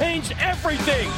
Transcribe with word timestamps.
Changed 0.00 0.34
everything. 0.40 1.10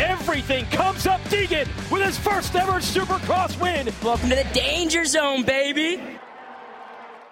Everything 0.00 0.64
comes 0.70 1.06
up 1.06 1.20
Deegan 1.24 1.66
with 1.90 2.02
his 2.02 2.16
first 2.16 2.56
ever 2.56 2.80
Supercross 2.80 3.60
win. 3.60 3.92
Welcome 4.02 4.30
to 4.30 4.36
the 4.36 4.46
danger 4.54 5.04
zone, 5.04 5.42
baby. 5.42 6.00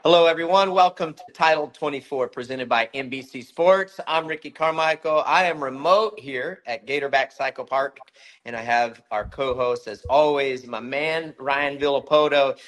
Hello, 0.05 0.27
everyone. 0.27 0.73
Welcome 0.73 1.15
to 1.15 1.23
Title 1.33 1.69
24, 1.69 2.29
presented 2.29 2.69
by 2.69 2.91
NBC 2.95 3.43
Sports. 3.43 3.99
I'm 4.07 4.27
Ricky 4.27 4.51
Carmichael. 4.51 5.23
I 5.25 5.45
am 5.45 5.65
remote 5.65 6.21
here 6.21 6.63
at 6.67 6.87
Gatorback 6.87 7.33
Cycle 7.33 7.65
Park, 7.65 7.99
and 8.45 8.55
I 8.55 8.61
have 8.61 9.01
our 9.11 9.25
co-host, 9.25 9.89
as 9.89 10.05
always, 10.11 10.67
my 10.67 10.81
man 10.81 11.35
Ryan 11.39 11.79
Villopoto. 11.79 12.59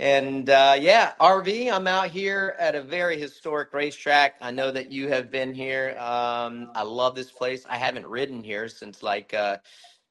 And 0.00 0.48
uh, 0.48 0.78
yeah, 0.80 1.12
RV, 1.20 1.70
I'm 1.70 1.86
out 1.86 2.08
here 2.08 2.56
at 2.58 2.74
a 2.74 2.80
very 2.80 3.20
historic 3.20 3.74
racetrack. 3.74 4.36
I 4.40 4.50
know 4.50 4.70
that 4.70 4.90
you 4.90 5.08
have 5.08 5.30
been 5.30 5.52
here. 5.52 5.90
Um, 5.98 6.70
I 6.74 6.84
love 6.84 7.14
this 7.14 7.30
place. 7.30 7.66
I 7.68 7.76
haven't 7.76 8.06
ridden 8.06 8.42
here 8.42 8.66
since 8.66 9.02
like 9.02 9.34
uh, 9.34 9.58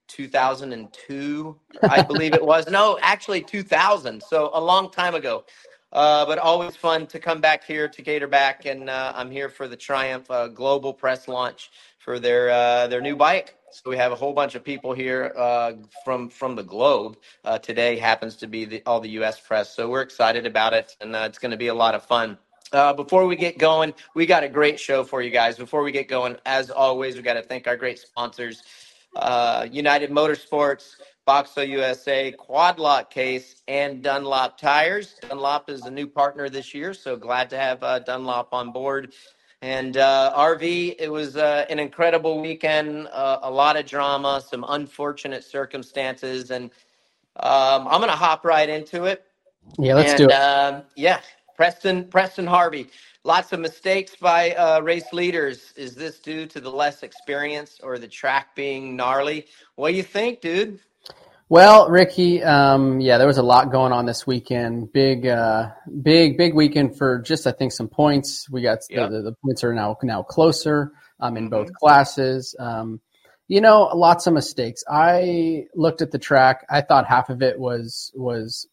2002, 0.07 1.59
I 1.89 2.03
believe 2.03 2.35
it 2.35 2.45
was. 2.45 2.69
No, 2.69 2.99
actually 3.01 3.41
2000. 3.41 4.21
So 4.21 4.51
a 4.53 4.61
long 4.61 4.91
time 4.91 5.15
ago. 5.15 5.43
Uh, 5.91 6.25
but 6.25 6.37
always 6.37 6.75
fun 6.75 7.07
to 7.07 7.19
come 7.19 7.41
back 7.41 7.63
here 7.63 7.87
to 7.87 8.03
Gatorback, 8.03 8.65
and 8.65 8.89
uh, 8.89 9.11
I'm 9.15 9.31
here 9.31 9.49
for 9.49 9.67
the 9.67 9.75
Triumph 9.75 10.29
uh, 10.29 10.47
Global 10.47 10.93
Press 10.93 11.27
launch 11.27 11.71
for 11.97 12.19
their 12.19 12.51
uh, 12.51 12.87
their 12.87 13.01
new 13.01 13.15
bike. 13.15 13.55
So 13.71 13.89
we 13.89 13.97
have 13.97 14.11
a 14.11 14.15
whole 14.15 14.33
bunch 14.33 14.53
of 14.53 14.63
people 14.63 14.93
here 14.93 15.33
uh, 15.35 15.73
from 16.05 16.29
from 16.29 16.55
the 16.55 16.63
globe. 16.63 17.17
Uh, 17.43 17.57
today 17.57 17.97
happens 17.97 18.35
to 18.37 18.47
be 18.47 18.65
the, 18.65 18.83
all 18.85 18.99
the 18.99 19.09
U.S. 19.11 19.39
press, 19.39 19.75
so 19.75 19.89
we're 19.89 20.01
excited 20.01 20.45
about 20.45 20.73
it, 20.73 20.95
and 21.01 21.15
it's 21.15 21.39
going 21.39 21.51
to 21.51 21.57
be 21.57 21.67
a 21.67 21.73
lot 21.73 21.95
of 21.95 22.03
fun. 22.05 22.37
Uh, 22.71 22.93
before 22.93 23.25
we 23.25 23.35
get 23.35 23.57
going, 23.57 23.91
we 24.13 24.27
got 24.27 24.43
a 24.43 24.49
great 24.49 24.79
show 24.79 25.03
for 25.03 25.23
you 25.23 25.31
guys. 25.31 25.57
Before 25.57 25.81
we 25.81 25.91
get 25.91 26.07
going, 26.07 26.37
as 26.45 26.69
always, 26.69 27.15
we 27.15 27.23
got 27.23 27.33
to 27.33 27.41
thank 27.41 27.65
our 27.65 27.75
great 27.75 27.97
sponsors 27.97 28.61
uh, 29.15 29.67
United 29.71 30.11
Motorsports, 30.11 30.95
Boxo 31.29 31.61
USA, 31.61 32.31
Quad 32.31 32.79
Lock 32.79 33.11
Case, 33.11 33.61
and 33.67 34.01
Dunlop 34.01 34.57
Tires. 34.57 35.13
Dunlop 35.29 35.69
is 35.69 35.85
a 35.85 35.91
new 35.91 36.07
partner 36.07 36.49
this 36.49 36.73
year, 36.73 36.91
so 36.91 37.15
glad 37.15 37.51
to 37.51 37.55
have 37.55 37.83
uh, 37.83 37.99
Dunlop 37.99 38.51
on 38.51 38.71
board. 38.71 39.13
And 39.61 39.95
uh, 39.97 40.33
RV, 40.35 40.95
it 40.97 41.07
was 41.07 41.37
uh, 41.37 41.67
an 41.69 41.77
incredible 41.77 42.41
weekend, 42.41 43.09
uh, 43.11 43.41
a 43.43 43.51
lot 43.51 43.77
of 43.77 43.85
drama, 43.85 44.41
some 44.43 44.65
unfortunate 44.69 45.43
circumstances, 45.43 46.49
and 46.49 46.71
um, 47.35 47.87
I'm 47.87 47.99
going 47.99 48.09
to 48.09 48.17
hop 48.17 48.43
right 48.43 48.67
into 48.67 49.03
it. 49.03 49.23
Yeah, 49.77 49.93
let's 49.93 50.09
and, 50.09 50.17
do 50.17 50.25
it. 50.29 50.31
Um, 50.31 50.81
yeah, 50.95 51.19
Preston, 51.55 52.05
Preston 52.05 52.47
Harvey. 52.47 52.87
Lots 53.23 53.53
of 53.53 53.59
mistakes 53.59 54.15
by 54.15 54.53
uh, 54.53 54.79
race 54.79 55.13
leaders. 55.13 55.73
Is 55.77 55.93
this 55.93 56.17
due 56.17 56.47
to 56.47 56.59
the 56.59 56.71
less 56.71 57.03
experience 57.03 57.79
or 57.83 57.99
the 57.99 58.07
track 58.07 58.55
being 58.55 58.95
gnarly? 58.95 59.45
What 59.75 59.89
do 59.89 59.95
you 59.95 60.01
think, 60.01 60.41
dude? 60.41 60.79
Well, 61.51 61.89
Ricky, 61.89 62.43
um, 62.43 63.01
yeah, 63.01 63.17
there 63.17 63.25
was 63.25 63.39
a 63.39 63.43
lot 63.43 63.71
going 63.71 63.91
on 63.91 64.05
this 64.05 64.27
weekend. 64.27 64.93
Big, 64.93 65.25
uh, 65.25 65.71
big, 66.03 66.37
big 66.37 66.53
weekend 66.53 66.95
for 66.95 67.19
just 67.19 67.47
I 67.47 67.51
think 67.51 67.71
some 67.71 67.87
points. 67.87 68.47
We 68.51 68.61
got 68.61 68.79
the, 68.87 69.07
the, 69.09 69.35
points 69.43 69.63
are 69.63 69.73
now 69.73 69.97
now 70.03 70.21
closer 70.21 70.91
um, 71.19 71.37
in 71.37 71.49
both 71.49 71.69
Mhm. 71.69 71.73
classes. 71.73 72.55
Um, 72.59 73.01
you 73.47 73.61
know, 73.61 73.85
lots 73.95 74.27
of 74.27 74.33
mistakes. 74.33 74.83
I 74.87 75.65
looked 75.73 76.03
at 76.03 76.11
the 76.11 76.19
track. 76.19 76.67
I 76.69 76.81
thought 76.81 77.07
half 77.07 77.31
of 77.31 77.41
it 77.41 77.59
was 77.59 78.11
was 78.13 78.67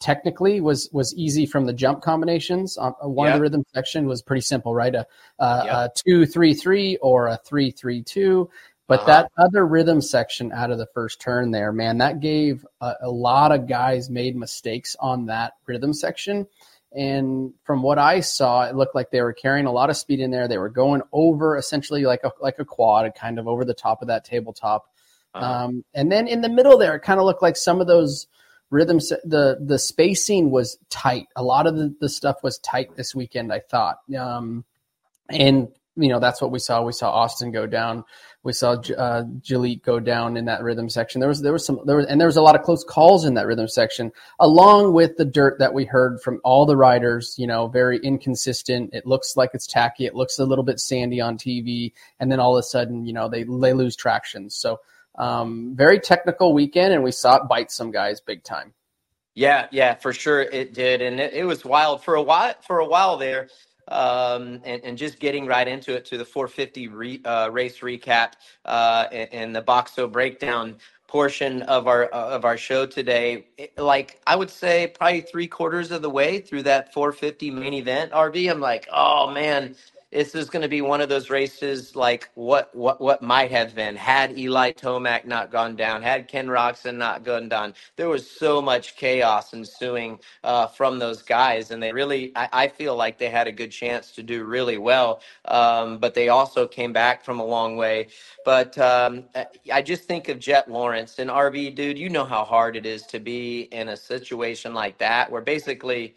technically 0.00 0.60
was 0.60 0.90
was 0.92 1.14
easy 1.14 1.46
from 1.46 1.64
the 1.64 1.72
jump 1.72 2.02
combinations. 2.02 2.76
Um, 2.78 2.94
one 3.00 3.28
of 3.28 3.34
the 3.34 3.40
rhythm 3.40 3.64
section 3.74 4.06
was 4.06 4.22
pretty 4.22 4.40
simple, 4.42 4.74
right? 4.74 4.94
A, 4.94 5.06
a 5.38 5.90
two 5.94 6.26
three 6.26 6.52
three 6.52 6.96
or 6.98 7.28
a 7.28 7.38
three 7.38 7.70
three 7.70 8.02
two. 8.02 8.50
But 8.88 9.00
Uh-huh. 9.00 9.06
that 9.06 9.32
other 9.36 9.64
rhythm 9.66 10.00
section 10.00 10.50
out 10.50 10.70
of 10.70 10.78
the 10.78 10.86
first 10.86 11.20
turn 11.20 11.52
there, 11.52 11.72
man, 11.72 11.98
that 11.98 12.20
gave 12.20 12.66
a, 12.80 12.94
a 13.02 13.10
lot 13.10 13.52
of 13.52 13.68
guys 13.68 14.10
made 14.10 14.34
mistakes 14.34 14.96
on 14.98 15.26
that 15.26 15.52
rhythm 15.66 15.92
section. 15.92 16.46
And 16.92 17.52
from 17.64 17.82
what 17.82 17.98
I 17.98 18.20
saw, 18.20 18.62
it 18.64 18.74
looked 18.74 18.94
like 18.94 19.10
they 19.10 19.20
were 19.20 19.34
carrying 19.34 19.66
a 19.66 19.72
lot 19.72 19.90
of 19.90 19.96
speed 19.98 20.20
in 20.20 20.30
there. 20.30 20.48
They 20.48 20.56
were 20.56 20.70
going 20.70 21.02
over 21.12 21.58
essentially 21.58 22.04
like 22.04 22.24
a 22.24 22.32
like 22.40 22.58
a 22.58 22.64
quad, 22.64 23.12
kind 23.14 23.38
of 23.38 23.46
over 23.46 23.64
the 23.66 23.74
top 23.74 24.00
of 24.00 24.08
that 24.08 24.24
tabletop. 24.24 24.86
Uh-huh. 25.34 25.64
Um, 25.64 25.84
and 25.92 26.10
then 26.10 26.26
in 26.26 26.40
the 26.40 26.48
middle 26.48 26.78
there, 26.78 26.94
it 26.94 27.00
kind 27.02 27.20
of 27.20 27.26
looked 27.26 27.42
like 27.42 27.56
some 27.56 27.82
of 27.82 27.86
those 27.86 28.26
rhythms. 28.70 29.10
The 29.22 29.58
the 29.60 29.78
spacing 29.78 30.50
was 30.50 30.78
tight. 30.88 31.26
A 31.36 31.42
lot 31.42 31.66
of 31.66 31.76
the, 31.76 31.94
the 32.00 32.08
stuff 32.08 32.42
was 32.42 32.58
tight 32.60 32.96
this 32.96 33.14
weekend. 33.14 33.52
I 33.52 33.60
thought, 33.60 33.98
um, 34.18 34.64
and 35.28 35.68
you 35.98 36.08
know 36.08 36.20
that's 36.20 36.40
what 36.40 36.50
we 36.50 36.58
saw. 36.58 36.82
We 36.82 36.92
saw 36.92 37.10
Austin 37.10 37.50
go 37.52 37.66
down. 37.66 38.04
We 38.44 38.52
saw 38.52 38.72
uh, 38.72 39.24
Jalek 39.40 39.82
go 39.82 39.98
down 40.00 40.36
in 40.36 40.44
that 40.44 40.62
rhythm 40.62 40.88
section. 40.88 41.20
There 41.20 41.28
was 41.28 41.42
there 41.42 41.52
was 41.52 41.66
some 41.66 41.80
there 41.84 41.96
was 41.96 42.06
and 42.06 42.20
there 42.20 42.28
was 42.28 42.36
a 42.36 42.42
lot 42.42 42.54
of 42.54 42.62
close 42.62 42.84
calls 42.84 43.24
in 43.24 43.34
that 43.34 43.46
rhythm 43.46 43.68
section, 43.68 44.12
along 44.38 44.94
with 44.94 45.16
the 45.16 45.24
dirt 45.24 45.58
that 45.58 45.74
we 45.74 45.84
heard 45.84 46.20
from 46.22 46.40
all 46.44 46.64
the 46.64 46.76
riders. 46.76 47.34
You 47.36 47.46
know, 47.46 47.68
very 47.68 47.98
inconsistent. 47.98 48.94
It 48.94 49.06
looks 49.06 49.36
like 49.36 49.50
it's 49.54 49.66
tacky. 49.66 50.06
It 50.06 50.14
looks 50.14 50.38
a 50.38 50.44
little 50.44 50.64
bit 50.64 50.80
sandy 50.80 51.20
on 51.20 51.36
TV, 51.36 51.92
and 52.20 52.30
then 52.30 52.40
all 52.40 52.56
of 52.56 52.60
a 52.60 52.62
sudden, 52.62 53.04
you 53.04 53.12
know, 53.12 53.28
they 53.28 53.42
they 53.42 53.72
lose 53.72 53.96
traction. 53.96 54.50
So 54.50 54.80
um, 55.18 55.74
very 55.74 55.98
technical 55.98 56.54
weekend, 56.54 56.92
and 56.94 57.02
we 57.02 57.10
saw 57.10 57.36
it 57.36 57.48
bite 57.48 57.72
some 57.72 57.90
guys 57.90 58.20
big 58.20 58.44
time. 58.44 58.72
Yeah, 59.34 59.66
yeah, 59.70 59.94
for 59.94 60.12
sure 60.12 60.42
it 60.42 60.74
did, 60.74 61.00
and 61.00 61.20
it, 61.20 61.32
it 61.32 61.44
was 61.44 61.64
wild 61.64 62.02
for 62.02 62.14
a 62.14 62.22
while. 62.22 62.54
For 62.66 62.80
a 62.80 62.86
while 62.86 63.16
there, 63.18 63.48
um, 63.90 64.60
and, 64.64 64.82
and 64.84 64.98
just 64.98 65.18
getting 65.18 65.46
right 65.46 65.66
into 65.66 65.94
it 65.94 66.04
to 66.06 66.18
the 66.18 66.24
450 66.24 66.88
re, 66.88 67.20
uh, 67.24 67.48
race 67.50 67.80
recap 67.80 68.32
uh, 68.64 69.06
and, 69.12 69.32
and 69.32 69.56
the 69.56 69.62
Boxo 69.62 70.10
breakdown 70.10 70.76
portion 71.06 71.62
of 71.62 71.86
our 71.88 72.04
of 72.04 72.44
our 72.44 72.56
show 72.56 72.86
today. 72.86 73.46
It- 73.56 73.76
like 73.78 74.20
I 74.26 74.36
would 74.36 74.50
say, 74.50 74.88
probably 74.88 75.22
three 75.22 75.46
quarters 75.46 75.90
of 75.90 76.02
the 76.02 76.10
way 76.10 76.40
through 76.40 76.64
that 76.64 76.92
450 76.92 77.50
main 77.50 77.74
event. 77.74 78.12
RV, 78.12 78.50
I'm 78.50 78.60
like, 78.60 78.86
oh 78.92 79.30
man. 79.30 79.74
This 80.10 80.34
is 80.34 80.48
going 80.48 80.62
to 80.62 80.68
be 80.70 80.80
one 80.80 81.02
of 81.02 81.10
those 81.10 81.28
races 81.28 81.94
like 81.94 82.30
what 82.34 82.74
what 82.74 82.98
what 82.98 83.22
might 83.22 83.50
have 83.50 83.74
been 83.74 83.94
had 83.94 84.38
Eli 84.38 84.72
Tomac 84.72 85.26
not 85.26 85.52
gone 85.52 85.76
down, 85.76 86.02
had 86.02 86.28
Ken 86.28 86.46
Roczen 86.46 86.96
not 86.96 87.24
gone 87.24 87.50
down. 87.50 87.74
There 87.96 88.08
was 88.08 88.30
so 88.30 88.62
much 88.62 88.96
chaos 88.96 89.52
ensuing 89.52 90.18
uh, 90.44 90.68
from 90.68 90.98
those 90.98 91.22
guys, 91.22 91.72
and 91.72 91.82
they 91.82 91.92
really, 91.92 92.32
I, 92.34 92.48
I 92.54 92.68
feel 92.68 92.96
like 92.96 93.18
they 93.18 93.28
had 93.28 93.48
a 93.48 93.52
good 93.52 93.70
chance 93.70 94.12
to 94.12 94.22
do 94.22 94.44
really 94.44 94.78
well. 94.78 95.20
Um, 95.44 95.98
but 95.98 96.14
they 96.14 96.30
also 96.30 96.66
came 96.66 96.94
back 96.94 97.22
from 97.22 97.38
a 97.38 97.44
long 97.44 97.76
way. 97.76 98.08
But 98.46 98.78
um, 98.78 99.26
I- 99.34 99.46
I 99.74 99.82
just 99.82 100.04
think 100.04 100.28
of 100.30 100.38
Jett 100.38 100.70
Lawrence 100.70 101.18
and 101.18 101.28
RV, 101.30 101.74
dude. 101.74 101.98
You 101.98 102.08
know 102.08 102.24
how 102.24 102.44
hard 102.44 102.76
it 102.76 102.86
is 102.86 103.02
to 103.08 103.20
be 103.20 103.62
in 103.72 103.90
a 103.90 103.96
situation 103.96 104.72
like 104.74 104.98
that, 104.98 105.30
where 105.30 105.42
basically 105.42 106.16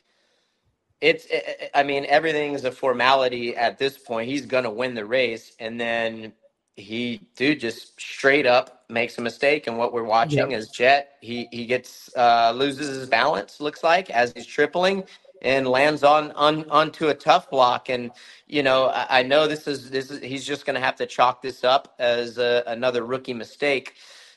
it's 1.01 1.27
i 1.33 1.81
I 1.81 1.83
mean 1.83 2.05
everything's 2.07 2.65
a 2.65 2.71
formality 2.71 3.55
at 3.57 3.79
this 3.79 3.97
point. 3.99 4.29
He's 4.29 4.45
going 4.47 4.65
to 4.65 4.71
win 4.71 4.95
the 4.95 5.05
race 5.05 5.53
and 5.59 5.79
then 5.81 6.33
he 6.77 7.21
dude 7.35 7.59
just 7.61 7.99
straight 8.01 8.47
up 8.47 8.85
makes 8.89 9.17
a 9.19 9.21
mistake 9.21 9.67
and 9.67 9.77
what 9.77 9.93
we're 9.93 10.03
watching 10.03 10.51
Yep. 10.51 10.53
is 10.53 10.69
Jett. 10.69 11.13
He 11.21 11.49
he 11.51 11.65
gets 11.67 12.09
uh 12.17 12.53
loses 12.55 12.95
his 12.97 13.09
balance 13.09 13.61
looks 13.61 13.83
like 13.83 14.09
as 14.11 14.33
he's 14.35 14.47
tripling 14.47 15.05
and 15.43 15.67
lands 15.67 16.03
on 16.03 16.31
on 16.33 16.69
onto 16.71 17.09
a 17.09 17.15
tough 17.15 17.49
block. 17.51 17.89
And 17.89 18.11
you 18.47 18.63
know 18.63 18.87
i, 18.87 19.19
I 19.19 19.23
know 19.23 19.47
this 19.47 19.67
is 19.67 19.91
this 19.91 20.11
is 20.11 20.21
he's 20.23 20.45
just 20.45 20.65
going 20.65 20.75
to 20.75 20.81
have 20.81 20.97
to 20.97 21.07
chalk 21.07 21.41
this 21.43 21.63
up 21.63 21.95
as 21.99 22.37
a, 22.39 22.63
another 22.67 23.05
rookie 23.05 23.35
mistake 23.35 23.95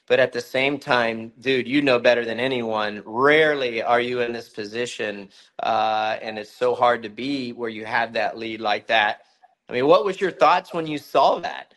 but 0.08 0.20
at 0.20 0.32
the 0.32 0.40
same 0.40 0.78
time 0.78 1.32
dude 1.40 1.68
you 1.68 1.82
know 1.82 1.98
better 1.98 2.24
than 2.24 2.40
anyone 2.40 3.02
rarely 3.06 3.82
are 3.82 4.00
you 4.00 4.20
in 4.20 4.32
this 4.32 4.48
position 4.50 5.28
uh 5.62 6.16
and 6.22 6.38
it's 6.38 6.52
so 6.52 6.74
hard 6.74 7.02
to 7.02 7.10
be 7.10 7.52
where 7.52 7.70
you 7.70 7.84
have 7.84 8.14
that 8.14 8.38
lead 8.38 8.60
like 8.60 8.86
that 8.88 9.22
i 9.68 9.72
mean 9.72 9.86
what 9.86 10.04
was 10.04 10.20
your 10.20 10.32
thoughts 10.32 10.74
when 10.74 10.86
you 10.86 10.98
saw 10.98 11.40
that 11.40 11.74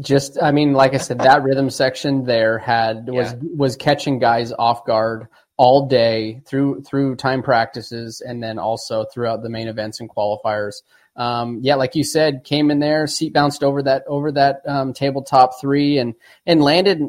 Just, 0.00 0.38
I 0.42 0.52
mean, 0.52 0.74
like 0.74 0.94
I 0.94 0.98
said, 0.98 1.22
that 1.22 1.42
rhythm 1.42 1.70
section 1.70 2.24
there 2.26 2.58
had 2.58 3.06
was 3.08 3.32
Yeah. 3.32 3.38
was 3.56 3.76
catching 3.76 4.18
guys 4.20 4.52
off 4.52 4.84
guard 4.86 5.28
all 5.56 5.86
day 5.88 6.42
through 6.46 6.82
through 6.82 7.16
time 7.16 7.42
practices 7.42 8.20
and 8.20 8.42
then 8.42 8.58
also 8.58 9.06
throughout 9.12 9.42
the 9.42 9.50
main 9.50 9.68
events 9.68 10.00
and 10.00 10.10
qualifiers. 10.10 10.82
Um, 11.16 11.60
yeah, 11.62 11.76
like 11.76 11.96
you 11.96 12.04
said, 12.04 12.44
came 12.44 12.70
in 12.70 12.80
there, 12.80 13.06
seat 13.06 13.32
bounced 13.34 13.64
over 13.64 13.82
that 13.84 14.04
over 14.08 14.32
that 14.32 14.62
um, 14.66 14.92
tabletop 14.94 15.60
three 15.60 15.98
and 15.98 16.14
and 16.46 16.62
landed. 16.62 17.00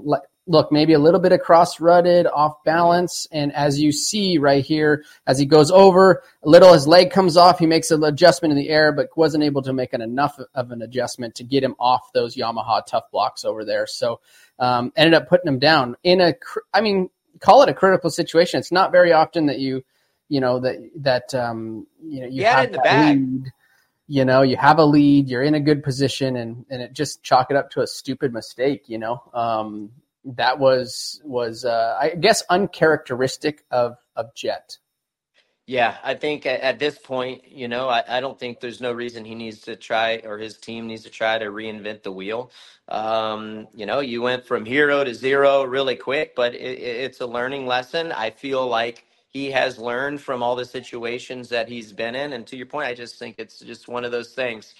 Look, 0.47 0.71
maybe 0.71 0.93
a 0.93 0.99
little 0.99 1.19
bit 1.19 1.33
of 1.33 1.41
cross 1.41 1.79
rutted, 1.79 2.25
off 2.25 2.63
balance, 2.63 3.27
and 3.31 3.53
as 3.53 3.79
you 3.79 3.91
see 3.91 4.37
right 4.37 4.65
here, 4.65 5.03
as 5.27 5.37
he 5.37 5.45
goes 5.45 5.69
over, 5.69 6.23
a 6.43 6.49
little 6.49 6.73
his 6.73 6.87
leg 6.87 7.11
comes 7.11 7.35
off. 7.35 7.59
He 7.59 7.65
makes 7.65 7.91
an 7.91 8.03
adjustment 8.03 8.53
in 8.53 8.57
the 8.57 8.69
air, 8.69 8.91
but 8.91 9.09
wasn't 9.17 9.43
able 9.43 9.61
to 9.63 9.73
make 9.73 9.93
an 9.93 10.01
enough 10.01 10.39
of 10.55 10.71
an 10.71 10.81
adjustment 10.81 11.35
to 11.35 11.43
get 11.43 11.63
him 11.63 11.75
off 11.79 12.13
those 12.13 12.35
Yamaha 12.35 12.85
tough 12.85 13.11
blocks 13.11 13.43
over 13.43 13.65
there. 13.65 13.85
So 13.85 14.21
um, 14.57 14.93
ended 14.95 15.13
up 15.13 15.27
putting 15.27 15.47
him 15.47 15.59
down 15.59 15.97
in 16.03 16.21
a, 16.21 16.33
I 16.73 16.81
mean, 16.81 17.09
call 17.39 17.61
it 17.63 17.69
a 17.69 17.73
critical 17.73 18.09
situation. 18.09 18.59
It's 18.59 18.71
not 18.71 18.91
very 18.91 19.13
often 19.13 19.47
that 19.47 19.59
you, 19.59 19.83
you 20.29 20.41
know, 20.41 20.59
that 20.59 20.77
that 20.97 21.33
um, 21.33 21.87
you 22.03 22.21
know 22.21 22.27
you 22.27 22.41
it 22.41 22.47
have 22.47 22.65
in 22.65 22.71
the 22.71 22.79
bag. 22.79 23.17
lead. 23.17 23.51
You 24.09 24.23
know, 24.23 24.41
you 24.41 24.55
have 24.55 24.79
a 24.79 24.85
lead, 24.85 25.27
you're 25.27 25.43
in 25.43 25.55
a 25.55 25.59
good 25.59 25.83
position, 25.83 26.37
and 26.37 26.65
and 26.69 26.81
it 26.81 26.93
just 26.93 27.23
chalk 27.23 27.51
it 27.51 27.57
up 27.57 27.71
to 27.71 27.81
a 27.81 27.87
stupid 27.87 28.33
mistake. 28.33 28.83
You 28.87 28.99
know, 28.99 29.21
um, 29.33 29.91
that 30.35 30.59
was 30.59 31.21
was 31.25 31.65
uh, 31.65 31.97
I 32.01 32.11
guess 32.11 32.43
uncharacteristic 32.49 33.63
of 33.71 33.97
of 34.15 34.35
Jett. 34.35 34.77
Yeah, 35.65 35.95
I 36.03 36.15
think 36.15 36.45
at, 36.45 36.61
this 36.77 36.97
point, 36.97 37.47
you 37.47 37.69
know, 37.69 37.87
I, 37.87 38.03
I 38.17 38.19
don't 38.19 38.37
think 38.37 38.59
there's 38.59 38.81
no 38.81 38.91
reason 38.91 39.23
he 39.23 39.33
needs 39.33 39.61
to 39.61 39.77
try 39.77 40.17
or 40.25 40.37
his 40.37 40.57
team 40.57 40.87
needs 40.87 41.03
to 41.03 41.09
try 41.09 41.37
to 41.37 41.45
reinvent 41.45 42.03
the 42.03 42.11
wheel. 42.11 42.51
Um, 42.89 43.69
you 43.73 43.85
know, 43.85 44.01
you 44.01 44.21
went 44.21 44.45
from 44.45 44.65
hero 44.65 45.05
to 45.05 45.15
zero 45.15 45.63
really 45.63 45.95
quick, 45.95 46.35
but 46.35 46.53
it- 46.53 46.79
it's 46.79 47.21
a 47.21 47.25
learning 47.25 47.65
lesson. 47.65 48.11
I 48.11 48.31
feel 48.31 48.67
like 48.67 49.05
he 49.29 49.51
has 49.51 49.79
learned 49.79 50.21
from 50.21 50.43
all 50.43 50.57
the 50.57 50.65
situations 50.65 51.47
that 51.49 51.69
he's 51.69 51.93
been 51.93 52.13
in. 52.15 52.33
And 52.33 52.45
to 52.47 52.57
your 52.57 52.65
point, 52.65 52.87
I 52.87 52.93
just 52.93 53.15
think 53.17 53.35
it's 53.39 53.59
just 53.59 53.87
one 53.87 54.03
of 54.03 54.11
those 54.11 54.33
things. 54.33 54.75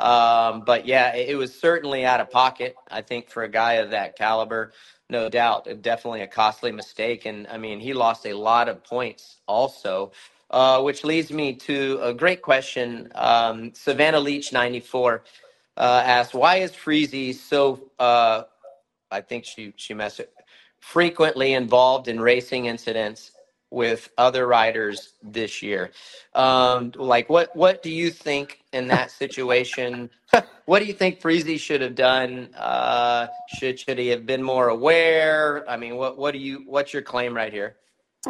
Um, 0.00 0.62
but 0.66 0.86
yeah, 0.86 1.14
it, 1.14 1.30
it 1.30 1.36
was 1.36 1.54
certainly 1.58 2.04
out 2.04 2.20
of 2.20 2.30
pocket, 2.30 2.76
I 2.90 3.02
think, 3.02 3.30
for 3.30 3.44
a 3.44 3.48
guy 3.48 3.74
of 3.74 3.90
that 3.90 4.16
caliber. 4.16 4.72
No 5.10 5.28
doubt, 5.28 5.68
definitely 5.82 6.22
a 6.22 6.28
costly 6.28 6.72
mistake. 6.72 7.26
And 7.26 7.46
I 7.48 7.58
mean, 7.58 7.80
he 7.80 7.94
lost 7.94 8.26
a 8.26 8.34
lot 8.34 8.68
of 8.68 8.84
points 8.84 9.38
also. 9.48 10.12
Uh, 10.50 10.82
which 10.82 11.04
leads 11.04 11.32
me 11.32 11.54
to 11.54 11.98
a 12.02 12.14
great 12.14 12.42
question. 12.42 13.10
Um, 13.16 13.74
Savannah 13.74 14.20
Leach, 14.20 14.52
94, 14.52 15.24
uh, 15.76 16.02
asked, 16.06 16.34
Why 16.34 16.58
is 16.58 16.72
Freezy 16.72 17.34
so, 17.34 17.90
uh, 17.98 18.44
I 19.10 19.20
think 19.22 19.44
she, 19.44 19.74
she 19.76 19.94
messed 19.94 20.20
it, 20.20 20.32
frequently 20.80 21.54
involved 21.54 22.08
in 22.08 22.20
racing 22.20 22.66
incidents 22.66 23.32
with 23.72 24.10
other 24.18 24.46
riders 24.46 25.14
this 25.22 25.62
year? 25.62 25.90
Um, 26.34 26.92
like, 26.94 27.28
what, 27.28 27.56
what 27.56 27.82
do 27.82 27.90
you 27.90 28.10
think 28.10 28.60
in 28.72 28.88
that 28.88 29.10
situation? 29.10 30.10
what 30.66 30.78
do 30.80 30.84
you 30.84 30.92
think 30.92 31.20
Freezy 31.20 31.58
should 31.58 31.80
have 31.80 31.94
done? 31.94 32.50
Uh, 32.54 33.26
should, 33.56 33.80
should 33.80 33.98
he 33.98 34.08
have 34.08 34.26
been 34.26 34.42
more 34.42 34.68
aware? 34.68 35.68
I 35.68 35.76
mean, 35.76 35.96
what, 35.96 36.18
what 36.18 36.32
do 36.32 36.38
you, 36.38 36.64
what's 36.66 36.92
your 36.92 37.02
claim 37.02 37.34
right 37.34 37.52
here? 37.52 37.76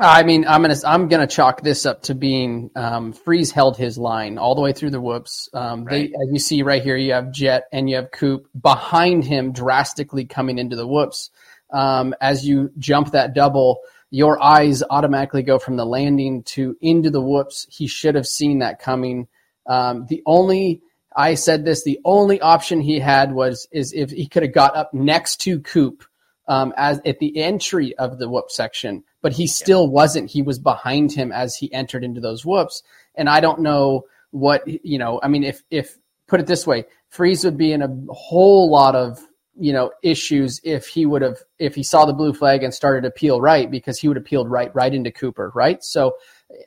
I 0.00 0.22
mean, 0.22 0.46
I'm 0.46 0.62
gonna 0.62 0.76
I'm 0.86 1.08
gonna 1.08 1.26
chalk 1.26 1.60
this 1.60 1.84
up 1.84 2.04
to 2.04 2.14
being 2.14 2.70
um, 2.74 3.12
Friese 3.12 3.50
held 3.50 3.76
his 3.76 3.98
line 3.98 4.38
all 4.38 4.54
the 4.54 4.62
way 4.62 4.72
through 4.72 4.88
the 4.88 5.00
whoops. 5.02 5.50
Um, 5.52 5.84
Right. 5.84 6.10
they, 6.10 6.16
as 6.16 6.32
you 6.32 6.38
see 6.38 6.62
right 6.62 6.82
here, 6.82 6.96
you 6.96 7.12
have 7.12 7.30
Jett 7.30 7.64
and 7.72 7.90
you 7.90 7.96
have 7.96 8.10
Coop 8.10 8.48
behind 8.58 9.22
him, 9.24 9.52
drastically 9.52 10.24
coming 10.24 10.58
into 10.58 10.76
the 10.76 10.86
whoops. 10.86 11.28
Um, 11.70 12.14
as 12.22 12.46
you 12.46 12.70
jump 12.78 13.12
that 13.12 13.34
double, 13.34 13.80
your 14.12 14.40
eyes 14.42 14.82
automatically 14.90 15.42
go 15.42 15.58
from 15.58 15.76
the 15.76 15.86
landing 15.86 16.42
to 16.42 16.76
into 16.82 17.08
the 17.08 17.20
whoops. 17.20 17.66
He 17.70 17.86
should 17.86 18.14
have 18.14 18.26
seen 18.26 18.58
that 18.58 18.78
coming. 18.78 19.26
Um, 19.66 20.04
the 20.06 20.22
only 20.26 20.82
I 21.16 21.34
said 21.34 21.64
this, 21.64 21.82
the 21.82 21.98
only 22.04 22.38
option 22.38 22.82
he 22.82 23.00
had 23.00 23.32
was 23.32 23.66
is 23.72 23.94
if 23.94 24.10
he 24.10 24.28
could 24.28 24.42
have 24.42 24.52
got 24.52 24.76
up 24.76 24.92
next 24.92 25.40
to 25.42 25.60
Coop 25.60 26.04
um, 26.46 26.74
as 26.76 27.00
at 27.06 27.20
the 27.20 27.38
entry 27.38 27.96
of 27.96 28.18
the 28.18 28.28
whoop 28.28 28.50
section, 28.50 29.02
but 29.22 29.32
he 29.32 29.46
still 29.46 29.88
wasn't. 29.88 30.30
He 30.30 30.42
was 30.42 30.58
behind 30.58 31.12
him 31.12 31.32
as 31.32 31.56
he 31.56 31.72
entered 31.72 32.04
into 32.04 32.20
those 32.20 32.44
whoops, 32.44 32.82
and 33.14 33.30
I 33.30 33.40
don't 33.40 33.60
know 33.60 34.04
what 34.30 34.62
you 34.66 34.98
know. 34.98 35.20
I 35.22 35.28
mean, 35.28 35.42
if 35.42 35.62
if 35.70 35.96
put 36.28 36.38
it 36.38 36.46
this 36.46 36.66
way, 36.66 36.84
Friese 37.08 37.46
would 37.46 37.56
be 37.56 37.72
in 37.72 37.80
a 37.80 38.12
whole 38.12 38.70
lot 38.70 38.94
of 38.94 39.18
you 39.58 39.72
know 39.72 39.90
issues 40.02 40.60
if 40.64 40.86
he 40.86 41.04
would 41.06 41.22
have 41.22 41.38
if 41.58 41.74
he 41.74 41.82
saw 41.82 42.04
the 42.04 42.12
blue 42.12 42.32
flag 42.32 42.62
and 42.62 42.72
started 42.72 43.02
to 43.02 43.10
peel 43.10 43.40
right 43.40 43.70
because 43.70 43.98
he 43.98 44.08
would 44.08 44.16
have 44.16 44.24
peeled 44.24 44.50
right 44.50 44.74
right 44.74 44.94
into 44.94 45.10
Cooper, 45.10 45.52
right? 45.54 45.82
So. 45.82 46.16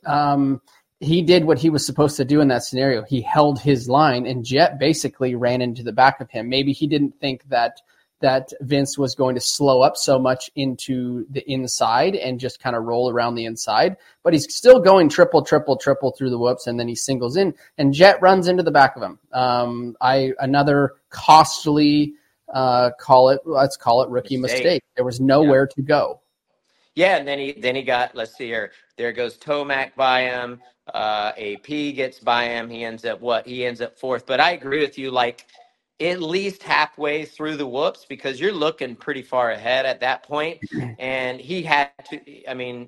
Um, 0.05 0.61
he 1.01 1.21
did 1.21 1.43
what 1.43 1.59
he 1.59 1.69
was 1.69 1.85
supposed 1.85 2.15
to 2.17 2.25
do 2.25 2.39
in 2.39 2.47
that 2.47 2.63
scenario. 2.63 3.03
He 3.03 3.21
held 3.21 3.59
his 3.59 3.89
line, 3.89 4.25
and 4.25 4.45
Jett 4.45 4.79
basically 4.79 5.35
ran 5.35 5.61
into 5.61 5.83
the 5.83 5.91
back 5.91 6.21
of 6.21 6.31
him. 6.31 6.47
Maybe 6.47 6.71
he 6.71 6.87
didn't 6.87 7.19
think 7.19 7.47
that 7.49 7.81
that 8.21 8.51
Vince 8.61 8.97
was 8.97 9.13
going 9.13 9.35
to 9.35 9.41
slow 9.41 9.81
up 9.81 9.97
so 9.97 10.17
much 10.17 10.49
into 10.55 11.25
the 11.29 11.43
inside 11.51 12.15
and 12.15 12.39
just 12.39 12.59
kind 12.59 12.75
of 12.75 12.83
roll 12.83 13.11
around 13.11 13.35
the 13.35 13.45
inside, 13.45 13.97
but 14.23 14.33
he's 14.33 14.51
still 14.53 14.79
going 14.79 15.09
triple, 15.09 15.43
triple, 15.43 15.77
triple 15.77 16.11
through 16.11 16.29
the 16.29 16.39
whoops, 16.39 16.65
and 16.65 16.79
then 16.79 16.88
he 16.88 16.95
singles 16.95 17.35
in, 17.35 17.53
and 17.77 17.93
Jett 17.93 18.21
runs 18.21 18.47
into 18.47 18.63
the 18.63 18.71
back 18.71 18.95
of 18.95 19.03
him. 19.03 19.19
Um, 19.33 19.97
I 19.99 20.31
another 20.39 20.93
costly 21.09 22.13
uh, 22.53 22.92
call 23.00 23.30
it 23.30 23.39
let's 23.45 23.77
call 23.77 24.03
it 24.03 24.09
rookie 24.09 24.38
Mistake. 24.38 24.63
mistake. 24.63 24.83
There 24.95 25.06
was 25.06 25.19
nowhere 25.19 25.68
to 25.68 25.81
go. 25.81 26.21
Yeah, 26.95 27.17
and 27.17 27.27
then 27.27 27.39
he 27.39 27.51
then 27.53 27.75
he 27.75 27.84
got 27.84 28.15
let's 28.15 28.36
see 28.36 28.46
here. 28.46 28.72
There 28.98 29.12
goes 29.12 29.38
Tomac 29.38 29.96
by 29.96 30.22
him. 30.22 30.62
Uh, 30.93 31.34
AP 31.38 31.67
gets 31.67 32.19
by 32.19 32.46
him. 32.46 32.69
He 32.69 32.86
ends 32.86 33.05
up 33.05 33.19
what? 33.19 33.46
He 33.46 33.65
ends 33.65 33.81
up 33.81 33.98
fourth. 33.98 34.25
But 34.25 34.39
I 34.39 34.51
agree 34.51 34.79
with 34.79 34.98
you. 34.98 35.12
Like 35.12 35.46
at 36.00 36.22
least 36.22 36.63
halfway 36.63 37.25
through 37.25 37.58
the 37.58 37.67
whoops 37.67 38.05
because 38.08 38.39
you're 38.39 38.51
looking 38.51 38.96
pretty 38.96 39.22
far 39.22 39.51
ahead 39.51 39.86
at 39.86 40.00
that 40.01 40.24
point. 40.24 40.60
And 41.00 41.41
he 41.41 41.62
had 41.63 41.91
to. 42.10 42.50
I 42.50 42.53
mean, 42.53 42.88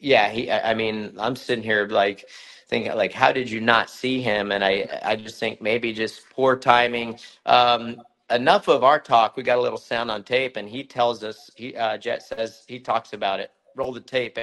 yeah. 0.00 0.30
He. 0.30 0.50
I 0.50 0.70
I 0.70 0.74
mean, 0.74 1.14
I'm 1.18 1.36
sitting 1.36 1.62
here 1.62 1.86
like 1.86 2.24
thinking 2.68 2.94
like, 2.94 3.12
how 3.12 3.32
did 3.32 3.50
you 3.50 3.60
not 3.60 3.90
see 3.90 4.22
him? 4.22 4.52
And 4.52 4.64
I 4.64 4.88
I 5.02 5.16
just 5.16 5.38
think 5.38 5.60
maybe 5.60 5.92
just 5.92 6.22
poor 6.30 6.56
timing. 6.56 7.18
Um, 7.44 8.00
enough 8.34 8.68
of 8.68 8.84
our 8.84 8.98
talk. 9.00 9.36
We 9.36 9.42
got 9.42 9.58
a 9.58 9.60
little 9.60 9.78
sound 9.78 10.10
on 10.10 10.22
tape, 10.24 10.56
and 10.56 10.68
he 10.68 10.84
tells 10.84 11.22
us. 11.22 11.50
He 11.56 11.76
uh, 11.76 11.98
Jett 11.98 12.22
says 12.22 12.64
he 12.68 12.80
talks 12.80 13.12
about 13.12 13.40
it. 13.40 13.50
Roll 13.76 13.92
the 13.92 14.00
tape. 14.00 14.38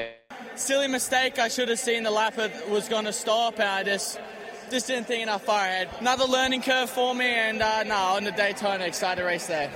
silly 0.55 0.87
mistake. 0.87 1.37
I 1.39 1.47
should 1.47 1.69
have 1.69 1.79
seen 1.79 2.03
the 2.03 2.11
lap 2.11 2.37
it 2.37 2.69
was 2.69 2.87
going 2.89 3.05
to 3.05 3.13
stop, 3.13 3.55
and 3.59 3.67
I 3.69 3.83
just 3.83 4.19
just 4.71 4.87
didn't 4.87 5.07
think 5.07 5.23
enough 5.23 5.43
far 5.43 5.61
ahead. 5.61 5.89
Another 5.99 6.25
learning 6.25 6.61
curve 6.61 6.89
for 6.89 7.13
me, 7.15 7.25
and 7.25 7.61
uh, 7.61 7.83
no, 7.83 7.95
on 7.95 8.23
the 8.23 8.31
Daytona, 8.31 8.85
excited 8.85 9.21
to 9.21 9.27
race 9.27 9.47
there. 9.47 9.71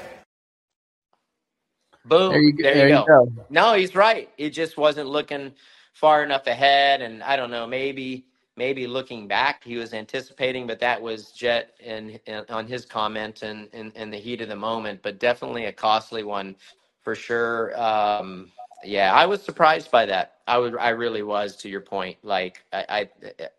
Boom. 2.06 2.32
There 2.32 2.42
you 2.42 2.54
go. 2.54 2.64
There 2.64 2.74
There 2.76 2.90
you 2.90 2.96
you 2.96 3.06
go. 3.08 3.26
go. 3.26 3.46
No, 3.50 3.74
he's 3.74 3.96
right. 3.96 4.30
He 4.38 4.50
just 4.50 4.78
wasn't 4.78 5.10
looking 5.10 5.54
far 5.94 6.24
enough 6.24 6.48
ahead, 6.48 7.02
and 7.02 7.24
I 7.24 7.36
don't 7.36 7.52
know. 7.52 7.66
Maybe 7.68 8.26
maybe 8.58 8.88
looking 8.88 9.28
back, 9.28 9.64
he 9.64 9.78
was 9.78 9.94
anticipating, 9.94 10.68
but 10.68 10.80
that 10.80 11.02
was 11.02 11.32
Jett 11.32 11.76
and 11.86 12.20
on 12.50 12.68
his 12.68 12.86
comment 12.86 13.44
and 13.44 13.70
in, 13.74 13.92
in 13.94 14.12
the 14.12 14.18
heat 14.18 14.42
of 14.42 14.50
the 14.50 14.56
moment. 14.56 15.02
But 15.04 15.20
definitely 15.20 15.66
a 15.66 15.74
costly 15.74 16.24
one 16.24 16.56
for 17.02 17.16
sure. 17.16 17.80
Um, 17.82 18.52
yeah, 18.84 19.14
I 19.14 19.26
was 19.26 19.42
surprised 19.44 19.92
by 19.92 20.06
that. 20.08 20.38
I 20.48 20.58
would, 20.60 20.78
I 20.78 20.90
really 20.90 21.24
was. 21.24 21.56
To 21.58 21.70
your 21.70 21.82
point, 21.82 22.18
like 22.24 22.64
I, 22.74 23.10
I, 23.24 23.50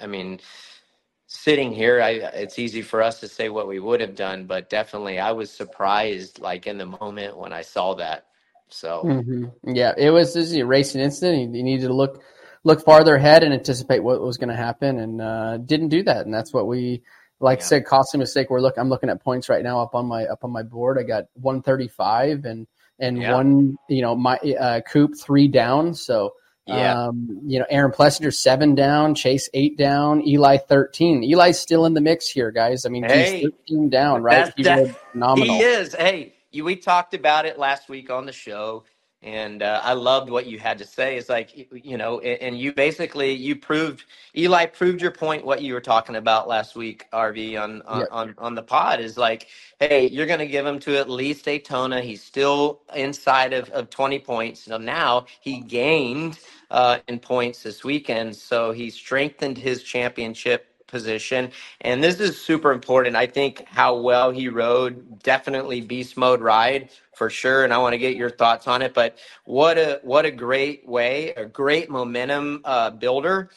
I 0.00 0.06
mean, 0.06 0.40
sitting 1.26 1.72
here, 1.72 2.00
I 2.02 2.10
it's 2.10 2.58
easy 2.58 2.82
for 2.82 3.02
us 3.02 3.20
to 3.20 3.28
say 3.28 3.50
what 3.50 3.68
we 3.68 3.80
would 3.80 4.00
have 4.00 4.16
done, 4.16 4.46
but 4.46 4.70
definitely, 4.70 5.18
I 5.20 5.32
was 5.32 5.50
surprised, 5.50 6.40
like 6.40 6.66
in 6.66 6.78
the 6.78 6.86
moment 6.86 7.36
when 7.38 7.52
I 7.52 7.62
saw 7.62 7.94
that. 7.96 8.26
So 8.70 9.02
hmm 9.02 9.46
Yeah, 9.64 9.94
it 9.98 10.10
was 10.10 10.34
this 10.34 10.46
is 10.46 10.56
a 10.56 10.66
racing 10.66 11.02
incident. 11.02 11.54
He 11.54 11.62
needed 11.62 11.88
to 11.88 11.94
look 11.94 12.22
look 12.64 12.84
farther 12.84 13.14
ahead 13.16 13.42
and 13.44 13.52
anticipate 13.54 14.00
what 14.00 14.20
was 14.20 14.36
going 14.36 14.48
to 14.50 14.56
happen, 14.56 14.98
and 14.98 15.20
uh, 15.20 15.56
didn't 15.58 15.88
do 15.88 16.02
that. 16.04 16.24
And 16.26 16.34
that's 16.34 16.52
what 16.52 16.66
we 16.66 17.02
like 17.40 17.60
I 17.60 17.62
said, 17.62 17.84
costly 17.84 18.18
mistake. 18.18 18.50
We're 18.50 18.60
look. 18.60 18.76
I'm 18.78 18.88
looking 18.88 19.10
at 19.10 19.22
points 19.22 19.48
right 19.48 19.62
now 19.62 19.80
up 19.80 19.94
on 19.94 20.06
my 20.06 20.24
up 20.26 20.42
on 20.44 20.50
my 20.50 20.62
board. 20.64 20.98
I 20.98 21.04
got 21.04 21.24
135 21.34 22.44
and 22.44 22.66
and 22.98 23.18
Yeah. 23.20 23.34
one. 23.34 23.76
You 23.88 24.02
know, 24.02 24.16
my 24.16 24.36
uh, 24.38 24.80
Coop 24.80 25.12
three 25.20 25.46
down. 25.48 25.94
So 25.94 26.32
Yeah. 26.66 27.04
um, 27.06 27.40
you 27.46 27.60
know, 27.60 27.66
Aaron 27.70 27.92
Plessinger 27.92 28.34
seven 28.34 28.74
down, 28.74 29.14
Chase 29.14 29.48
eight 29.54 29.78
down, 29.78 30.26
Eli 30.26 30.56
13. 30.56 31.22
Eli's 31.22 31.58
still 31.60 31.86
in 31.86 31.94
the 31.94 32.00
mix 32.00 32.28
here, 32.28 32.50
guys. 32.50 32.84
I 32.84 32.88
mean, 32.88 33.04
Hey, 33.04 33.40
he's 33.42 33.50
13 33.68 33.88
down, 33.88 34.22
right? 34.22 34.52
He 34.56 34.64
that- 34.64 34.78
rode 34.78 34.96
phenomenal. 35.12 35.54
He 35.54 35.62
is. 35.62 35.94
Hey, 35.94 36.34
you, 36.50 36.64
we 36.64 36.74
talked 36.76 37.14
about 37.14 37.46
it 37.46 37.56
last 37.58 37.88
week 37.88 38.10
on 38.10 38.26
the 38.26 38.32
show, 38.32 38.82
and 39.22 39.62
uh, 39.62 39.80
I 39.84 39.94
loved 39.94 40.30
what 40.30 40.46
you 40.46 40.58
had 40.58 40.78
to 40.78 40.86
say. 40.86 41.16
It's 41.16 41.28
like 41.28 41.68
you 41.72 41.96
know, 41.96 42.20
and, 42.20 42.58
you 42.58 42.72
basically 42.72 43.32
you 43.32 43.56
proved 43.56 44.04
Eli 44.36 44.66
proved 44.66 45.02
your 45.02 45.10
point. 45.10 45.44
What 45.44 45.62
you 45.62 45.74
were 45.74 45.80
talking 45.80 46.16
about 46.16 46.48
last 46.48 46.76
week, 46.76 47.06
RV 47.12 47.60
on 47.62 47.82
on 47.82 48.00
Yeah. 48.00 48.06
on, 48.10 48.34
on 48.38 48.54
the 48.54 48.62
pod 48.62 49.00
is 49.00 49.18
like, 49.18 49.48
hey, 49.80 50.08
you're 50.08 50.26
going 50.26 50.38
to 50.40 50.46
give 50.46 50.66
him 50.66 50.78
to 50.80 50.96
at 50.98 51.10
least 51.10 51.44
Daytona. 51.44 52.00
He's 52.00 52.22
still 52.22 52.80
inside 52.94 53.52
of, 53.52 53.70
of 53.70 53.90
20 53.90 54.20
points. 54.20 54.60
So 54.64 54.78
now 54.78 55.26
he 55.40 55.60
gained 55.60 56.38
uh, 56.70 56.98
in 57.08 57.18
points 57.18 57.62
this 57.64 57.84
weekend, 57.84 58.36
so 58.36 58.72
he 58.72 58.90
strengthened 58.90 59.58
his 59.58 59.82
championship 59.82 60.66
position. 60.88 61.52
And 61.80 62.02
this 62.02 62.20
is 62.20 62.40
super 62.40 62.72
important. 62.72 63.16
I 63.16 63.26
think 63.26 63.64
how 63.68 63.98
well 63.98 64.30
he 64.30 64.48
rode, 64.48 65.22
definitely 65.22 65.82
beast 65.82 66.16
mode 66.16 66.40
ride 66.40 66.90
for 67.14 67.30
sure. 67.30 67.64
And 67.64 67.72
I 67.72 67.78
want 67.78 67.94
to 67.94 67.98
get 67.98 68.16
your 68.16 68.30
thoughts 68.30 68.66
on 68.66 68.82
it. 68.82 68.94
But 68.94 69.18
what 69.44 69.78
a 69.78 70.00
what 70.02 70.26
a 70.26 70.32
great 70.32 70.88
way, 70.88 71.30
a 71.34 71.46
great 71.46 71.90
momentum 71.90 72.62
uh, 72.64 72.90
builder 72.90 73.50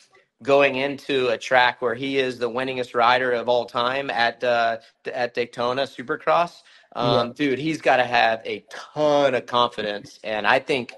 going 0.43 0.75
into 0.75 1.29
a 1.29 1.37
track 1.37 1.81
where 1.81 1.95
he 1.95 2.17
is 2.17 2.39
the 2.39 2.49
winningest 2.49 2.95
rider 2.95 3.31
of 3.31 3.49
all 3.49 3.65
time 3.65 4.09
at 4.09 4.43
uh, 4.43 4.77
at 5.11 5.33
Daytona 5.33 5.83
Supercross. 5.83 6.61
Um, 6.95 7.33
Dude, 7.33 7.59
he's 7.59 7.81
got 7.81 7.97
to 7.97 8.05
have 8.05 8.41
a 8.45 8.65
ton 8.69 9.35
of 9.35 9.45
confidence, 9.45 10.19
and 10.23 10.45
I 10.47 10.59
think 10.59 10.93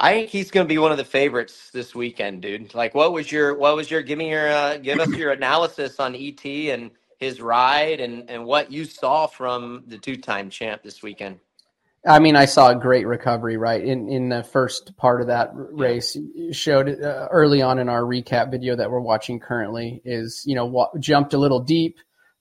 I 0.00 0.12
think 0.12 0.30
he's 0.30 0.50
going 0.50 0.66
to 0.66 0.68
be 0.68 0.78
one 0.78 0.92
of 0.92 0.98
the 0.98 1.04
favorites 1.04 1.70
this 1.72 1.94
weekend, 1.94 2.42
dude. 2.42 2.74
Like, 2.74 2.94
what 2.94 3.12
was 3.12 3.32
your 3.32 3.56
what 3.56 3.74
was 3.74 3.90
your 3.90 4.02
give 4.02 4.18
me 4.18 4.30
your 4.30 4.48
uh, 4.48 4.76
give 4.76 5.00
us 5.00 5.08
your 5.10 5.32
analysis 5.32 5.98
on 5.98 6.14
ET 6.14 6.44
and 6.44 6.90
his 7.18 7.40
ride 7.40 8.00
and 8.00 8.30
and 8.30 8.44
what 8.44 8.70
you 8.70 8.84
saw 8.84 9.26
from 9.26 9.84
the 9.88 9.98
two 9.98 10.16
time 10.16 10.50
champ 10.50 10.82
this 10.82 11.02
weekend. 11.02 11.40
I 12.06 12.20
mean, 12.20 12.36
I 12.36 12.44
saw 12.44 12.70
a 12.70 12.76
great 12.76 13.06
recovery 13.06 13.56
right 13.56 13.84
in 13.84 14.08
in 14.08 14.28
the 14.28 14.44
first 14.44 14.96
part 14.96 15.20
of 15.20 15.26
that 15.26 15.50
race. 15.52 16.16
Showed 16.52 16.88
it 16.88 17.02
uh, 17.02 17.26
early 17.32 17.60
on 17.60 17.80
in 17.80 17.88
our 17.88 18.02
recap 18.02 18.52
video 18.52 18.76
that 18.76 18.90
we're 18.90 19.00
watching 19.00 19.40
currently. 19.40 20.00
Is 20.04 20.44
you 20.46 20.54
know 20.54 20.66
wa- 20.66 20.90
jumped 21.00 21.34
a 21.34 21.38
little 21.38 21.60
deep, 21.60 21.98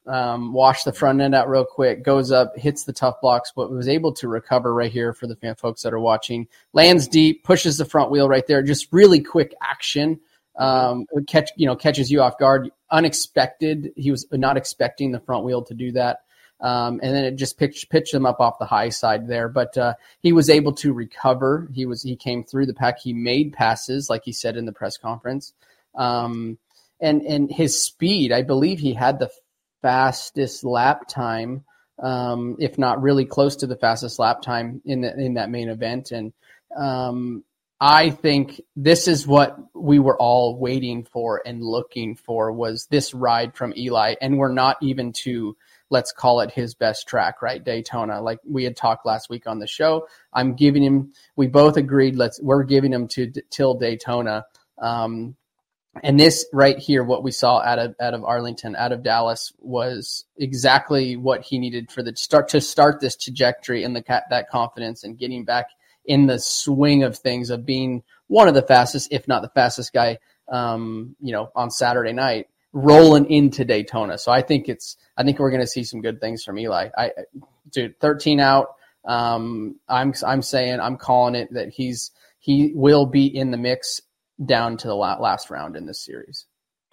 um, 0.08 0.54
washed 0.54 0.86
the 0.86 0.94
front 0.94 1.22
end 1.22 1.36
out 1.36 1.50
real 1.50 1.66
quick, 1.66 2.04
goes 2.04 2.32
up, 2.32 2.58
hits 2.58 2.86
the 2.86 2.94
tough 2.94 3.22
blocks, 3.22 3.52
but 3.56 3.72
was 3.72 3.88
able 3.88 4.14
to 4.14 4.28
recover 4.28 4.74
right 4.74 4.92
here 4.92 5.14
for 5.14 5.28
the 5.28 5.36
fan 5.36 5.56
folks 5.56 5.82
that 5.82 5.94
are 5.94 6.00
watching. 6.00 6.48
Lands 6.74 7.08
deep, 7.08 7.44
pushes 7.44 7.78
the 7.78 7.86
front 7.86 8.12
wheel 8.12 8.30
right 8.30 8.48
there, 8.48 8.64
just 8.64 8.88
really 8.92 9.20
quick 9.20 9.54
action. 9.62 10.20
Um, 10.58 11.06
catch 11.28 11.52
you 11.56 11.68
know 11.68 11.76
catches 11.76 12.10
you 12.10 12.22
off 12.22 12.38
guard, 12.40 12.72
unexpected. 12.90 13.92
He 13.96 14.10
was 14.12 14.26
not 14.32 14.58
expecting 14.58 15.12
the 15.12 15.20
front 15.20 15.44
wheel 15.44 15.64
to 15.64 15.74
do 15.74 15.92
that 15.92 16.22
um, 16.60 17.00
and 17.04 17.16
then 17.16 17.24
it 17.24 17.36
just 17.36 17.58
pitched 17.58 17.90
pitched 17.90 18.14
him 18.14 18.26
up 18.26 18.40
off 18.40 18.60
the 18.60 18.66
high 18.66 18.90
side 18.90 19.28
there. 19.28 19.48
But 19.48 19.78
uh, 19.78 19.94
he 20.22 20.34
was 20.34 20.50
able 20.50 20.74
to 20.74 20.94
recover. 20.94 21.70
He 21.74 21.86
was 21.86 22.02
he 22.02 22.16
came 22.16 22.44
through 22.44 22.66
the 22.66 22.74
pack. 22.74 23.00
He 23.00 23.14
made 23.14 23.54
passes, 23.54 24.10
like 24.10 24.24
he 24.26 24.32
said 24.32 24.58
in 24.58 24.66
the 24.66 24.72
press 24.72 24.98
conference, 24.98 25.54
um, 25.96 26.58
and 27.00 27.22
and 27.22 27.52
his 27.52 27.80
speed. 27.80 28.32
I 28.32 28.42
believe 28.42 28.80
he 28.80 28.94
had 28.94 29.20
the 29.20 29.30
fastest 29.82 30.64
lap 30.64 31.08
time, 31.08 31.64
um, 32.02 32.56
if 32.60 32.78
not 32.78 33.02
really 33.02 33.26
close 33.26 33.58
to 33.58 33.68
the 33.68 33.76
fastest 33.76 34.20
lap 34.20 34.42
time 34.42 34.82
in 34.86 35.02
the, 35.02 35.14
in 35.18 35.36
that 35.36 35.50
main 35.50 35.70
event. 35.70 36.12
And 36.12 36.34
um, 36.76 37.44
I 37.80 38.10
think 38.10 38.62
this 38.76 39.08
is 39.08 39.28
what 39.28 39.58
we 39.74 40.00
were 40.00 40.18
all 40.18 40.58
waiting 40.58 41.04
for 41.04 41.42
and 41.46 41.62
looking 41.64 42.16
for 42.16 42.52
was 42.52 42.88
this 42.90 43.14
ride 43.14 43.56
from 43.56 43.74
Eli, 43.78 44.16
and 44.22 44.38
we're 44.38 44.52
not 44.52 44.78
even 44.82 45.14
to 45.24 45.56
let's 45.90 46.12
call 46.12 46.42
it 46.42 46.52
his 46.52 46.76
best 46.76 47.08
track, 47.08 47.42
right? 47.42 47.64
Daytona. 47.64 48.22
Like 48.22 48.40
we 48.46 48.64
had 48.64 48.76
talked 48.76 49.06
last 49.06 49.30
week 49.30 49.48
on 49.48 49.60
the 49.60 49.68
show. 49.68 50.08
I'm 50.34 50.56
giving 50.56 50.84
him, 50.84 51.14
we 51.36 51.48
both 51.48 51.78
agreed, 51.78 52.16
let's, 52.16 52.42
we're 52.42 52.64
giving 52.64 52.92
him 52.92 53.08
to 53.10 53.32
till 53.50 53.76
Daytona. 53.76 54.46
Um, 54.78 55.36
and 56.04 56.20
this 56.20 56.46
right 56.54 56.78
here, 56.78 57.04
what 57.04 57.24
we 57.24 57.32
saw 57.32 57.62
out 57.62 57.80
of, 57.80 57.96
out 58.00 58.14
of 58.14 58.24
Arlington, 58.24 58.76
out 58.76 58.92
of 58.92 59.04
Dallas 59.04 59.54
was 59.60 60.26
exactly 60.38 61.16
what 61.16 61.42
he 61.42 61.60
needed 61.60 61.92
for 61.92 62.04
the 62.04 62.16
start 62.16 62.50
to 62.50 62.62
start 62.62 63.00
this 63.00 63.16
trajectory 63.16 63.84
and 63.84 63.96
the 63.96 64.04
that 64.30 64.50
confidence 64.50 65.04
and 65.04 65.18
getting 65.18 65.46
back 65.46 65.68
in 66.06 66.26
the 66.26 66.40
swing 66.40 67.04
of 67.04 67.18
things 67.18 67.50
of 67.50 67.66
being 67.66 68.04
one 68.28 68.48
of 68.48 68.54
the 68.54 68.62
fastest, 68.62 69.10
if 69.12 69.28
not 69.28 69.42
the 69.42 69.50
fastest 69.50 69.94
guy, 69.94 70.18
um, 70.50 71.16
you 71.22 71.32
know, 71.32 71.52
on 71.56 71.70
Saturday 71.70 72.14
night 72.14 72.48
rolling 72.74 73.30
into 73.32 73.66
Daytona. 73.66 74.18
So 74.18 74.32
I 74.32 74.42
think 74.42 74.70
it's 74.70 74.98
I 75.18 75.24
think 75.24 75.40
we're 75.40 75.52
going 75.52 75.62
to 75.62 75.68
see 75.68 75.84
some 75.84 76.02
good 76.02 76.22
things 76.22 76.44
from 76.44 76.60
Eli. 76.60 76.90
I 76.98 77.12
dude, 77.72 78.00
13 78.00 78.40
out. 78.40 78.76
Um, 79.06 79.80
I'm 79.88 80.14
I'm 80.26 80.42
saying 80.42 80.80
I'm 80.80 80.98
calling 80.98 81.36
it 81.36 81.54
that 81.54 81.70
he's 81.70 82.12
he 82.40 82.72
will 82.74 83.06
be 83.06 83.26
in 83.26 83.52
the 83.52 83.58
mix 83.58 84.02
down 84.46 84.78
to 84.78 84.88
the 84.88 84.96
last 84.96 85.50
round 85.50 85.76
in 85.76 85.86
this 85.86 86.04
series. 86.06 86.46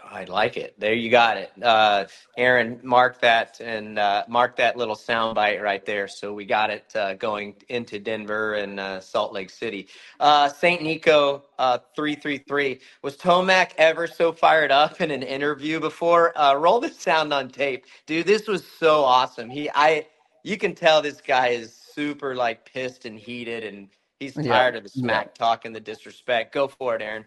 I 0.03 0.25
like 0.25 0.57
it. 0.57 0.79
There 0.79 0.95
you 0.95 1.11
got 1.11 1.39
it. 1.39 1.53
Uh, 1.63 2.07
Aaron, 2.37 2.81
mark 2.85 3.21
that 3.23 3.61
and 3.61 3.99
uh, 3.99 4.25
mark 4.29 4.57
that 4.57 4.77
little 4.77 4.95
sound 4.95 5.35
bite 5.35 5.63
right 5.63 5.85
there. 5.85 6.09
So 6.09 6.33
we 6.35 6.45
got 6.47 6.71
it 6.71 6.85
uh, 6.95 7.15
going 7.15 7.57
into 7.69 7.99
Denver 7.99 8.55
and 8.55 8.81
uh, 8.81 9.01
Salt 9.01 9.33
Lake 9.33 9.51
City. 9.51 9.89
Uh, 10.21 10.49
St. 10.51 10.83
Nico, 10.83 11.45
uh, 11.59 11.79
333. 11.97 12.81
Was 13.03 13.17
Tomac 13.17 13.73
ever 13.79 14.07
so 14.07 14.33
fired 14.33 14.71
up 14.71 15.01
in 15.01 15.11
an 15.11 15.23
interview 15.25 15.81
before? 15.81 16.39
Uh, 16.39 16.55
roll 16.55 16.81
the 16.81 16.91
sound 16.91 17.33
on 17.35 17.49
tape. 17.49 17.87
Dude, 18.07 18.27
this 18.27 18.49
was 18.49 18.65
so 18.67 19.05
awesome. 19.05 19.51
He, 19.51 19.71
I, 19.75 20.07
you 20.45 20.59
can 20.59 20.75
tell 20.77 21.03
this 21.03 21.21
guy 21.21 21.49
is 21.49 21.75
super 21.75 22.37
like 22.37 22.71
pissed 22.73 23.05
and 23.07 23.19
heated 23.19 23.65
and 23.65 23.89
he's 24.21 24.39
Yeah. 24.39 24.45
tired 24.49 24.77
of 24.77 24.85
the 24.85 24.91
Yeah. 24.95 25.01
smack 25.01 25.35
talk 25.35 25.65
and 25.65 25.75
the 25.75 25.81
disrespect. 25.81 26.55
Go 26.55 26.69
for 26.69 26.97
it, 26.97 27.03
Aaron. 27.03 27.25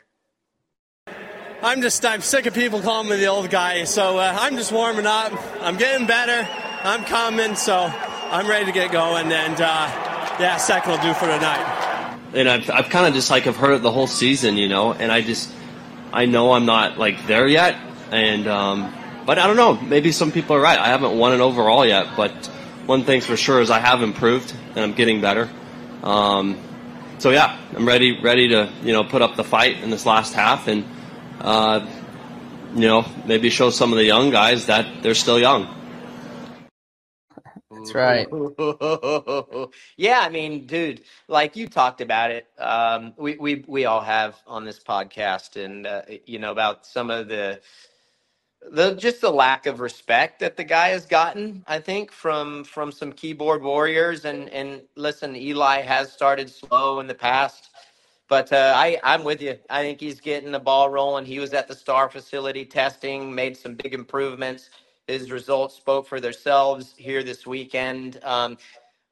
I'm 1.62 1.82
just 1.82 2.06
I'm 2.06 2.22
sick 2.22 2.46
of 2.46 2.54
people 2.54 2.82
calling 2.82 3.10
me 3.10 3.16
the 3.16 3.26
old 3.26 3.50
guy, 3.50 3.84
so 3.86 4.20
uh, 4.20 4.38
I'm 4.40 4.58
just 4.58 4.72
warming 4.72 5.08
up. 5.08 5.34
I'm 5.62 5.76
getting 5.76 6.06
better. 6.06 6.48
I'm 6.84 7.04
coming, 7.04 7.56
so 7.56 7.76
I'm 7.76 8.48
ready 8.48 8.66
to 8.66 8.72
get 8.72 8.92
going. 8.92 9.32
And 9.32 9.56
uh, 9.56 10.38
yeah, 10.40 10.58
second 10.58 10.92
will 10.92 11.00
do 11.00 11.14
for 11.16 11.26
tonight. 11.26 12.20
and 12.36 12.48
I've, 12.48 12.70
I've 12.70 12.90
kind 12.90 13.08
of 13.08 13.16
just 13.16 13.32
like 13.32 13.48
I've 13.48 13.58
heard 13.58 13.74
it 13.74 13.82
the 13.82 13.92
whole 13.92 14.06
season, 14.06 14.56
you 14.56 14.70
know, 14.70 14.94
and 14.94 15.12
I 15.12 15.22
just 15.22 15.52
I 16.14 16.26
know 16.26 16.52
I'm 16.52 16.68
not 16.68 17.00
like 17.00 17.26
there 17.26 17.48
yet, 17.48 17.76
and 18.12 18.48
um, 18.48 18.94
but 19.26 19.40
I 19.40 19.48
don't 19.48 19.58
know, 19.58 19.74
maybe 19.82 20.12
some 20.12 20.32
people 20.32 20.56
are 20.58 20.62
right. 20.62 20.78
I 20.78 20.90
haven't 20.90 21.18
won 21.18 21.34
an 21.34 21.42
overall 21.42 21.88
yet, 21.88 22.16
but 22.16 22.32
one 22.86 23.04
thing's 23.04 23.26
for 23.26 23.36
sure 23.36 23.62
is 23.62 23.72
I 23.72 23.80
have 23.80 24.04
improved 24.04 24.56
and 24.76 24.80
I'm 24.80 24.94
getting 24.94 25.22
better. 25.22 25.50
Um, 26.04 26.60
so 27.18 27.32
yeah, 27.32 27.58
I'm 27.76 27.88
ready 27.88 28.22
ready 28.22 28.50
to 28.50 28.72
you 28.84 28.94
know 28.94 29.04
put 29.04 29.24
up 29.24 29.36
the 29.36 29.44
fight 29.44 29.82
in 29.82 29.90
this 29.90 30.06
last 30.06 30.34
half 30.34 30.68
and 30.68 30.86
uh, 31.42 31.86
you 32.74 32.88
know 32.88 33.06
maybe 33.26 33.50
show 33.50 33.70
some 33.70 33.92
of 33.92 33.98
the 33.98 34.06
young 34.06 34.30
guys 34.30 34.68
that 34.68 35.04
they're 35.04 35.16
still 35.16 35.40
young. 35.40 35.74
That's 37.72 37.94
right. 37.94 38.28
yeah, 39.98 40.20
I 40.22 40.30
mean, 40.30 40.66
dude, 40.66 41.04
like 41.28 41.56
you 41.56 41.68
talked 41.68 42.02
about 42.02 42.32
it. 42.32 42.48
Um, 42.58 43.14
we 43.18 43.38
we 43.38 43.64
we 43.68 43.86
all 43.86 44.02
have 44.02 44.36
on 44.46 44.66
this 44.66 44.80
podcast, 44.80 45.64
and 45.64 45.86
uh, 45.86 46.02
you 46.26 46.40
know 46.40 46.52
about 46.52 46.86
some 46.86 47.10
of 47.10 47.28
the 47.28 47.62
the 48.72 48.96
just 48.96 49.22
the 49.22 49.32
lack 49.32 49.66
of 49.66 49.80
respect 49.80 50.40
that 50.40 50.58
the 50.58 50.64
guy 50.64 50.90
has 50.90 51.06
gotten. 51.06 51.64
I 51.68 51.80
think 51.80 52.12
from 52.12 52.64
from 52.64 52.92
some 52.92 53.12
keyboard 53.14 53.62
warriors, 53.62 54.26
and 54.26 54.50
and 54.50 54.82
listen, 54.96 55.36
Eli 55.36 55.82
has 55.82 56.12
started 56.12 56.50
slow 56.50 57.00
in 57.00 57.08
the 57.08 57.16
past. 57.16 57.70
But 58.30 58.54
uh, 58.54 58.74
I, 58.76 59.00
I'm 59.04 59.24
with 59.24 59.42
you. 59.42 59.58
I 59.70 59.84
think 59.84 60.02
he's 60.02 60.22
getting 60.22 60.52
the 60.52 60.60
ball 60.60 60.90
rolling. 60.90 61.26
He 61.26 61.40
was 61.40 61.54
at 61.54 61.68
the 61.68 61.76
Star 61.76 62.10
facility 62.10 62.66
testing, 62.66 63.34
made 63.34 63.58
some 63.58 63.76
big 63.76 63.94
improvements. 63.94 64.70
His 65.08 65.32
results 65.32 65.76
spoke 65.76 66.08
for 66.08 66.20
themselves 66.20 66.96
here 66.98 67.24
this 67.24 67.48
weekend. 67.48 68.20
Um, 68.24 68.58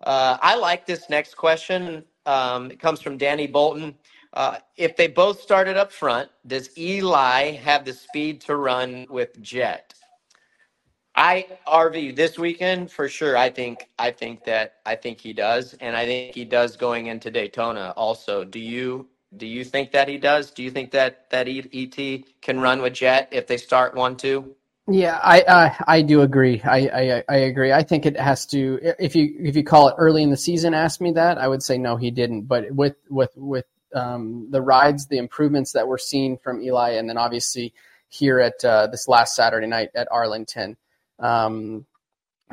uh, 0.04 0.38
I 0.42 0.56
like 0.58 0.86
this 0.88 1.10
next 1.10 1.36
question. 1.36 2.04
Um, 2.26 2.72
it 2.72 2.80
comes 2.80 3.02
from 3.02 3.18
Danny 3.18 3.48
Bolton. 3.48 3.96
Uh, 4.34 4.58
if 4.78 4.98
they 4.98 5.08
both 5.08 5.42
started 5.42 5.78
up 5.78 5.92
front, 5.92 6.30
does 6.48 6.78
Eli 6.78 7.54
have 7.54 7.86
the 7.86 7.94
speed 7.94 8.42
to 8.42 8.58
run 8.58 9.08
with 9.10 9.42
Jett? 9.42 9.94
I 11.16 11.48
RV 11.68 12.16
this 12.16 12.38
weekend 12.38 12.92
for 12.92 13.08
sure. 13.08 13.38
I 13.38 13.50
think 13.50 13.88
I 13.98 14.12
think 14.12 14.44
that 14.46 14.76
I 14.86 14.96
think 14.96 15.22
he 15.22 15.34
does, 15.34 15.74
and 15.80 15.96
I 15.96 16.06
think 16.06 16.36
he 16.36 16.44
does 16.46 16.76
going 16.76 17.08
into 17.08 17.32
Daytona. 17.32 17.94
Also, 17.96 18.44
do 18.44 18.60
you 18.60 19.08
do 19.38 19.48
you 19.48 19.64
think 19.64 19.92
that 19.92 20.08
he 20.08 20.18
does? 20.18 20.52
Do 20.52 20.64
you 20.64 20.72
think 20.72 20.92
that 20.92 21.30
that 21.30 21.48
ET 21.48 22.24
can 22.42 22.60
run 22.60 22.82
with 22.82 22.94
Jett 22.94 23.30
if 23.32 23.48
they 23.48 23.58
start 23.58 23.96
one 23.96 24.18
two? 24.18 24.56
Yeah, 24.88 25.20
I 25.24 25.42
uh, 25.42 25.74
I 25.88 26.02
do 26.02 26.22
agree. 26.22 26.62
I, 26.64 26.78
I 26.78 27.24
I 27.28 27.36
agree. 27.38 27.72
I 27.72 27.82
think 27.82 28.06
it 28.06 28.20
has 28.20 28.46
to. 28.48 28.80
If 29.00 29.16
you 29.16 29.36
if 29.40 29.56
you 29.56 29.64
call 29.64 29.88
it 29.88 29.96
early 29.98 30.22
in 30.22 30.30
the 30.30 30.38
season, 30.38 30.74
ask 30.74 31.02
me 31.02 31.14
that, 31.14 31.38
I 31.38 31.48
would 31.48 31.64
say 31.64 31.78
no, 31.78 31.96
he 31.96 32.12
didn't. 32.12 32.44
But 32.44 32.72
with 32.72 32.96
with 33.10 33.32
with 33.36 33.66
um, 33.96 34.50
the 34.52 34.62
rides, 34.62 35.08
the 35.08 35.18
improvements 35.18 35.72
that 35.72 35.88
we're 35.88 35.98
seeing 35.98 36.38
from 36.38 36.62
Eli, 36.62 36.92
and 36.92 37.10
then 37.10 37.18
obviously 37.18 37.74
here 38.10 38.40
at 38.40 38.64
uh, 38.64 38.88
this 38.88 39.08
last 39.08 39.36
Saturday 39.36 39.66
night 39.66 39.90
at 39.96 40.08
Arlington, 40.12 40.78
um, 41.20 41.86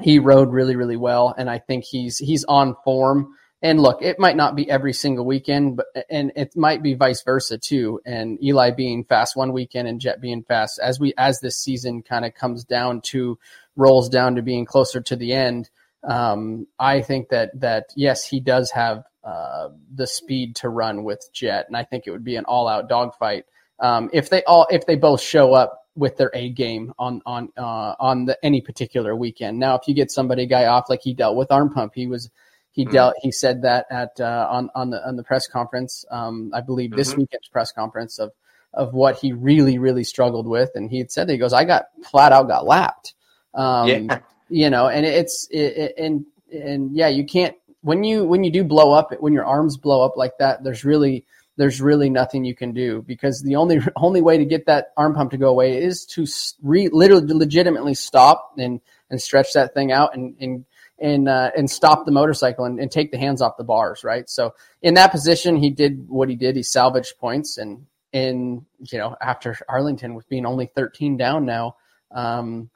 he 0.01 0.19
rode 0.19 0.51
really 0.53 0.77
really 0.77 0.97
well, 0.97 1.35
and 1.37 1.51
I 1.51 1.59
think 1.59 1.85
he's 1.85 2.19
he's 2.19 2.45
on 2.45 2.77
form. 2.85 3.35
And 3.65 3.79
look, 3.81 4.03
it 4.03 4.19
might 4.19 4.37
not 4.37 4.57
be 4.57 4.69
every 4.69 4.93
single 4.93 5.25
weekend, 5.25 5.77
but 5.77 5.87
and 6.11 6.33
it 6.35 6.57
might 6.57 6.83
be 6.83 6.95
vice 6.95 7.23
versa 7.23 7.59
too. 7.59 8.01
And 8.05 8.43
Eli 8.43 8.73
being 8.73 9.05
fast 9.05 9.37
one 9.37 9.53
weekend 9.53 9.87
and 9.87 10.01
Jett 10.01 10.21
being 10.21 10.43
fast 10.43 10.81
as 10.83 10.99
we 10.99 11.15
as 11.17 11.39
this 11.41 11.59
season 11.59 12.03
kind 12.03 12.25
of 12.25 12.35
comes 12.35 12.65
down 12.65 13.03
to 13.07 13.39
rolls 13.77 14.09
down 14.09 14.35
to 14.35 14.43
being 14.43 14.65
closer 14.65 15.01
to 15.03 15.17
the 15.17 15.33
end. 15.33 15.71
Um, 16.03 16.67
I 16.79 17.03
think 17.03 17.29
that 17.29 17.61
that 17.61 17.87
yes, 17.95 18.27
he 18.27 18.41
does 18.41 18.73
have 18.73 19.05
uh, 19.23 19.69
the 19.95 20.09
speed 20.09 20.57
to 20.57 20.69
run 20.69 21.05
with 21.05 21.25
Jett, 21.33 21.67
and 21.69 21.77
I 21.77 21.85
think 21.85 22.05
it 22.07 22.11
would 22.11 22.25
be 22.25 22.37
an 22.37 22.45
all 22.45 22.67
out 22.67 22.89
dogfight 22.89 23.45
um, 23.79 24.11
if 24.13 24.31
they 24.31 24.43
all 24.45 24.67
if 24.71 24.87
they 24.87 24.97
both 24.97 25.21
show 25.21 25.53
up 25.53 25.82
with 25.95 26.17
their 26.17 26.31
A 26.35 26.49
game 26.49 26.93
on 26.99 27.23
on 27.27 27.51
uh, 27.57 27.95
on 27.99 28.27
the, 28.27 28.39
any 28.43 28.61
particular 28.61 29.15
weekend. 29.15 29.59
Now, 29.59 29.77
if 29.77 29.87
you 29.87 29.95
get 29.95 30.11
somebody 30.11 30.47
guy 30.47 30.67
off 30.67 30.89
like 30.89 31.01
he 31.03 31.15
dealt 31.15 31.37
with 31.37 31.51
arm 31.51 31.71
pump, 31.73 31.93
he 31.95 32.07
was 32.07 32.31
he 32.71 32.85
mm-hmm. 32.85 32.93
dealt. 32.93 33.15
He 33.21 33.33
said 33.33 33.63
that 33.63 33.87
at 33.91 34.21
uh, 34.21 34.49
on 34.51 34.71
on 34.75 34.91
the 34.91 35.07
on 35.07 35.17
the 35.17 35.25
press 35.25 35.47
conference. 35.47 36.05
Um, 36.11 36.51
I 36.55 36.61
believe 36.61 36.91
mm-hmm. 36.91 36.99
this 36.99 37.17
weekend's 37.17 37.49
press 37.49 37.73
conference 37.73 38.19
of 38.19 38.33
of 38.73 38.95
what 38.95 39.19
he 39.19 39.33
really 39.33 39.79
really 39.79 40.05
struggled 40.05 40.47
with, 40.47 40.71
and 40.75 40.91
he 40.91 40.99
had 40.99 41.11
said 41.11 41.29
that 41.29 41.33
he 41.33 41.39
goes, 41.39 41.53
"I 41.53 41.65
got 41.65 41.87
flat 42.11 42.33
out 42.33 42.49
got 42.49 42.67
lapped." 42.67 43.15
Um, 43.55 43.89
yeah. 43.89 44.19
You 44.49 44.71
know, 44.71 44.89
and 44.89 45.07
it's 45.07 45.49
it, 45.51 45.59
it, 45.59 45.95
and 45.99 46.27
and 46.53 46.95
yeah, 46.97 47.09
you 47.09 47.25
can't 47.25 47.57
when 47.83 48.05
you 48.05 48.25
when 48.25 48.45
you 48.45 48.51
do 48.51 48.65
blow 48.65 48.93
up 48.93 49.13
when 49.21 49.33
your 49.33 49.45
arms 49.45 49.77
blow 49.77 50.05
up 50.05 50.17
like 50.17 50.39
that. 50.39 50.65
There's 50.65 50.85
really 50.85 51.27
there's 51.57 51.81
really 51.81 52.09
nothing 52.09 52.45
you 52.45 52.55
can 52.55 52.73
do 52.73 53.03
because 53.03 53.43
the 53.43 53.57
only 53.57 53.81
only 53.97 54.23
way 54.23 54.39
to 54.39 54.45
get 54.45 54.67
that 54.67 54.93
arm 54.97 55.15
pump 55.15 55.31
to 55.33 55.37
go 55.37 55.49
away 55.49 55.83
is 55.83 56.07
to 56.07 56.27
re, 56.63 56.89
literally 56.93 57.33
legitimately 57.33 57.95
stop 57.95 58.53
and 58.59 58.81
and 59.11 59.21
stretch 59.21 59.53
that 59.53 59.75
thing 59.75 59.93
out 59.93 60.15
and 60.15 60.37
and 60.41 60.65
and 60.99 61.29
uh, 61.29 61.51
and 61.57 61.71
stop 61.71 62.07
the 62.07 62.13
motorcycle 62.13 62.65
and, 62.65 62.79
and, 62.79 62.91
take 62.91 63.11
the 63.11 63.19
hands 63.19 63.43
off 63.43 63.57
the 63.57 63.65
bars, 63.65 64.05
right? 64.05 64.31
So 64.31 64.55
in 64.83 64.95
that 64.95 65.11
position, 65.11 65.57
he 65.57 65.69
did 65.69 66.09
what 66.09 66.29
he 66.29 66.37
did. 66.37 66.55
He 66.55 66.63
salvaged 66.63 67.19
points, 67.19 67.59
and 67.59 67.87
in 68.13 68.65
you 68.79 68.99
know 68.99 69.17
after 69.21 69.59
Arlington 69.69 70.15
with 70.15 70.29
being 70.29 70.47
only 70.47 70.67
13 70.67 71.17
down 71.17 71.45
now, 71.45 71.77
um, 72.13 72.71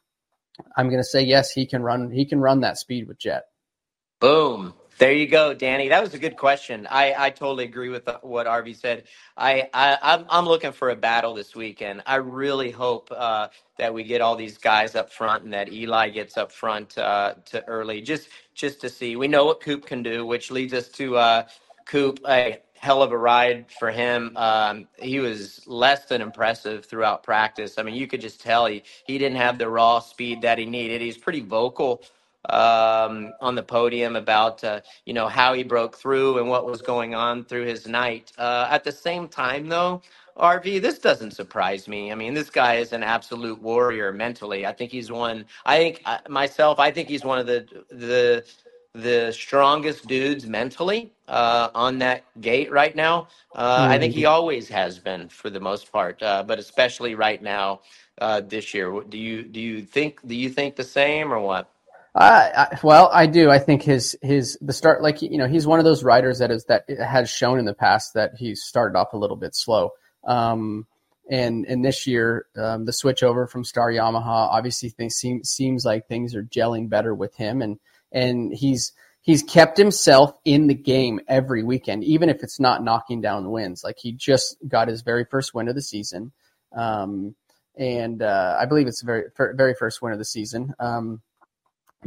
I'm 0.76 0.88
going 0.88 1.00
to 1.00 1.08
say 1.08 1.22
yes, 1.22 1.52
he 1.52 1.66
can 1.66 1.82
run. 1.82 2.10
He 2.10 2.26
can 2.26 2.40
run 2.40 2.60
that 2.60 2.78
speed 2.78 3.06
with 3.06 3.18
Jett. 3.18 3.44
Boom. 4.20 4.74
There 4.98 5.12
you 5.12 5.26
go, 5.28 5.54
Danny. 5.54 5.88
That 5.90 6.02
was 6.02 6.14
a 6.14 6.20
good 6.20 6.38
question. 6.38 6.86
I, 6.90 7.14
I 7.18 7.30
totally 7.30 7.64
agree 7.64 7.90
with 7.90 8.08
what 8.22 8.46
RV 8.46 8.76
said. 8.76 9.04
I, 9.36 9.68
I 9.74 9.98
I'm 10.02 10.26
I'm 10.30 10.46
looking 10.46 10.72
for 10.72 10.90
a 10.90 10.96
battle 10.96 11.34
this 11.34 11.54
weekend. 11.56 12.02
I 12.06 12.16
really 12.16 12.70
hope 12.70 13.10
uh, 13.14 13.48
that 13.78 13.94
we 13.94 14.04
get 14.04 14.22
all 14.22 14.36
these 14.36 14.58
guys 14.58 14.94
up 14.94 15.12
front 15.12 15.44
and 15.44 15.52
that 15.52 15.72
Eli 15.72 16.10
gets 16.10 16.38
up 16.38 16.52
front 16.52 16.96
uh, 16.98 17.34
to 17.46 17.66
early, 17.68 18.02
just 18.02 18.28
just 18.54 18.80
to 18.82 18.88
see. 18.88 19.16
We 19.16 19.28
know 19.28 19.44
what 19.46 19.60
Coop 19.60 19.86
can 19.86 20.02
do, 20.02 20.26
which 20.26 20.50
leads 20.52 20.74
us 20.74 20.88
to 20.90 21.18
uh, 21.18 21.44
Coop. 21.86 22.20
A 22.28 22.60
hell 22.78 23.02
of 23.02 23.12
a 23.12 23.18
ride 23.18 23.66
for 23.80 23.90
him. 23.90 24.36
Um, 24.36 24.88
he 25.00 25.18
was 25.20 25.66
less 25.66 26.06
than 26.06 26.22
impressive 26.22 26.84
throughout 26.86 27.22
practice. 27.24 27.78
I 27.78 27.82
mean, 27.84 27.96
you 27.96 28.06
could 28.06 28.20
just 28.22 28.40
tell 28.40 28.66
he 28.66 28.84
he 29.06 29.18
didn't 29.18 29.38
have 29.38 29.58
the 29.58 29.68
raw 29.68 30.00
speed 30.00 30.42
that 30.42 30.58
he 30.58 30.66
needed. 30.66 31.00
He's 31.02 31.18
pretty 31.18 31.40
vocal 31.42 32.02
um, 32.50 33.32
on 33.40 33.54
the 33.54 33.62
podium 33.62 34.16
about 34.16 34.62
uh, 34.64 34.80
you 35.04 35.12
know 35.12 35.28
how 35.28 35.52
he 35.52 35.62
broke 35.62 35.96
through 35.96 36.38
and 36.38 36.48
what 36.48 36.66
was 36.66 36.82
going 36.82 37.14
on 37.14 37.44
through 37.44 37.66
his 37.66 37.86
night. 37.86 38.32
Uh, 38.38 38.68
at 38.70 38.84
the 38.84 38.92
same 38.92 39.28
time, 39.28 39.68
though, 39.68 40.02
RV, 40.36 40.82
this 40.82 40.98
doesn't 40.98 41.32
surprise 41.32 41.88
me. 41.88 42.12
I 42.12 42.14
mean, 42.14 42.34
this 42.34 42.50
guy 42.50 42.74
is 42.74 42.92
an 42.92 43.02
absolute 43.02 43.60
warrior 43.60 44.12
mentally. 44.12 44.66
I 44.66 44.72
think 44.72 44.90
he's 44.90 45.10
one. 45.10 45.46
I 45.64 45.78
think 45.78 46.02
uh, 46.04 46.18
myself. 46.28 46.78
I 46.78 46.90
think 46.90 47.08
he's 47.08 47.24
one 47.24 47.38
of 47.38 47.46
the 47.46 47.66
the 47.90 48.44
the 48.94 49.30
strongest 49.30 50.06
dudes 50.06 50.46
mentally 50.46 51.12
uh, 51.28 51.68
on 51.74 51.98
that 51.98 52.24
gate 52.40 52.70
right 52.70 52.96
now. 52.96 53.28
Uh, 53.54 53.86
I 53.90 53.98
think 53.98 54.14
he 54.14 54.22
mm-hmm. 54.22 54.32
always 54.32 54.68
has 54.70 54.98
been 54.98 55.28
for 55.28 55.50
the 55.50 55.60
most 55.60 55.92
part, 55.92 56.22
uh, 56.22 56.42
but 56.42 56.58
especially 56.58 57.14
right 57.14 57.42
now 57.42 57.80
uh, 58.20 58.40
this 58.40 58.72
year. 58.74 59.02
Do 59.08 59.18
you 59.18 59.42
do 59.42 59.60
you 59.60 59.82
think 59.82 60.26
do 60.26 60.34
you 60.34 60.48
think 60.50 60.76
the 60.76 60.84
same 60.84 61.32
or 61.32 61.40
what? 61.40 61.70
I, 62.18 62.78
well, 62.82 63.10
I 63.12 63.26
do. 63.26 63.50
I 63.50 63.58
think 63.58 63.82
his 63.82 64.16
his 64.22 64.56
the 64.60 64.72
start, 64.72 65.02
like 65.02 65.20
you 65.20 65.36
know, 65.36 65.46
he's 65.46 65.66
one 65.66 65.78
of 65.78 65.84
those 65.84 66.02
riders 66.02 66.38
that 66.38 66.50
is 66.50 66.64
that 66.64 66.84
has 66.88 67.28
shown 67.30 67.58
in 67.58 67.66
the 67.66 67.74
past 67.74 68.14
that 68.14 68.32
he 68.38 68.54
started 68.54 68.96
off 68.96 69.12
a 69.12 69.18
little 69.18 69.36
bit 69.36 69.54
slow. 69.54 69.90
Um, 70.26 70.86
and 71.30 71.66
and 71.66 71.84
this 71.84 72.06
year, 72.06 72.46
um, 72.56 72.84
the 72.84 72.92
switch 72.92 73.22
over 73.22 73.46
from 73.46 73.64
Star 73.64 73.90
Yamaha 73.90 74.24
obviously 74.24 74.88
things 74.88 75.14
seem, 75.14 75.44
seems 75.44 75.84
like 75.84 76.06
things 76.06 76.34
are 76.34 76.44
gelling 76.44 76.88
better 76.88 77.14
with 77.14 77.34
him, 77.34 77.60
and 77.60 77.78
and 78.12 78.52
he's 78.54 78.92
he's 79.20 79.42
kept 79.42 79.76
himself 79.76 80.32
in 80.44 80.68
the 80.68 80.74
game 80.74 81.20
every 81.28 81.62
weekend, 81.62 82.04
even 82.04 82.28
if 82.30 82.42
it's 82.42 82.60
not 82.60 82.82
knocking 82.82 83.20
down 83.20 83.42
the 83.42 83.50
wins. 83.50 83.82
Like 83.84 83.96
he 83.98 84.12
just 84.12 84.56
got 84.66 84.88
his 84.88 85.02
very 85.02 85.24
first 85.24 85.52
win 85.52 85.68
of 85.68 85.74
the 85.74 85.82
season, 85.82 86.32
um, 86.74 87.34
and 87.76 88.22
uh, 88.22 88.56
I 88.58 88.64
believe 88.64 88.86
it's 88.86 89.02
the 89.02 89.06
very 89.36 89.54
very 89.54 89.74
first 89.74 90.00
win 90.00 90.12
of 90.12 90.18
the 90.18 90.24
season. 90.24 90.72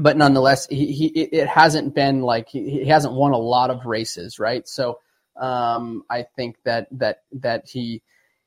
But 0.02 0.18
nonetheless, 0.18 0.68
he, 0.68 0.92
he 0.94 1.08
it 1.08 1.48
hasn't 1.48 1.94
been 1.94 2.22
like 2.22 2.48
he, 2.48 2.70
he 2.70 2.86
hasn't 2.86 3.14
won 3.14 3.34
a 3.34 3.38
lot 3.38 3.70
of 3.70 3.86
races, 3.86 4.40
right? 4.40 4.68
So 4.68 5.00
um, 5.36 6.04
I 6.10 6.24
think 6.36 6.56
that 6.64 6.88
that 6.92 7.24
that 7.34 7.68
he 7.68 8.02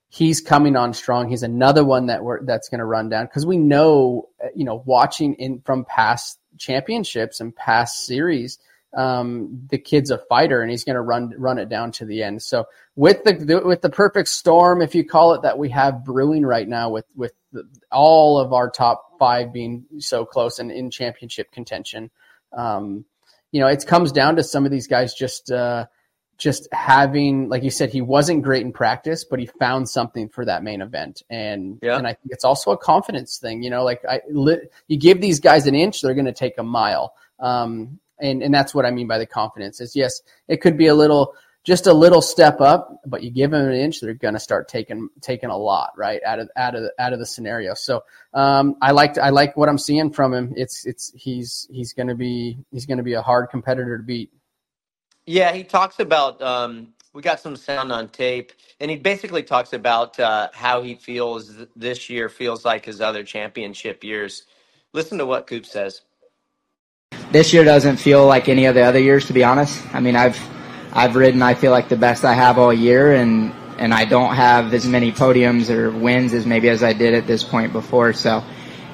he's 0.09 0.41
coming 0.41 0.77
on 0.77 0.95
strong. 0.95 1.29
He's 1.29 1.43
another 1.43 1.85
one 1.85 2.07
that 2.07 2.25
we're 2.25 2.45
that's 2.45 2.69
going 2.71 2.79
to 2.79 2.87
run 2.87 3.11
down 3.11 3.27
because 3.27 3.45
we 3.45 3.59
know 3.59 4.29
you 4.55 4.65
know 4.65 4.83
watching 4.87 5.35
in 5.35 5.61
from 5.61 5.85
past 5.85 6.39
championships 6.59 7.41
and 7.41 7.55
past 7.55 8.07
series 8.07 8.59
um, 8.95 9.67
the 9.71 9.79
kid's 9.79 10.11
a 10.11 10.19
fighter 10.19 10.61
and 10.61 10.71
he's 10.71 10.85
going 10.85 10.97
to 10.97 11.01
run 11.03 11.33
run 11.39 11.59
it 11.59 11.69
down 11.69 11.93
to 11.93 12.05
the 12.05 12.23
end. 12.23 12.43
So 12.43 12.67
with 12.95 13.25
the 13.25 13.63
with 13.65 13.81
the 13.81 13.91
perfect 13.91 14.29
storm, 14.29 14.83
if 14.83 14.95
you 14.95 15.05
call 15.05 15.35
it 15.35 15.43
that, 15.43 15.59
we 15.59 15.71
have 15.71 16.05
brewing 16.05 16.45
right 16.45 16.69
now 16.69 16.91
with 16.91 17.07
with 17.17 17.33
the, 17.53 17.67
all 17.91 18.39
of 18.39 18.53
our 18.53 18.71
top 18.71 19.12
five 19.23 19.53
being 19.53 19.85
so 20.01 20.25
close 20.27 20.59
and 20.59 20.73
in 20.73 20.91
championship 20.91 21.53
contention. 21.53 22.11
Um, 22.53 23.05
you 23.53 23.61
know, 23.61 23.69
it 23.69 23.87
comes 23.87 24.11
down 24.11 24.35
to 24.35 24.43
some 24.43 24.65
of 24.65 24.73
these 24.73 24.89
guys 24.89 25.15
just 25.15 25.53
uh, 25.53 25.87
just 26.39 26.67
having, 26.73 27.49
like 27.49 27.63
you 27.63 27.71
said, 27.71 27.91
he 27.91 28.01
wasn't 28.01 28.43
great 28.43 28.63
in 28.63 28.73
practice, 28.73 29.23
but 29.23 29.39
he 29.39 29.47
found 29.61 29.89
something 29.89 30.29
for 30.29 30.45
that 30.45 30.65
main 30.65 30.81
event, 30.81 31.23
and 31.31 31.79
yeah. 31.81 31.97
and 31.97 32.05
I 32.05 32.15
think 32.15 32.33
it's 32.33 32.45
also 32.45 32.73
a 32.73 32.77
confidence 32.77 33.39
thing. 33.39 33.63
You 33.63 33.71
know, 33.71 33.85
like 33.85 34.01
I, 34.09 34.23
you 34.89 34.99
give 34.99 35.21
these 35.21 35.39
guys 35.39 35.69
an 35.69 35.77
inch, 35.77 36.03
they're 36.03 36.15
going 36.15 36.25
to 36.25 36.33
take 36.33 36.59
a 36.59 36.65
mile. 36.65 37.15
Um, 37.39 38.01
and 38.19 38.43
and 38.43 38.53
that's 38.53 38.75
what 38.75 38.85
I 38.85 38.91
mean 38.91 39.07
by 39.07 39.19
the 39.19 39.27
confidence. 39.27 39.81
Is 39.81 39.95
yes, 39.95 40.21
it 40.49 40.61
could 40.63 40.77
be 40.77 40.89
a 40.89 40.97
little 40.97 41.35
just 41.65 41.87
a 41.87 41.93
little 41.93 42.21
step 42.21 42.61
up, 42.61 43.01
but 43.07 43.23
you 43.23 43.31
give 43.31 43.53
them 43.53 43.69
an 43.69 43.75
inch, 43.75 44.01
they're 44.01 44.15
going 44.15 44.35
to 44.35 44.41
start 44.41 44.69
taking 44.69 45.09
taking 45.21 45.51
a 45.51 45.57
lot 45.57 45.93
right 45.97 46.21
out 46.25 46.39
of 46.41 46.51
out 46.57 46.75
of 46.75 46.85
out 46.99 47.13
of 47.13 47.19
the 47.19 47.27
scenario. 47.27 47.75
So 47.75 48.03
um, 48.35 48.77
I 48.83 48.91
like 48.93 49.17
I 49.19 49.31
like 49.31 49.57
what 49.57 49.69
I'm 49.69 49.79
seeing 49.79 50.13
from 50.13 50.35
him. 50.35 50.55
It's 50.57 50.85
it's 50.87 51.13
he's 51.15 51.69
he's 51.71 51.93
going 51.93 52.09
to 52.09 52.15
be 52.15 52.59
he's 52.73 52.87
going 52.87 52.99
to 52.99 53.05
be 53.05 53.15
a 53.15 53.23
hard 53.23 53.51
competitor 53.51 53.97
to 53.97 54.03
beat. 54.03 54.31
Yeah, 55.27 55.53
he 55.53 55.65
talks 55.65 56.01
about. 56.01 56.43
Um, 56.43 56.95
we 57.15 57.21
got 57.21 57.41
some 57.41 57.57
sound 57.57 57.93
on 57.93 58.09
tape, 58.09 58.53
and 58.81 58.91
he 58.91 58.97
basically 58.97 59.43
talks 59.43 59.75
about 59.75 60.19
uh, 60.19 60.49
how 60.55 60.83
he 60.83 60.95
feels 60.95 61.55
this 61.77 62.09
year 62.09 62.29
feels 62.29 62.65
like 62.65 62.87
his 62.87 63.01
other 63.01 63.23
championship 63.23 64.03
years. 64.03 64.45
Listen 64.95 65.19
to 65.19 65.27
what 65.27 65.47
Coop 65.47 65.67
says 65.67 66.01
this 67.33 67.53
year 67.53 67.65
doesn't 67.65 67.97
feel 67.97 68.27
like 68.27 68.49
any 68.49 68.67
of 68.67 68.75
the 68.75 68.83
other 68.83 68.99
years, 68.99 69.27
to 69.27 69.33
be 69.33 69.43
honest. 69.43 69.83
I 69.95 70.01
mean, 70.01 70.17
I've 70.17 70.39
I've 70.93 71.17
ridden, 71.17 71.43
I 71.43 71.55
feel 71.55 71.71
like 71.71 71.89
the 71.89 71.97
best 71.97 72.25
I 72.25 72.35
have 72.35 72.59
all 72.59 72.73
year, 72.73 73.15
and 73.15 73.53
and 73.79 73.93
I 73.93 74.05
don't 74.05 74.35
have 74.35 74.75
as 74.75 74.87
many 74.87 75.11
podiums 75.11 75.71
or 75.71 75.91
wins 75.91 76.35
as 76.35 76.47
maybe 76.47 76.69
as 76.69 76.83
I 76.83 76.93
did 76.93 77.15
at 77.15 77.27
this 77.27 77.43
point 77.43 77.73
before. 77.73 78.13
So 78.13 78.45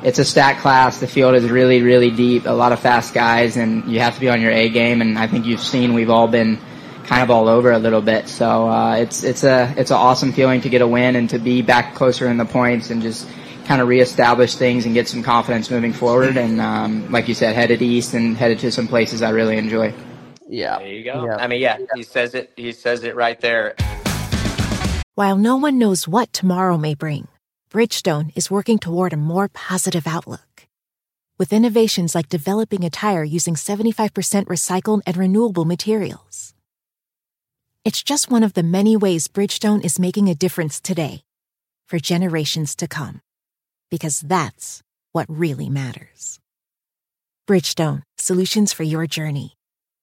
it's 0.02 0.18
a 0.18 0.24
stat 0.24 0.58
class. 0.60 1.00
The 1.00 1.08
field 1.08 1.34
is 1.34 1.50
really, 1.50 1.82
really 1.82 2.10
deep. 2.10 2.46
A 2.46 2.52
lot 2.52 2.72
of 2.72 2.80
fast 2.80 3.12
guys, 3.12 3.56
and 3.56 3.90
you 3.90 4.00
have 4.00 4.14
to 4.14 4.20
be 4.20 4.28
on 4.28 4.40
your 4.40 4.52
A 4.52 4.68
game. 4.68 5.02
And 5.02 5.18
I 5.18 5.26
think 5.26 5.44
you've 5.44 5.60
seen 5.60 5.94
we've 5.94 6.10
all 6.10 6.28
been 6.28 6.58
kind 7.04 7.22
of 7.22 7.30
all 7.30 7.48
over 7.48 7.72
a 7.72 7.78
little 7.78 8.00
bit. 8.00 8.28
So 8.28 8.68
uh, 8.68 8.96
it's 8.96 9.24
it's 9.24 9.44
a 9.44 9.74
it's 9.76 9.90
an 9.90 9.96
awesome 9.96 10.32
feeling 10.32 10.60
to 10.62 10.68
get 10.68 10.82
a 10.82 10.86
win 10.86 11.16
and 11.16 11.28
to 11.30 11.38
be 11.38 11.62
back 11.62 11.94
closer 11.94 12.28
in 12.28 12.36
the 12.36 12.44
points 12.44 12.90
and 12.90 13.02
just 13.02 13.26
kind 13.66 13.82
of 13.82 13.88
reestablish 13.88 14.54
things 14.54 14.86
and 14.86 14.94
get 14.94 15.08
some 15.08 15.22
confidence 15.22 15.70
moving 15.70 15.92
forward. 15.92 16.36
And 16.36 16.60
um, 16.60 17.10
like 17.10 17.28
you 17.28 17.34
said, 17.34 17.54
headed 17.56 17.82
east 17.82 18.14
and 18.14 18.36
headed 18.36 18.60
to 18.60 18.72
some 18.72 18.88
places 18.88 19.20
I 19.20 19.30
really 19.30 19.58
enjoy. 19.58 19.92
Yeah, 20.48 20.78
there 20.78 20.88
you 20.88 21.04
go. 21.04 21.26
Yeah. 21.26 21.36
I 21.36 21.46
mean, 21.46 21.60
yeah, 21.60 21.78
he 21.94 22.02
says 22.02 22.34
it. 22.34 22.52
He 22.56 22.72
says 22.72 23.04
it 23.04 23.14
right 23.14 23.40
there. 23.40 23.76
While 25.14 25.36
no 25.36 25.56
one 25.56 25.78
knows 25.78 26.08
what 26.08 26.32
tomorrow 26.32 26.78
may 26.78 26.94
bring, 26.94 27.28
Bridgestone 27.70 28.32
is 28.34 28.50
working 28.50 28.78
toward 28.78 29.12
a 29.12 29.16
more 29.16 29.48
positive 29.48 30.06
outlook. 30.06 30.66
With 31.38 31.52
innovations 31.52 32.14
like 32.14 32.28
developing 32.28 32.84
a 32.84 32.90
tire 32.90 33.24
using 33.24 33.54
75% 33.54 34.46
recycled 34.46 35.02
and 35.06 35.16
renewable 35.16 35.64
materials. 35.64 36.54
It's 37.84 38.02
just 38.02 38.30
one 38.30 38.42
of 38.42 38.54
the 38.54 38.62
many 38.62 38.96
ways 38.96 39.28
Bridgestone 39.28 39.84
is 39.84 39.98
making 39.98 40.28
a 40.28 40.34
difference 40.34 40.80
today 40.80 41.22
for 41.86 41.98
generations 41.98 42.74
to 42.76 42.88
come. 42.88 43.20
Because 43.90 44.20
that's 44.20 44.82
what 45.12 45.26
really 45.28 45.68
matters. 45.68 46.38
Bridgestone, 47.48 48.02
solutions 48.18 48.72
for 48.72 48.82
your 48.82 49.06
journey. 49.06 49.57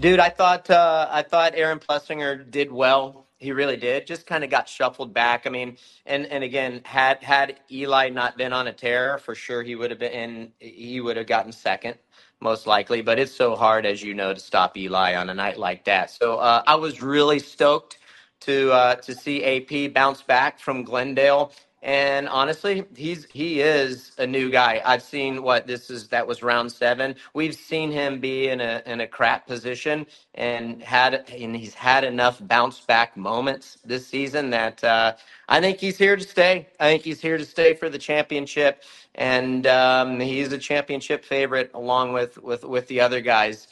Dude, 0.00 0.20
I 0.20 0.28
thought 0.30 0.70
uh, 0.70 1.08
I 1.10 1.22
thought 1.22 1.54
Aaron 1.56 1.78
Plessinger 1.80 2.50
did 2.50 2.70
well. 2.72 3.26
He 3.38 3.52
really 3.52 3.76
did. 3.78 4.06
Just 4.06 4.26
kind 4.26 4.44
of 4.44 4.50
got 4.50 4.68
shuffled 4.68 5.14
back. 5.14 5.46
I 5.46 5.50
mean, 5.50 5.78
and 6.06 6.26
and 6.26 6.44
again, 6.44 6.82
had 6.84 7.22
had 7.22 7.60
Eli 7.70 8.10
not 8.10 8.36
been 8.36 8.52
on 8.52 8.68
a 8.68 8.72
tear, 8.72 9.18
for 9.18 9.34
sure 9.34 9.62
he 9.62 9.76
would 9.76 9.90
have 9.90 10.00
been. 10.00 10.12
In, 10.12 10.52
He 10.60 11.00
would 11.00 11.16
have 11.16 11.26
gotten 11.26 11.52
second, 11.52 11.96
most 12.40 12.66
likely. 12.66 13.02
But 13.02 13.18
it's 13.18 13.32
so 13.32 13.56
hard, 13.56 13.86
as 13.86 14.02
you 14.02 14.14
know, 14.14 14.34
to 14.34 14.40
stop 14.40 14.76
Eli 14.76 15.16
on 15.16 15.30
a 15.30 15.34
night 15.34 15.58
like 15.58 15.84
that. 15.86 16.10
So 16.10 16.36
uh, 16.38 16.62
I 16.66 16.76
was 16.76 17.02
really 17.02 17.38
stoked 17.38 17.98
to 18.40 18.72
uh, 18.72 18.94
to 18.96 19.14
see 19.14 19.44
AP 19.44 19.94
bounce 19.94 20.22
back 20.22 20.60
from 20.60 20.84
Glendale. 20.84 21.52
And 21.82 22.28
honestly, 22.28 22.84
he's 22.96 23.26
he 23.26 23.60
is 23.62 24.12
a 24.18 24.26
new 24.26 24.50
guy. 24.50 24.82
I've 24.84 25.02
seen 25.02 25.42
what 25.42 25.66
this 25.66 25.90
is. 25.90 26.08
That 26.08 26.26
was 26.26 26.42
round 26.42 26.72
seven. 26.72 27.16
We've 27.34 27.54
seen 27.54 27.92
him 27.92 28.20
be 28.20 28.48
in 28.48 28.60
a 28.60 28.82
in 28.86 29.00
a 29.00 29.06
crap 29.06 29.46
position 29.46 30.06
and 30.34 30.82
had 30.82 31.24
and 31.30 31.56
he's 31.56 31.74
had 31.74 32.04
enough 32.04 32.40
bounce 32.42 32.80
back 32.80 33.16
moments 33.16 33.78
this 33.84 34.06
season 34.08 34.50
that 34.50 34.84
uh, 34.84 35.14
I 35.48 35.60
think 35.60 35.78
he's 35.78 35.98
here 35.98 36.16
to 36.16 36.24
stay. 36.24 36.68
I 36.80 36.90
think 36.90 37.04
he's 37.04 37.20
here 37.22 37.38
to 37.38 37.46
stay 37.46 37.74
for 37.74 37.88
the 37.88 37.98
championship, 37.98 38.82
and 39.14 39.66
um, 39.68 40.20
he's 40.20 40.52
a 40.52 40.58
championship 40.58 41.24
favorite 41.24 41.70
along 41.74 42.12
with 42.12 42.38
with 42.42 42.64
with 42.64 42.88
the 42.88 43.00
other 43.00 43.20
guys. 43.22 43.68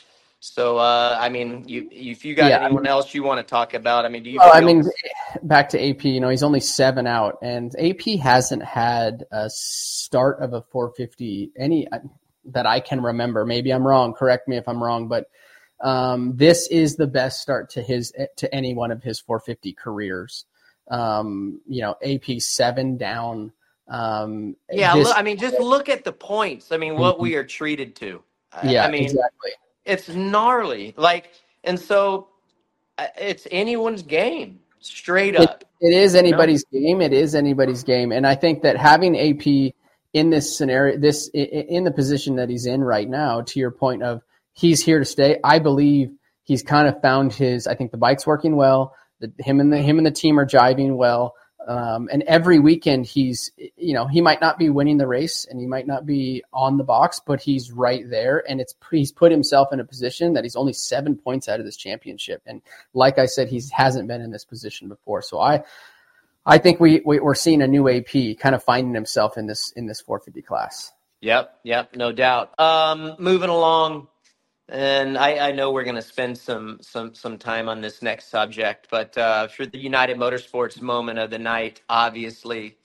So 0.53 0.79
uh, 0.79 1.17
I 1.21 1.29
mean, 1.29 1.65
you 1.67 1.89
if 1.91 2.25
you 2.25 2.35
got 2.35 2.51
Yeah, 2.51 2.59
I 2.59 2.67
anyone 2.67 2.87
else 2.87 3.13
you 3.15 3.23
want 3.23 3.39
to 3.39 3.51
talk 3.51 3.75
about, 3.75 4.05
I 4.05 4.09
mean, 4.09 4.23
do 4.23 4.31
you? 4.31 4.39
Well, 4.39 4.53
I 4.55 4.61
mean, 4.61 4.85
back 5.43 5.69
to 5.71 5.91
AP, 5.91 6.05
you 6.05 6.21
know, 6.21 6.29
he's 6.29 6.45
only 6.45 6.61
seven 6.61 7.07
out, 7.07 7.39
and 7.43 7.75
AP 7.79 8.21
hasn't 8.21 8.63
had 8.63 9.25
a 9.33 9.51
start 9.51 10.41
of 10.41 10.53
a 10.53 10.63
450 10.63 11.51
any 11.59 11.89
that 12.47 12.65
I 12.65 12.81
can 12.81 13.01
remember. 13.01 13.45
Maybe 13.45 13.73
I'm 13.73 13.87
wrong. 13.87 14.15
Correct 14.15 14.47
me 14.47 14.57
if 14.57 14.69
I'm 14.69 14.83
wrong, 14.83 15.09
but 15.09 15.27
um, 15.81 16.37
this 16.37 16.69
is 16.69 16.97
the 16.97 17.09
best 17.09 17.41
start 17.41 17.71
to 17.71 17.83
his 17.83 18.13
to 18.37 18.55
any 18.55 18.73
one 18.73 18.93
of 18.93 19.03
his 19.03 19.19
450 19.19 19.73
careers. 19.73 20.45
Um, 20.89 21.61
you 21.67 21.83
know, 21.83 21.97
AP 22.05 22.41
seven 22.41 22.97
down. 22.97 23.53
Um, 23.89 24.57
Yeah, 24.71 24.95
this- 24.95 25.09
look, 25.09 25.19
I 25.19 25.23
mean, 25.23 25.39
just 25.39 25.59
look 25.59 25.89
at 25.89 26.05
the 26.05 26.13
points. 26.13 26.71
I 26.71 26.77
mean, 26.77 26.97
what 26.97 27.19
we 27.19 27.35
are 27.35 27.45
treated 27.45 27.97
to. 27.97 28.23
Yeah, 28.65 28.87
I 28.87 28.91
mean, 28.91 29.05
exactly. 29.05 29.51
It's 29.87 30.09
gnarly. 30.09 30.95
Like, 30.97 31.31
and 31.65 31.79
so 31.79 32.29
uh, 32.99 33.07
it's 33.19 33.47
anyone's 33.51 34.03
game, 34.03 34.61
straight 34.81 35.35
It- 35.35 35.41
up. 35.41 35.65
it 35.81 35.95
is 35.95 36.15
anybody's 36.15 36.65
game. 36.73 37.01
It 37.01 37.13
is 37.13 37.35
anybody's 37.35 37.85
game, 37.85 38.13
and 38.13 38.27
I 38.27 38.35
think 38.35 38.63
that 38.63 38.77
having 38.77 39.17
AP 39.19 39.73
in 40.13 40.31
this 40.31 40.57
scenario, 40.57 40.99
this 40.99 41.29
in 41.33 41.85
the 41.85 41.91
position 41.91 42.37
that 42.37 42.49
he's 42.49 42.67
in 42.67 42.83
right 42.83 43.09
now, 43.09 43.43
to 43.43 43.61
your 43.61 43.71
point 43.71 44.03
of 44.03 44.23
he's 44.55 44.83
here 44.83 44.99
to 44.99 45.05
stay. 45.05 45.39
I 45.45 45.59
believe 45.59 46.11
he's 46.45 46.63
kind 46.63 46.89
of 46.89 47.01
found 47.03 47.33
his. 47.33 47.67
I 47.67 47.75
think 47.75 47.91
the 47.91 47.99
bike's 47.99 48.27
working 48.27 48.57
well. 48.57 48.95
The, 49.21 49.33
him 49.39 49.61
and 49.61 49.73
the 49.73 49.79
him 49.79 49.99
and 49.99 50.07
the 50.07 50.11
team 50.11 50.39
are 50.39 50.47
jiving 50.47 50.97
well. 50.97 51.35
Um, 51.67 52.09
and 52.13 52.23
every 52.23 52.61
weekend 52.61 53.07
he's, 53.07 53.51
you 53.77 53.93
know, 53.93 54.07
he 54.07 54.21
might 54.21 54.41
not 54.41 54.57
be 54.57 54.71
winning 54.71 54.99
the 54.99 55.07
race 55.07 55.45
and 55.45 55.59
he 55.59 55.67
might 55.67 55.87
not 55.87 56.07
be 56.07 56.45
on 56.53 56.79
the 56.79 56.85
box, 56.85 57.21
but 57.27 57.41
he's 57.41 57.73
right 57.73 58.09
there. 58.09 58.45
And 58.49 58.61
it's 58.61 58.75
he's 58.89 59.11
put 59.11 59.33
himself 59.33 59.73
in 59.73 59.81
a 59.81 59.85
position 59.85 60.35
that 60.35 60.45
he's 60.45 60.55
only 60.55 60.73
seven 60.73 61.17
points 61.17 61.49
out 61.49 61.59
of 61.59 61.67
this 61.67 61.77
championship. 61.77 62.41
And 62.47 62.63
like 62.95 63.19
I 63.19 63.27
said, 63.27 63.49
he 63.49 63.61
hasn't 63.73 64.07
been 64.07 64.21
in 64.21 64.31
this 64.31 64.45
position 64.45 64.89
before. 64.89 65.23
So 65.23 65.41
I, 65.41 65.65
I 66.47 66.59
think 66.59 66.79
we, 66.79 67.03
we 67.05 67.19
we're 67.19 67.35
seeing 67.35 67.61
a 67.61 67.67
new 67.67 67.89
AP 67.89 68.39
kind 68.39 68.55
of 68.55 68.63
finding 68.63 68.95
himself 68.95 69.37
in 69.37 69.47
this 69.47 69.73
in 69.73 69.87
this 69.87 70.01
450 70.01 70.43
class. 70.43 70.93
Yep, 71.21 71.59
yep, 71.65 71.97
no 71.97 72.13
doubt. 72.13 72.59
Um, 72.61 73.17
moving 73.19 73.51
along, 73.51 74.07
and 74.69 75.17
I, 75.17 75.49
I 75.49 75.53
know 75.53 75.71
we're 75.71 75.85
going 75.85 75.97
to 75.97 76.03
spend 76.03 76.37
some 76.37 76.79
some 76.81 77.15
some 77.15 77.39
time 77.39 77.69
on 77.69 77.81
this 77.81 78.03
next 78.03 78.29
subject, 78.31 78.89
but 78.91 79.17
uh, 79.17 79.47
for 79.49 79.65
the 79.65 79.79
United 79.79 80.17
Motorsports 80.17 80.81
moment 80.81 81.19
of 81.19 81.31
the 81.31 81.39
night, 81.39 81.83
obviously, 81.89 82.77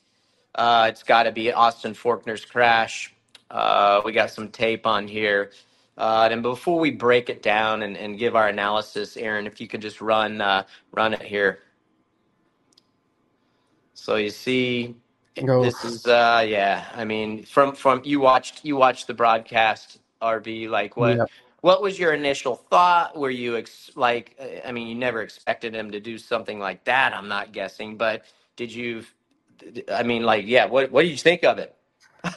uh, 0.55 0.87
it's 0.89 1.01
got 1.03 1.23
to 1.23 1.31
be 1.31 1.51
Austin 1.51 1.93
Forkner's 1.93 2.45
crash. 2.45 3.13
Uh, 3.49 4.01
we 4.05 4.11
got 4.11 4.29
some 4.29 4.49
tape 4.49 4.85
on 4.85 5.07
here. 5.07 5.51
Uh, 5.97 6.29
and 6.31 6.41
before 6.41 6.79
we 6.79 6.89
break 6.91 7.29
it 7.29 7.41
down 7.43 7.81
and, 7.81 7.97
and 7.97 8.17
give 8.17 8.35
our 8.35 8.47
analysis, 8.47 9.17
Aaron, 9.17 9.45
if 9.45 9.59
you 9.59 9.67
could 9.67 9.81
just 9.81 10.01
run 10.01 10.39
uh, 10.39 10.63
run 10.91 11.13
it 11.13 11.23
here. 11.23 11.59
So 13.95 14.17
you 14.17 14.29
see, 14.29 14.95
Go. 15.43 15.63
this 15.63 15.83
is 15.83 16.05
uh, 16.05 16.45
yeah. 16.47 16.85
I 16.95 17.05
mean, 17.05 17.43
from 17.43 17.73
from 17.73 18.01
you 18.05 18.19
watched 18.19 18.63
you 18.63 18.75
watched 18.75 19.07
the 19.07 19.15
broadcast, 19.15 19.99
RV. 20.21 20.69
Like 20.69 20.95
what 20.95 21.17
Yep. 21.17 21.29
What 21.61 21.81
was 21.81 21.97
your 21.97 22.13
initial 22.13 22.55
thought? 22.55 23.17
Were 23.17 23.29
you 23.29 23.57
ex- 23.57 23.91
like? 23.95 24.35
uh, 24.39 24.67
I 24.67 24.71
mean, 24.71 24.87
you 24.87 24.95
never 24.95 25.21
expected 25.21 25.73
him 25.73 25.91
to 25.91 25.99
do 25.99 26.17
something 26.17 26.59
like 26.59 26.83
that. 26.85 27.13
I'm 27.13 27.27
not 27.27 27.53
guessing, 27.53 27.97
but 27.97 28.23
did 28.55 28.73
you? 28.73 29.03
I 29.91 30.03
mean, 30.03 30.23
like, 30.23 30.45
yeah. 30.47 30.65
What 30.65 30.91
what 30.91 31.03
did 31.03 31.11
you 31.11 31.17
think 31.17 31.43
of 31.43 31.59
it? 31.59 31.75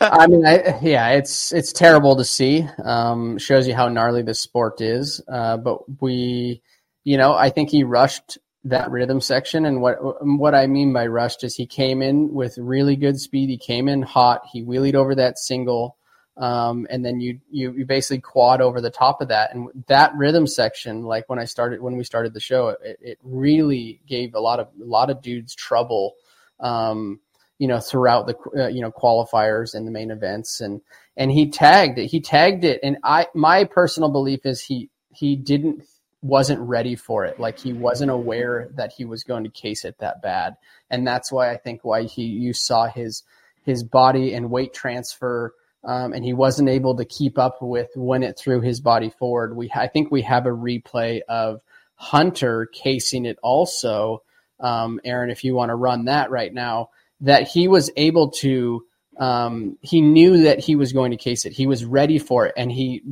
I 0.01 0.27
mean, 0.27 0.47
I, 0.47 0.79
yeah, 0.83 1.11
it's 1.11 1.53
it's 1.53 1.73
terrible 1.73 2.17
to 2.17 2.25
see. 2.25 2.67
Um, 2.85 3.39
shows 3.39 3.67
you 3.69 3.75
how 3.75 3.89
gnarly 3.89 4.23
this 4.23 4.41
sport 4.41 4.81
is. 4.81 5.21
Uh, 5.29 5.57
but 5.57 5.79
we, 6.01 6.63
you 7.05 7.17
know, 7.17 7.35
I 7.35 7.51
think 7.51 7.71
he 7.71 7.85
rushed 7.85 8.39
that 8.65 8.91
rhythm 8.91 9.21
section, 9.21 9.67
and 9.67 9.83
what 9.83 9.97
what 10.23 10.55
I 10.55 10.67
mean 10.67 10.93
by 10.93 11.07
rushed 11.07 11.45
is 11.45 11.55
he 11.55 11.67
came 11.67 12.03
in 12.03 12.33
with 12.33 12.57
really 12.59 12.97
good 12.97 13.21
speed. 13.21 13.51
He 13.51 13.59
came 13.59 13.89
in 13.89 14.03
hot. 14.03 14.43
He 14.53 14.63
wheelied 14.65 14.95
over 14.95 15.15
that 15.15 15.39
single, 15.39 15.97
um, 16.37 16.87
and 16.91 17.05
then 17.05 17.21
you, 17.21 17.41
you 17.51 17.73
you 17.73 17.87
basically 17.87 18.21
quad 18.21 18.61
over 18.61 18.81
the 18.81 18.91
top 18.91 19.21
of 19.21 19.29
that. 19.29 19.55
And 19.55 19.69
that 19.87 20.15
rhythm 20.17 20.47
section, 20.47 21.03
like 21.03 21.29
when 21.29 21.39
I 21.39 21.45
started 21.45 21.81
when 21.81 21.97
we 21.97 22.05
started 22.05 22.35
the 22.35 22.41
show, 22.41 22.69
it, 22.69 22.99
it 23.01 23.19
really 23.23 24.01
gave 24.07 24.35
a 24.35 24.41
lot 24.41 24.61
of 24.61 24.69
a 24.81 24.85
lot 24.85 25.11
of 25.11 25.23
dudes 25.23 25.55
trouble. 25.55 26.15
Um, 26.61 27.21
you 27.59 27.69
know 27.69 27.81
throughout 27.81 28.27
the 28.27 28.37
uh, 28.65 28.69
you 28.69 28.81
know 28.81 28.91
qualifiers 28.91 29.75
and 29.75 29.87
the 29.87 29.91
main 29.91 30.11
events 30.11 30.61
and 30.61 30.81
and 31.17 31.31
he 31.31 31.49
tagged 31.51 31.99
it 31.99 32.07
he 32.07 32.21
tagged 32.21 32.65
it 32.65 32.81
and 32.83 32.99
i 33.05 33.27
my 33.35 33.65
personal 33.65 34.11
belief 34.11 34.45
is 34.45 34.61
he 34.61 34.91
he 35.13 35.37
didn't 35.37 35.85
wasn't 36.21 36.61
ready 36.61 36.97
for 36.97 37.25
it 37.25 37.39
like 37.39 37.59
he 37.59 37.73
wasn't 37.73 38.11
aware 38.11 38.69
that 38.75 38.93
he 38.93 39.05
was 39.05 39.23
going 39.23 39.45
to 39.45 39.51
case 39.51 39.85
it 39.85 39.97
that 39.99 40.21
bad 40.23 40.57
and 40.91 41.07
that's 41.07 41.31
why 41.31 41.51
i 41.51 41.57
think 41.57 41.85
why 41.85 42.03
he 42.03 42.25
you 42.25 42.53
saw 42.53 42.87
his 42.87 43.23
his 43.63 43.83
body 43.83 44.35
and 44.35 44.51
weight 44.51 44.73
transfer 44.73 45.55
um, 45.85 46.13
and 46.13 46.25
he 46.25 46.33
wasn't 46.33 46.69
able 46.69 46.97
to 46.97 47.05
keep 47.05 47.39
up 47.39 47.59
with 47.61 47.89
when 47.95 48.23
it 48.23 48.39
threw 48.39 48.61
his 48.61 48.81
body 48.81 49.11
forward 49.11 49.57
we 49.57 49.71
i 49.75 49.87
think 49.87 50.11
we 50.11 50.23
have 50.23 50.47
a 50.47 50.51
replay 50.51 51.21
of 51.29 51.61
Hunter 51.97 52.67
casing 52.67 53.25
it 53.25 53.39
also, 53.43 54.23
um, 54.61 55.01
Aaron, 55.05 55.31
if 55.31 55.45
you 55.45 55.55
want 55.55 55.71
to 55.71 55.75
run 55.75 56.07
that 56.07 56.31
right 56.31 56.53
now, 56.53 56.91
that 57.21 57.49
he 57.49 57.69
was 57.69 57.91
able 57.97 58.31
to, 58.31 58.85
um, 59.19 59.79
he 59.81 60.01
knew 60.01 60.43
that 60.43 60.59
he 60.59 60.77
was 60.77 60.93
going 60.93 61.13
to 61.13 61.17
case 61.17 61.45
it. 61.45 61.53
He 61.53 61.67
was 61.67 61.85
ready 61.85 62.19
for 62.19 62.47
it 62.47 62.55
and 62.57 62.71
he 62.71 63.03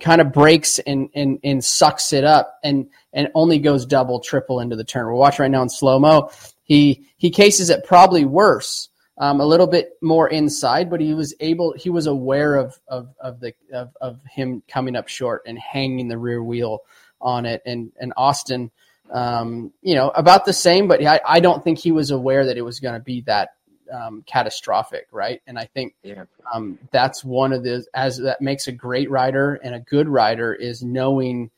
kind 0.00 0.20
of 0.20 0.32
brakes 0.32 0.78
and, 0.78 1.10
and, 1.14 1.40
and 1.42 1.64
sucks 1.64 2.12
it 2.12 2.24
up 2.24 2.58
and, 2.62 2.88
and 3.12 3.28
only 3.34 3.58
goes 3.58 3.84
double, 3.84 4.20
triple 4.20 4.60
into 4.60 4.76
the 4.76 4.84
turn. 4.84 5.06
We're 5.06 5.14
watching 5.14 5.42
right 5.42 5.50
now 5.50 5.62
in 5.62 5.68
slow 5.68 5.98
mo. 5.98 6.30
He, 6.62 7.08
he 7.16 7.30
cases 7.30 7.70
it 7.70 7.84
probably 7.84 8.24
worse 8.24 8.88
um, 9.18 9.40
a 9.40 9.44
little 9.44 9.66
bit 9.66 9.96
more 10.00 10.28
inside, 10.28 10.88
but 10.88 11.00
he 11.00 11.12
was 11.12 11.34
able, 11.40 11.72
he 11.72 11.90
was 11.90 12.06
aware 12.06 12.54
of, 12.56 12.78
of, 12.86 13.08
of 13.20 13.40
the, 13.40 13.52
of, 13.72 13.96
of 14.00 14.20
him 14.30 14.62
coming 14.68 14.94
up 14.94 15.08
short 15.08 15.42
and 15.46 15.58
hanging 15.58 16.08
the 16.08 16.18
rear 16.18 16.42
wheel 16.42 16.82
on 17.20 17.44
it. 17.44 17.60
And, 17.66 17.90
and 18.00 18.12
Austin, 18.16 18.70
um, 19.10 19.72
you 19.82 19.96
know, 19.96 20.10
about 20.10 20.44
the 20.44 20.52
same, 20.52 20.86
but 20.86 21.04
I, 21.04 21.20
I 21.26 21.40
don't 21.40 21.64
think 21.64 21.78
he 21.78 21.90
was 21.90 22.10
aware 22.10 22.46
that 22.46 22.56
it 22.56 22.62
was 22.62 22.78
going 22.78 22.94
to 22.94 23.00
be 23.00 23.22
that, 23.22 23.54
um, 23.92 24.22
catastrophic. 24.26 25.08
Right. 25.10 25.42
And 25.46 25.58
I 25.58 25.64
think, 25.64 25.94
yeah. 26.02 26.24
um, 26.54 26.78
that's 26.92 27.24
one 27.24 27.52
of 27.52 27.64
the, 27.64 27.84
as 27.94 28.18
that 28.18 28.40
makes 28.40 28.68
a 28.68 28.72
great 28.72 29.10
rider 29.10 29.54
and 29.54 29.74
a 29.74 29.80
good 29.80 30.08
rider 30.08 30.54
is 30.54 30.82
knowing 30.82 31.50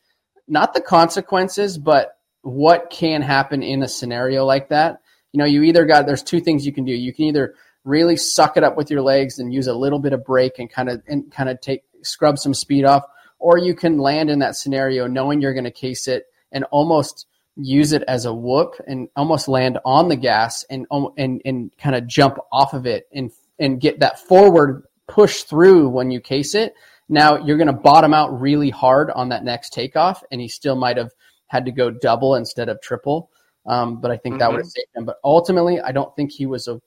not 0.47 0.73
the 0.73 0.81
consequences, 0.81 1.77
but 1.77 2.17
what 2.41 2.89
can 2.89 3.21
happen 3.21 3.61
in 3.61 3.83
a 3.83 3.87
scenario 3.87 4.45
like 4.45 4.69
that 4.69 5.01
you 5.31 5.37
know, 5.37 5.45
you 5.45 5.63
either 5.63 5.85
got 5.85 6.05
there's 6.05 6.23
two 6.23 6.41
things 6.41 6.65
you 6.65 6.73
can 6.73 6.85
do. 6.85 6.93
You 6.93 7.13
can 7.13 7.25
either 7.25 7.55
really 7.83 8.15
suck 8.15 8.57
it 8.57 8.63
up 8.63 8.77
with 8.77 8.91
your 8.91 9.01
legs 9.01 9.39
and 9.39 9.53
use 9.53 9.67
a 9.67 9.73
little 9.73 9.99
bit 9.99 10.13
of 10.13 10.23
brake 10.23 10.59
and 10.59 10.69
kind 10.69 10.89
of 10.89 11.01
and 11.07 11.31
kind 11.31 11.49
of 11.49 11.59
take 11.61 11.83
scrub 12.03 12.37
some 12.37 12.53
speed 12.53 12.85
off, 12.85 13.03
or 13.39 13.57
you 13.57 13.75
can 13.75 13.97
land 13.97 14.29
in 14.29 14.39
that 14.39 14.55
scenario 14.55 15.07
knowing 15.07 15.41
you're 15.41 15.53
going 15.53 15.63
to 15.63 15.71
case 15.71 16.07
it 16.07 16.25
and 16.51 16.63
almost 16.65 17.27
use 17.55 17.91
it 17.91 18.03
as 18.07 18.25
a 18.25 18.33
whoop 18.33 18.75
and 18.87 19.09
almost 19.15 19.47
land 19.47 19.77
on 19.85 20.09
the 20.09 20.15
gas 20.15 20.65
and 20.69 20.85
um, 20.91 21.09
and 21.17 21.41
and 21.45 21.71
kind 21.77 21.95
of 21.95 22.07
jump 22.07 22.37
off 22.51 22.73
of 22.73 22.85
it 22.85 23.07
and 23.13 23.31
and 23.59 23.79
get 23.79 23.99
that 23.99 24.19
forward 24.19 24.83
push 25.07 25.43
through 25.43 25.89
when 25.89 26.11
you 26.11 26.19
case 26.19 26.55
it. 26.55 26.73
Now 27.09 27.43
you're 27.43 27.57
going 27.57 27.67
to 27.67 27.73
bottom 27.73 28.13
out 28.13 28.39
really 28.39 28.69
hard 28.69 29.11
on 29.11 29.29
that 29.29 29.43
next 29.43 29.73
takeoff, 29.73 30.23
and 30.31 30.39
he 30.39 30.47
still 30.47 30.75
might 30.75 30.97
have 30.97 31.11
had 31.47 31.65
to 31.65 31.71
go 31.71 31.91
double 31.91 32.35
instead 32.35 32.69
of 32.69 32.81
triple. 32.81 33.29
Um, 33.65 34.01
but 34.01 34.11
I 34.11 34.17
think 34.17 34.33
mm-hmm. 34.33 34.39
that 34.39 34.51
would 34.51 34.59
have 34.59 34.67
saved 34.67 34.87
him. 34.95 35.05
But 35.05 35.17
ultimately, 35.23 35.79
I 35.79 35.91
don't 35.91 36.15
think 36.15 36.31
he 36.31 36.45
was 36.45 36.67
a, 36.67 36.81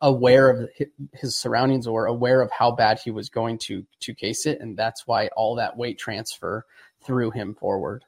aware 0.00 0.48
of 0.48 0.68
his 1.12 1.36
surroundings 1.36 1.86
or 1.86 2.06
aware 2.06 2.40
of 2.40 2.50
how 2.50 2.70
bad 2.70 3.00
he 3.02 3.10
was 3.10 3.28
going 3.28 3.58
to 3.58 3.84
to 4.00 4.14
case 4.14 4.46
it, 4.46 4.60
and 4.60 4.76
that's 4.76 5.06
why 5.06 5.28
all 5.36 5.56
that 5.56 5.76
weight 5.76 5.98
transfer 5.98 6.64
threw 7.04 7.30
him 7.30 7.54
forward. 7.54 8.04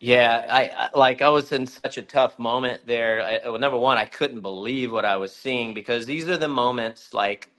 Yeah, 0.00 0.46
I, 0.48 0.62
I 0.62 0.98
like 0.98 1.20
I 1.20 1.28
was 1.28 1.52
in 1.52 1.66
such 1.66 1.98
a 1.98 2.02
tough 2.02 2.38
moment 2.38 2.86
there. 2.86 3.22
I, 3.22 3.48
well, 3.48 3.58
number 3.58 3.78
one, 3.78 3.98
I 3.98 4.06
couldn't 4.06 4.40
believe 4.40 4.90
what 4.90 5.04
I 5.04 5.16
was 5.16 5.34
seeing 5.34 5.74
because 5.74 6.06
these 6.06 6.28
are 6.28 6.38
the 6.38 6.48
moments 6.48 7.12
like 7.12 7.50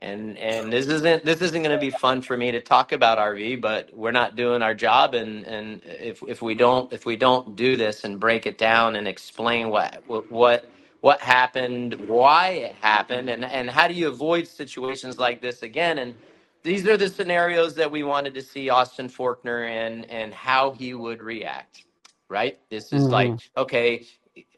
and 0.00 0.38
and 0.38 0.72
this 0.72 0.86
isn't 0.86 1.24
this 1.24 1.42
isn't 1.42 1.62
going 1.62 1.74
to 1.74 1.80
be 1.80 1.90
fun 1.90 2.22
for 2.22 2.36
me 2.36 2.50
to 2.50 2.60
talk 2.60 2.92
about 2.92 3.18
RV, 3.18 3.60
but 3.60 3.90
we're 3.94 4.12
not 4.12 4.34
doing 4.34 4.62
our 4.62 4.74
job, 4.74 5.14
and 5.14 5.46
and 5.46 5.82
if 5.84 6.22
if 6.26 6.40
we 6.40 6.54
don't 6.54 6.92
if 6.92 7.04
we 7.04 7.16
don't 7.16 7.54
do 7.54 7.76
this 7.76 8.04
and 8.04 8.18
break 8.18 8.46
it 8.46 8.56
down 8.56 8.96
and 8.96 9.06
explain 9.06 9.68
what 9.68 10.02
what 10.30 10.70
what 11.02 11.20
happened, 11.20 11.94
why 12.08 12.48
it 12.48 12.74
happened, 12.80 13.28
and 13.28 13.44
and 13.44 13.68
how 13.68 13.86
do 13.86 13.94
you 13.94 14.08
avoid 14.08 14.48
situations 14.48 15.18
like 15.18 15.42
this 15.42 15.62
again, 15.62 15.98
and 15.98 16.14
these 16.62 16.86
are 16.86 16.96
the 16.96 17.08
scenarios 17.08 17.74
that 17.74 17.90
we 17.90 18.02
wanted 18.02 18.32
to 18.34 18.42
see 18.42 18.70
Austin 18.70 19.08
Forkner 19.08 19.68
in 19.68 20.04
and 20.06 20.32
how 20.32 20.72
he 20.72 20.94
would 20.94 21.22
react. 21.22 21.84
Right? 22.30 22.58
This 22.70 22.92
is 22.92 23.02
mm-hmm. 23.04 23.12
like 23.12 23.50
okay, 23.56 24.06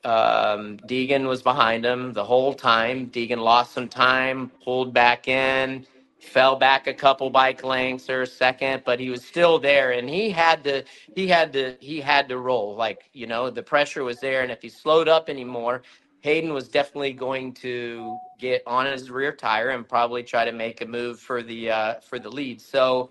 um, 0.04 0.78
Deegan 0.88 1.28
was 1.28 1.42
behind 1.42 1.86
him 1.86 2.12
the 2.14 2.24
whole 2.24 2.54
time. 2.54 3.10
Deegan 3.10 3.38
lost 3.38 3.72
some 3.74 3.88
time, 3.88 4.50
pulled 4.64 4.94
back 4.94 5.28
in, 5.28 5.86
fell 6.20 6.56
back 6.56 6.88
a 6.88 6.94
couple 6.94 7.30
bike 7.30 7.64
lengths 7.64 8.10
or 8.10 8.22
a 8.22 8.28
second, 8.28 8.82
but 8.84 9.00
he 9.00 9.10
was 9.10 9.24
still 9.24 9.58
there, 9.60 9.92
and 9.92 10.10
he 10.10 10.30
had 10.30 10.64
to 10.64 10.84
he 11.16 11.28
had 11.28 11.52
to 11.54 11.76
he 11.80 12.00
had 12.00 12.28
to 12.30 12.38
roll. 12.38 12.76
Like 12.76 13.10
you 13.14 13.28
know, 13.28 13.50
the 13.50 13.62
pressure 13.62 14.04
was 14.04 14.20
there, 14.20 14.42
and 14.42 14.52
if 14.52 14.62
he 14.62 14.70
slowed 14.70 15.08
up 15.08 15.30
anymore, 15.30 15.82
Haiden 16.24 16.52
was 16.54 16.68
definitely 16.68 17.14
going 17.14 17.54
to 17.56 18.18
get 18.38 18.62
on 18.66 18.86
his 18.86 19.10
rear 19.10 19.32
tire 19.32 19.70
and 19.70 19.88
probably 19.88 20.24
try 20.24 20.44
to 20.46 20.52
make 20.52 20.80
a 20.82 20.86
move 20.86 21.20
for 21.20 21.42
the 21.44 21.70
uh, 21.70 21.94
for 22.00 22.18
the 22.18 22.30
lead. 22.30 22.60
So, 22.60 23.10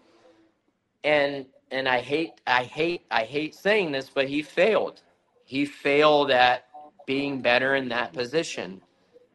and 1.04 1.47
and 1.71 1.88
I 1.89 2.01
hate 2.01 2.41
I 2.47 2.63
hate 2.65 3.04
I 3.12 3.23
hate 3.25 3.56
saying 3.56 3.93
this, 3.93 4.10
but 4.10 4.30
he 4.30 4.43
failed. 4.43 5.01
He 5.45 5.65
failed 5.65 6.32
at 6.32 6.65
being 7.12 7.41
better 7.41 7.76
in 7.76 7.89
that 7.89 8.13
position. 8.13 8.82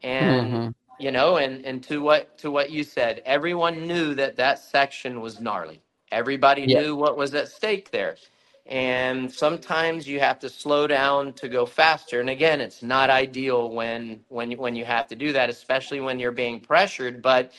And 0.02 0.52
mm-hmm. 0.52 0.68
you 0.98 1.10
know, 1.10 1.36
and 1.36 1.64
and 1.66 1.82
to 1.84 2.00
what 2.00 2.38
to 2.38 2.50
what 2.50 2.70
you 2.70 2.82
said, 2.84 3.22
everyone 3.26 3.86
knew 3.86 4.14
that 4.14 4.36
that 4.36 4.58
section 4.58 5.20
was 5.20 5.40
gnarly. 5.40 5.82
Everybody 6.10 6.64
yeah. 6.66 6.80
knew 6.80 6.96
what 6.96 7.18
was 7.18 7.34
at 7.34 7.48
stake 7.48 7.90
there. 7.90 8.16
And 8.64 9.30
sometimes 9.30 10.08
you 10.08 10.18
have 10.20 10.38
to 10.40 10.48
slow 10.48 10.86
down 10.86 11.34
to 11.34 11.48
go 11.48 11.66
faster. 11.66 12.20
And 12.20 12.30
again, 12.30 12.60
it's 12.60 12.82
not 12.82 13.10
ideal 13.10 13.70
when 13.70 14.20
when 14.28 14.52
when 14.52 14.74
you 14.74 14.86
have 14.86 15.06
to 15.08 15.16
do 15.16 15.34
that, 15.34 15.50
especially 15.50 16.00
when 16.00 16.18
you're 16.18 16.32
being 16.44 16.58
pressured, 16.60 17.20
but 17.20 17.52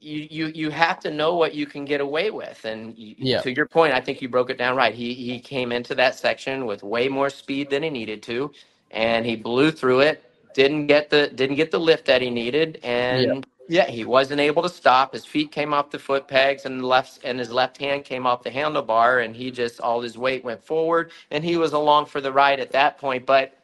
you, 0.00 0.26
you 0.30 0.46
you 0.62 0.70
have 0.70 1.00
to 1.00 1.10
know 1.10 1.34
what 1.34 1.54
you 1.54 1.66
can 1.66 1.84
get 1.84 2.00
away 2.00 2.30
with 2.30 2.64
and 2.64 2.96
you, 2.96 3.16
yeah. 3.18 3.40
to 3.40 3.50
your 3.52 3.66
point 3.66 3.92
i 3.92 4.00
think 4.00 4.22
you 4.22 4.28
broke 4.28 4.48
it 4.48 4.56
down 4.56 4.76
right 4.76 4.94
he 4.94 5.12
he 5.12 5.40
came 5.40 5.72
into 5.72 5.92
that 5.92 6.14
section 6.14 6.66
with 6.66 6.84
way 6.84 7.08
more 7.08 7.28
speed 7.28 7.68
than 7.68 7.82
he 7.82 7.90
needed 7.90 8.22
to 8.22 8.48
and 8.90 9.26
he 9.26 9.36
blew 9.36 9.70
through 9.70 10.00
it. 10.00 10.24
Didn't 10.54 10.86
get 10.86 11.10
the 11.10 11.28
didn't 11.28 11.56
get 11.56 11.70
the 11.70 11.78
lift 11.78 12.06
that 12.06 12.22
he 12.22 12.30
needed, 12.30 12.80
and 12.82 13.46
yeah, 13.68 13.86
he 13.86 14.04
wasn't 14.04 14.40
able 14.40 14.62
to 14.62 14.68
stop. 14.68 15.12
His 15.12 15.24
feet 15.26 15.52
came 15.52 15.74
off 15.74 15.90
the 15.90 15.98
foot 15.98 16.26
pegs, 16.26 16.64
and 16.64 16.84
left 16.84 17.20
and 17.22 17.38
his 17.38 17.52
left 17.52 17.78
hand 17.78 18.04
came 18.04 18.26
off 18.26 18.42
the 18.42 18.50
handlebar, 18.50 19.24
and 19.24 19.36
he 19.36 19.50
just 19.50 19.80
all 19.80 20.00
his 20.00 20.16
weight 20.18 20.42
went 20.42 20.64
forward, 20.64 21.12
and 21.30 21.44
he 21.44 21.56
was 21.56 21.72
along 21.72 22.06
for 22.06 22.20
the 22.20 22.32
ride 22.32 22.60
at 22.60 22.72
that 22.72 22.98
point. 22.98 23.26
But 23.26 23.56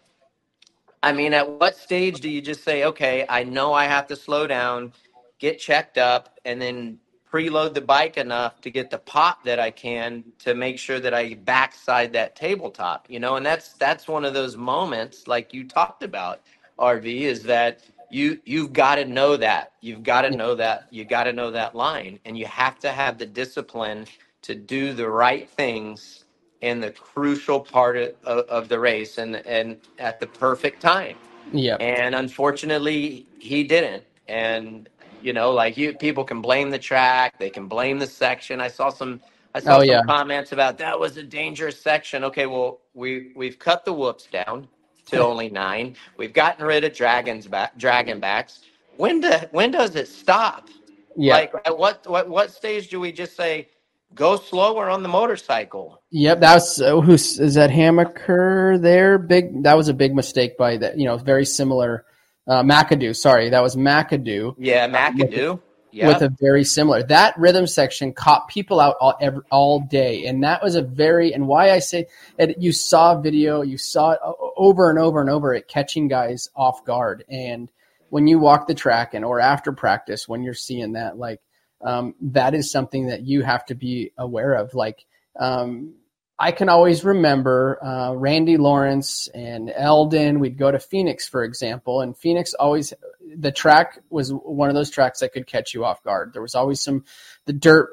I 1.02 1.12
mean, 1.12 1.34
at 1.34 1.48
what 1.48 1.76
stage 1.76 2.20
do 2.20 2.30
you 2.30 2.40
just 2.40 2.64
say, 2.64 2.84
okay, 2.84 3.26
I 3.28 3.44
know 3.44 3.72
I 3.72 3.86
have 3.86 4.06
to 4.08 4.16
slow 4.16 4.46
down, 4.46 4.92
get 5.38 5.58
checked 5.58 5.98
up, 5.98 6.38
and 6.44 6.60
then 6.60 6.98
preload 7.34 7.74
the 7.74 7.80
bike 7.80 8.16
enough 8.16 8.60
to 8.60 8.70
get 8.70 8.90
the 8.90 8.98
pop 8.98 9.42
that 9.42 9.58
I 9.58 9.72
can 9.72 10.22
to 10.38 10.54
make 10.54 10.78
sure 10.78 11.00
that 11.00 11.12
I 11.12 11.34
backside 11.34 12.12
that 12.12 12.36
tabletop, 12.36 13.06
you 13.08 13.18
know, 13.18 13.34
and 13.34 13.44
that's 13.44 13.72
that's 13.72 14.06
one 14.06 14.24
of 14.24 14.34
those 14.34 14.56
moments 14.56 15.26
like 15.26 15.52
you 15.52 15.66
talked 15.66 16.04
about, 16.04 16.42
RV, 16.78 17.22
is 17.22 17.42
that 17.42 17.80
you 18.08 18.40
you've 18.44 18.72
got 18.72 18.94
to 18.96 19.04
know 19.04 19.36
that. 19.36 19.72
You've 19.80 20.04
got 20.04 20.22
to 20.22 20.30
know 20.30 20.54
that. 20.54 20.86
You 20.90 21.04
got 21.04 21.24
to 21.24 21.32
know 21.32 21.50
that 21.50 21.74
line 21.74 22.20
and 22.24 22.38
you 22.38 22.46
have 22.46 22.78
to 22.80 22.92
have 22.92 23.18
the 23.18 23.26
discipline 23.26 24.06
to 24.42 24.54
do 24.54 24.92
the 24.92 25.08
right 25.08 25.50
things 25.50 26.26
in 26.60 26.78
the 26.78 26.92
crucial 26.92 27.58
part 27.58 27.96
of, 27.96 28.14
of, 28.22 28.46
of 28.46 28.68
the 28.68 28.78
race 28.78 29.18
and 29.18 29.34
and 29.44 29.80
at 29.98 30.20
the 30.20 30.28
perfect 30.28 30.80
time. 30.80 31.16
Yeah. 31.52 31.76
And 31.80 32.14
unfortunately, 32.14 33.26
he 33.40 33.64
didn't. 33.64 34.04
And 34.28 34.88
you 35.24 35.32
know, 35.32 35.52
like 35.52 35.78
you 35.78 35.94
people 35.94 36.22
can 36.22 36.42
blame 36.42 36.70
the 36.70 36.78
track, 36.78 37.38
they 37.38 37.48
can 37.48 37.66
blame 37.66 37.98
the 37.98 38.06
section. 38.06 38.60
I 38.60 38.68
saw 38.68 38.90
some 38.90 39.22
I 39.54 39.60
saw 39.60 39.76
oh, 39.76 39.80
some 39.80 39.88
yeah. 39.88 40.02
comments 40.06 40.52
about 40.52 40.76
that 40.78 41.00
was 41.00 41.16
a 41.16 41.22
dangerous 41.22 41.80
section. 41.80 42.24
Okay, 42.24 42.44
well 42.44 42.80
we 42.92 43.32
we've 43.34 43.58
cut 43.58 43.86
the 43.86 43.92
whoops 43.92 44.26
down 44.26 44.68
to 45.06 45.24
only 45.24 45.48
nine. 45.48 45.96
We've 46.18 46.34
gotten 46.34 46.66
rid 46.66 46.84
of 46.84 46.92
dragons 46.92 47.46
back 47.46 47.76
dragon 47.78 48.20
backs. 48.20 48.60
When 48.98 49.20
do 49.20 49.32
when 49.50 49.70
does 49.70 49.96
it 49.96 50.08
stop? 50.08 50.68
Yeah. 51.16 51.36
Like 51.36 51.54
at 51.64 51.78
what 51.78 52.06
what 52.06 52.28
what 52.28 52.50
stage 52.50 52.88
do 52.90 53.00
we 53.00 53.10
just 53.10 53.34
say 53.34 53.68
go 54.14 54.36
slower 54.36 54.90
on 54.90 55.02
the 55.02 55.08
motorcycle? 55.08 56.02
Yep, 56.10 56.40
that's 56.40 56.82
uh, 56.82 57.00
who's 57.00 57.40
is 57.40 57.54
that 57.54 57.70
Hammaker 57.70 58.78
there? 58.78 59.16
Big 59.16 59.62
that 59.62 59.74
was 59.74 59.88
a 59.88 59.94
big 59.94 60.14
mistake 60.14 60.58
by 60.58 60.76
that. 60.76 60.98
You 60.98 61.06
know, 61.06 61.16
very 61.16 61.46
similar 61.46 62.04
uh, 62.46 62.62
McAdoo. 62.62 63.16
Sorry, 63.16 63.50
that 63.50 63.62
was 63.62 63.76
McAdoo. 63.76 64.54
Yeah, 64.58 64.88
McAdoo. 64.88 65.60
Yeah. 65.90 66.08
With 66.08 66.22
a 66.22 66.28
very 66.40 66.64
similar 66.64 67.04
that 67.04 67.38
rhythm 67.38 67.68
section 67.68 68.12
caught 68.12 68.48
people 68.48 68.80
out 68.80 68.96
all 69.00 69.14
every, 69.20 69.42
all 69.48 69.78
day, 69.78 70.26
and 70.26 70.42
that 70.42 70.60
was 70.60 70.74
a 70.74 70.82
very 70.82 71.32
and 71.32 71.46
why 71.46 71.70
I 71.70 71.78
say 71.78 72.06
that 72.36 72.60
You 72.60 72.72
saw 72.72 73.20
video, 73.20 73.62
you 73.62 73.78
saw 73.78 74.10
it 74.10 74.18
over 74.56 74.90
and 74.90 74.98
over 74.98 75.20
and 75.20 75.30
over 75.30 75.54
it 75.54 75.68
catching 75.68 76.08
guys 76.08 76.48
off 76.56 76.84
guard, 76.84 77.24
and 77.28 77.70
when 78.08 78.26
you 78.26 78.40
walk 78.40 78.66
the 78.66 78.74
track 78.74 79.14
and 79.14 79.24
or 79.24 79.38
after 79.38 79.72
practice 79.72 80.28
when 80.28 80.42
you're 80.42 80.52
seeing 80.52 80.94
that, 80.94 81.16
like 81.16 81.40
um, 81.80 82.16
that 82.20 82.54
is 82.54 82.72
something 82.72 83.06
that 83.06 83.22
you 83.22 83.42
have 83.42 83.64
to 83.66 83.76
be 83.76 84.12
aware 84.18 84.54
of. 84.54 84.74
Like 84.74 85.04
um, 85.38 85.94
I 86.38 86.50
can 86.50 86.68
always 86.68 87.04
remember 87.04 87.82
uh, 87.84 88.12
Randy 88.12 88.56
Lawrence 88.56 89.28
and 89.28 89.70
Aldon. 89.70 90.40
We'd 90.40 90.58
go 90.58 90.70
to 90.70 90.80
Phoenix, 90.80 91.28
for 91.28 91.44
example, 91.44 92.00
and 92.00 92.16
Phoenix 92.16 92.54
always 92.54 92.92
the 93.36 93.52
track 93.52 94.00
was 94.10 94.30
one 94.30 94.68
of 94.68 94.74
those 94.74 94.90
tracks 94.90 95.20
that 95.20 95.32
could 95.32 95.46
catch 95.46 95.74
you 95.74 95.84
off 95.84 96.02
guard. 96.02 96.32
There 96.32 96.42
was 96.42 96.54
always 96.54 96.80
some 96.80 97.04
the 97.46 97.52
dirt 97.52 97.90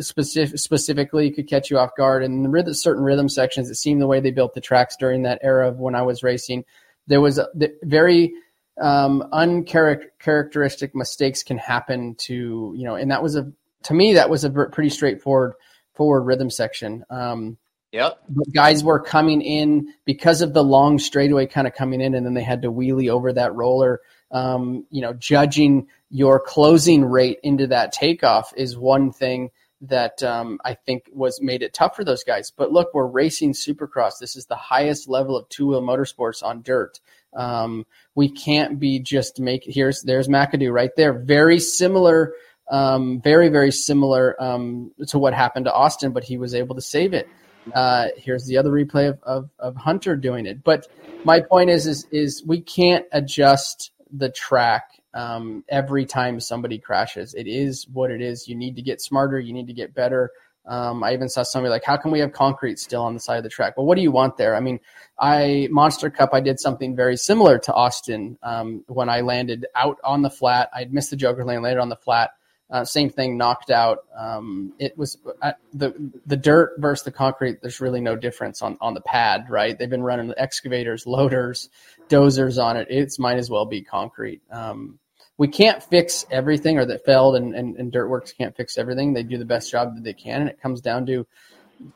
specific, 0.00 0.58
specifically 0.58 1.30
could 1.30 1.48
catch 1.48 1.70
you 1.70 1.78
off 1.78 1.94
guard. 1.96 2.22
And 2.22 2.50
rhythm, 2.50 2.72
certain 2.72 3.02
rhythm 3.02 3.28
sections, 3.28 3.68
it 3.68 3.74
seemed 3.74 4.00
the 4.00 4.06
way 4.06 4.20
they 4.20 4.30
built 4.30 4.54
the 4.54 4.60
tracks 4.60 4.96
during 4.96 5.22
that 5.22 5.40
era 5.42 5.68
of 5.68 5.78
when 5.78 5.94
I 5.94 6.02
was 6.02 6.22
racing, 6.22 6.64
there 7.06 7.20
was 7.20 7.38
a, 7.38 7.48
the, 7.54 7.74
very 7.82 8.32
um, 8.80 9.22
uncharacteristic 9.32 10.94
mistakes 10.94 11.42
can 11.42 11.58
happen 11.58 12.14
to 12.20 12.74
you 12.76 12.84
know, 12.84 12.94
and 12.94 13.10
that 13.10 13.22
was 13.22 13.36
a 13.36 13.52
to 13.84 13.94
me 13.94 14.14
that 14.14 14.30
was 14.30 14.44
a 14.44 14.50
pretty 14.50 14.90
straightforward 14.90 15.54
forward 15.92 16.22
rhythm 16.22 16.50
section. 16.50 17.04
Um, 17.10 17.58
Yep. 17.92 18.20
But 18.28 18.52
guys 18.52 18.84
were 18.84 19.00
coming 19.00 19.40
in 19.40 19.92
because 20.04 20.42
of 20.42 20.52
the 20.52 20.64
long 20.64 20.98
straightaway 20.98 21.46
kind 21.46 21.66
of 21.66 21.74
coming 21.74 22.00
in, 22.00 22.14
and 22.14 22.26
then 22.26 22.34
they 22.34 22.42
had 22.42 22.62
to 22.62 22.72
wheelie 22.72 23.10
over 23.10 23.32
that 23.32 23.54
roller. 23.54 24.00
Um, 24.30 24.86
you 24.90 25.02
know, 25.02 25.12
judging 25.12 25.88
your 26.10 26.40
closing 26.40 27.04
rate 27.04 27.38
into 27.42 27.68
that 27.68 27.92
takeoff 27.92 28.52
is 28.56 28.76
one 28.76 29.12
thing 29.12 29.50
that 29.82 30.22
um, 30.22 30.58
I 30.64 30.74
think 30.74 31.08
was 31.12 31.40
made 31.40 31.62
it 31.62 31.74
tough 31.74 31.96
for 31.96 32.04
those 32.04 32.24
guys. 32.24 32.50
But 32.50 32.72
look, 32.72 32.92
we're 32.94 33.06
racing 33.06 33.52
Supercross. 33.52 34.18
This 34.20 34.36
is 34.36 34.46
the 34.46 34.56
highest 34.56 35.08
level 35.08 35.36
of 35.36 35.48
two 35.48 35.68
wheel 35.68 35.82
motorsports 35.82 36.42
on 36.42 36.62
dirt. 36.62 37.00
Um, 37.34 37.86
we 38.14 38.30
can't 38.30 38.80
be 38.80 38.98
just 38.98 39.40
make 39.40 39.64
here's 39.64 40.02
there's 40.02 40.28
McAdoo 40.28 40.72
right 40.72 40.90
there. 40.96 41.12
Very 41.12 41.60
similar, 41.60 42.32
um, 42.70 43.20
very 43.22 43.48
very 43.48 43.70
similar 43.70 44.42
um, 44.42 44.92
to 45.08 45.18
what 45.18 45.34
happened 45.34 45.66
to 45.66 45.72
Austin, 45.72 46.12
but 46.12 46.24
he 46.24 46.38
was 46.38 46.54
able 46.54 46.74
to 46.74 46.82
save 46.82 47.12
it. 47.12 47.28
Uh, 47.74 48.08
here's 48.16 48.46
the 48.46 48.58
other 48.58 48.70
replay 48.70 49.08
of, 49.08 49.18
of, 49.22 49.50
of 49.58 49.76
Hunter 49.76 50.16
doing 50.16 50.46
it. 50.46 50.62
But 50.62 50.86
my 51.24 51.40
point 51.40 51.70
is 51.70 51.86
is 51.86 52.06
is 52.10 52.44
we 52.46 52.60
can't 52.60 53.04
adjust 53.12 53.90
the 54.12 54.30
track 54.30 55.02
um, 55.14 55.64
every 55.68 56.04
time 56.04 56.40
somebody 56.40 56.78
crashes. 56.78 57.34
It 57.34 57.46
is 57.46 57.86
what 57.92 58.10
it 58.10 58.20
is. 58.20 58.48
You 58.48 58.54
need 58.54 58.76
to 58.76 58.82
get 58.82 59.00
smarter. 59.00 59.40
You 59.40 59.52
need 59.52 59.66
to 59.66 59.72
get 59.72 59.94
better. 59.94 60.30
Um, 60.66 61.04
I 61.04 61.12
even 61.12 61.28
saw 61.28 61.42
somebody 61.42 61.70
like, 61.70 61.84
how 61.84 61.96
can 61.96 62.10
we 62.10 62.18
have 62.18 62.32
concrete 62.32 62.78
still 62.78 63.02
on 63.02 63.14
the 63.14 63.20
side 63.20 63.38
of 63.38 63.44
the 63.44 63.48
track? 63.48 63.76
Well, 63.76 63.86
what 63.86 63.94
do 63.96 64.02
you 64.02 64.10
want 64.10 64.36
there? 64.36 64.56
I 64.56 64.60
mean, 64.60 64.80
I 65.18 65.68
Monster 65.70 66.10
Cup, 66.10 66.30
I 66.32 66.40
did 66.40 66.58
something 66.58 66.96
very 66.96 67.16
similar 67.16 67.58
to 67.60 67.72
Austin 67.72 68.36
um, 68.42 68.84
when 68.88 69.08
I 69.08 69.20
landed 69.20 69.66
out 69.74 69.98
on 70.02 70.22
the 70.22 70.30
flat. 70.30 70.68
I'd 70.74 70.92
missed 70.92 71.10
the 71.10 71.16
Joker 71.16 71.44
lane, 71.44 71.62
landed 71.62 71.80
on 71.80 71.88
the 71.88 71.96
flat. 71.96 72.30
Uh, 72.68 72.84
same 72.84 73.08
thing, 73.08 73.36
knocked 73.36 73.70
out. 73.70 73.98
Um, 74.16 74.72
it 74.80 74.98
was 74.98 75.18
uh, 75.40 75.52
the 75.72 75.94
the 76.26 76.36
dirt 76.36 76.74
versus 76.78 77.04
the 77.04 77.12
concrete. 77.12 77.62
There's 77.62 77.80
really 77.80 78.00
no 78.00 78.16
difference 78.16 78.60
on 78.60 78.76
on 78.80 78.94
the 78.94 79.00
pad, 79.00 79.46
right? 79.48 79.78
They've 79.78 79.88
been 79.88 80.02
running 80.02 80.32
excavators, 80.36 81.06
loaders, 81.06 81.68
dozers 82.08 82.62
on 82.62 82.76
it. 82.76 82.88
It's 82.90 83.20
might 83.20 83.38
as 83.38 83.48
well 83.48 83.66
be 83.66 83.82
concrete. 83.82 84.42
Um, 84.50 84.98
we 85.38 85.48
can't 85.48 85.82
fix 85.82 86.26
everything, 86.30 86.78
or 86.78 86.86
that 86.86 87.04
failed, 87.04 87.36
and, 87.36 87.54
and, 87.54 87.76
and 87.76 87.92
Dirt 87.92 88.08
Wurx 88.08 88.36
can't 88.36 88.56
fix 88.56 88.78
everything. 88.78 89.12
They 89.12 89.22
do 89.22 89.38
the 89.38 89.44
best 89.44 89.70
job 89.70 89.94
that 89.94 90.02
they 90.02 90.14
can, 90.14 90.40
and 90.40 90.50
it 90.50 90.60
comes 90.60 90.80
down 90.80 91.06
to 91.06 91.26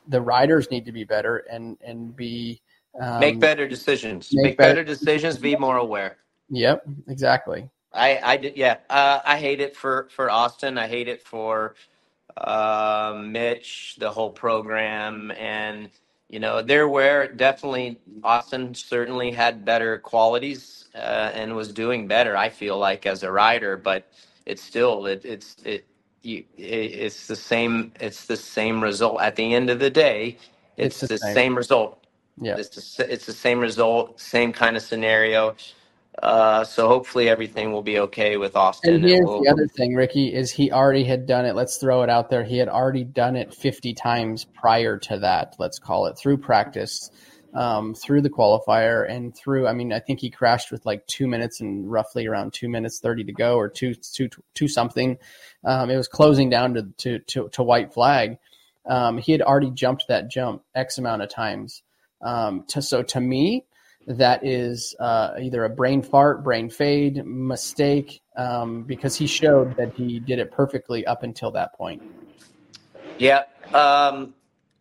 the 0.07 0.21
riders 0.21 0.69
need 0.69 0.85
to 0.85 0.91
be 0.91 1.03
better 1.03 1.37
and 1.37 1.77
and 1.81 2.15
be 2.15 2.61
um, 2.99 3.19
make 3.19 3.39
better 3.39 3.67
decisions. 3.67 4.29
Make, 4.31 4.43
make 4.43 4.57
better, 4.57 4.75
better, 4.75 4.83
decisions. 4.83 5.37
Be 5.37 5.55
more 5.55 5.77
aware. 5.77 6.17
Yep, 6.49 6.85
exactly. 7.07 7.69
I 7.93 8.19
I 8.23 8.37
did 8.37 8.57
yeah. 8.57 8.77
Uh, 8.89 9.21
I 9.25 9.37
hate 9.39 9.61
it 9.61 9.75
for 9.75 10.09
for 10.15 10.29
Austin. 10.31 10.77
I 10.77 10.87
hate 10.87 11.07
it 11.09 11.23
for 11.23 11.75
uh, 12.37 13.21
Mitch, 13.25 13.97
the 13.99 14.11
whole 14.11 14.31
program, 14.31 15.31
and 15.31 15.89
you 16.29 16.39
know 16.39 16.61
there 16.61 16.89
were 16.89 17.27
definitely 17.27 17.99
Austin 18.23 18.75
certainly 18.75 19.31
had 19.31 19.65
better 19.65 19.99
qualities 19.99 20.89
uh, 20.95 21.31
and 21.33 21.55
was 21.55 21.73
doing 21.73 22.07
better. 22.07 22.37
I 22.37 22.49
feel 22.49 22.77
like 22.77 23.05
as 23.05 23.23
a 23.23 23.31
rider, 23.31 23.77
but 23.77 24.11
it's 24.45 24.63
still 24.63 25.05
it, 25.07 25.25
it's 25.25 25.57
it, 25.65 25.85
you, 26.23 26.45
it, 26.57 26.63
it's 26.63 27.27
the 27.27 27.35
same 27.37 27.93
it's 27.99 28.25
the 28.25 28.37
same 28.37 28.83
result 28.83 29.21
at 29.21 29.35
the 29.35 29.53
end 29.55 29.69
of 29.69 29.79
the 29.79 29.89
day. 29.91 30.37
It's, 30.77 30.97
it's 30.97 30.99
the, 31.01 31.07
the 31.09 31.17
same. 31.19 31.35
same. 31.35 31.57
result. 31.57 32.05
Yeah, 32.41 32.57
it's 32.57 32.69
the, 32.97 33.13
it's 33.13 33.27
the 33.27 33.33
same 33.33 33.59
result, 33.59 34.19
same 34.19 34.53
kind 34.53 34.77
of 34.77 34.83
scenario. 34.83 35.55
Uh, 36.21 36.63
so 36.63 36.87
hopefully 36.87 37.29
everything 37.29 37.71
will 37.71 37.81
be 37.81 37.97
okay 37.97 38.37
with 38.37 38.55
Austin. 38.55 38.95
And 38.95 39.03
here's 39.03 39.25
we'll, 39.25 39.41
the 39.41 39.49
other 39.49 39.67
thing, 39.67 39.95
Ricky, 39.95 40.31
is 40.33 40.51
he 40.51 40.71
already 40.71 41.03
had 41.03 41.25
done 41.25 41.45
it. 41.45 41.55
Let's 41.55 41.77
throw 41.77 42.03
it 42.03 42.09
out 42.09 42.29
there. 42.29 42.43
He 42.43 42.57
had 42.57 42.69
already 42.69 43.03
done 43.03 43.35
it 43.35 43.53
50 43.53 43.95
times 43.95 44.45
prior 44.45 44.99
to 44.99 45.19
that. 45.19 45.55
Let's 45.57 45.79
call 45.79 46.05
it 46.05 46.19
through 46.19 46.37
practice, 46.37 47.09
um, 47.55 47.95
through 47.95 48.21
the 48.21 48.29
qualifier, 48.29 49.09
and 49.09 49.35
through. 49.35 49.67
I 49.67 49.73
mean, 49.73 49.91
I 49.91 49.99
think 49.99 50.19
he 50.19 50.29
crashed 50.29 50.71
with 50.71 50.85
like 50.85 51.07
two 51.07 51.27
minutes 51.27 51.59
and 51.59 51.91
roughly 51.91 52.27
around 52.27 52.53
two 52.53 52.69
minutes 52.69 52.99
30 52.99 53.23
to 53.23 53.33
go, 53.33 53.55
or 53.55 53.67
two 53.67 53.95
two 53.95 54.29
two 54.53 54.67
something. 54.67 55.17
Um, 55.63 55.89
it 55.89 55.97
was 55.97 56.07
closing 56.07 56.51
down 56.51 56.75
to 56.75 56.83
to 56.97 57.19
to, 57.19 57.49
to 57.49 57.63
white 57.63 57.95
flag. 57.95 58.37
Um, 58.85 59.17
he 59.17 59.31
had 59.31 59.41
already 59.41 59.71
jumped 59.71 60.05
that 60.07 60.29
jump 60.29 60.63
x 60.75 60.99
amount 60.99 61.23
of 61.23 61.29
times. 61.29 61.81
Um, 62.21 62.65
to, 62.67 62.83
so 62.83 63.01
to 63.01 63.19
me, 63.19 63.65
that 64.07 64.45
is 64.45 64.95
uh, 64.99 65.33
either 65.39 65.63
a 65.65 65.69
brain 65.69 66.01
fart, 66.01 66.43
brain 66.43 66.69
fade, 66.69 67.25
mistake, 67.25 68.21
um, 68.35 68.83
because 68.83 69.15
he 69.15 69.27
showed 69.27 69.75
that 69.77 69.93
he 69.93 70.19
did 70.19 70.39
it 70.39 70.51
perfectly 70.51 71.05
up 71.05 71.23
until 71.23 71.51
that 71.51 71.73
point. 71.73 72.01
Yeah. 73.17 73.43
Um, 73.73 74.33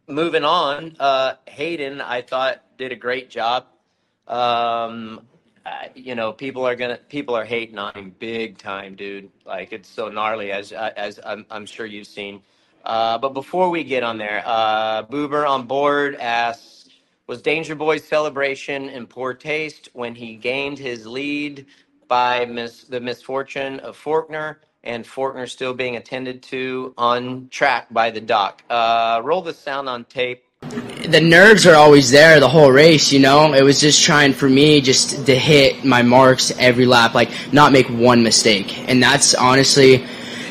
moving 0.06 0.44
on, 0.44 0.96
uh, 0.98 1.35
Haiden, 1.46 2.00
I 2.00 2.22
thought 2.22 2.62
did 2.78 2.92
a 2.92 2.96
great 2.96 3.30
job. 3.30 3.66
Um, 4.26 5.26
you 5.94 6.14
know, 6.14 6.33
people 6.33 6.66
are 6.66 6.74
gonna 6.74 6.98
people 7.09 7.35
are 7.35 7.44
hating 7.44 7.78
on 7.78 7.94
him 7.94 8.14
big 8.18 8.59
time, 8.59 8.94
dude. 8.94 9.30
Like 9.44 9.72
it's 9.72 9.88
so 9.88 10.09
gnarly, 10.09 10.52
as 10.52 10.72
as 10.72 11.20
I'm, 11.24 11.46
I'm 11.50 11.66
sure 11.66 11.87
you've 11.87 12.06
seen. 12.06 12.42
Uh, 12.85 13.18
but 13.18 13.35
before 13.35 13.70
we 13.70 13.85
get 13.85 14.02
on 14.02 14.16
there, 14.16 14.42
uh, 14.44 15.02
Boober 15.04 15.48
on 15.48 15.66
board 15.66 16.16
asks 16.16 16.80
was 17.31 17.40
Danger 17.40 17.77
Boy's 17.77 18.03
celebration 18.03 18.88
in 18.88 19.07
poor 19.07 19.35
taste 19.35 19.88
when 19.93 20.16
he 20.16 20.35
gained 20.35 20.81
his 20.81 21.07
lead 21.07 21.64
by 22.09 22.45
mis- 22.45 22.83
the 22.83 22.99
misfortune 22.99 23.79
of 23.81 23.97
Forkner 23.97 24.57
and 24.83 25.05
Forkner 25.05 25.49
still 25.49 25.73
being 25.73 25.95
attended 25.95 26.43
to 26.43 26.93
on 26.99 27.47
track 27.49 27.87
by 27.93 28.11
the 28.11 28.21
doc. 28.21 28.64
Uh, 28.69 29.21
roll 29.23 29.43
the 29.43 29.55
sound 29.55 29.88
on 29.88 30.07
tape. 30.07 30.43
The 31.07 31.21
nerves 31.21 31.69
are 31.69 31.77
always 31.77 32.11
there 32.11 32.40
the 32.40 32.49
whole 32.49 32.73
race, 32.73 33.12
you 33.12 33.21
know? 33.21 33.55
It 33.55 33.62
was 33.62 33.81
just 33.81 34.03
trying 34.03 34.33
for 34.33 34.49
me 34.49 34.81
just 34.81 35.27
to 35.27 35.38
hit 35.38 35.85
my 35.85 36.03
marks 36.03 36.51
every 36.59 36.85
lap, 36.85 37.14
like 37.14 37.31
not 37.53 37.71
make 37.71 37.87
one 37.87 38.25
mistake. 38.25 38.77
And 38.88 39.01
that's 39.01 39.37
honestly 39.37 40.05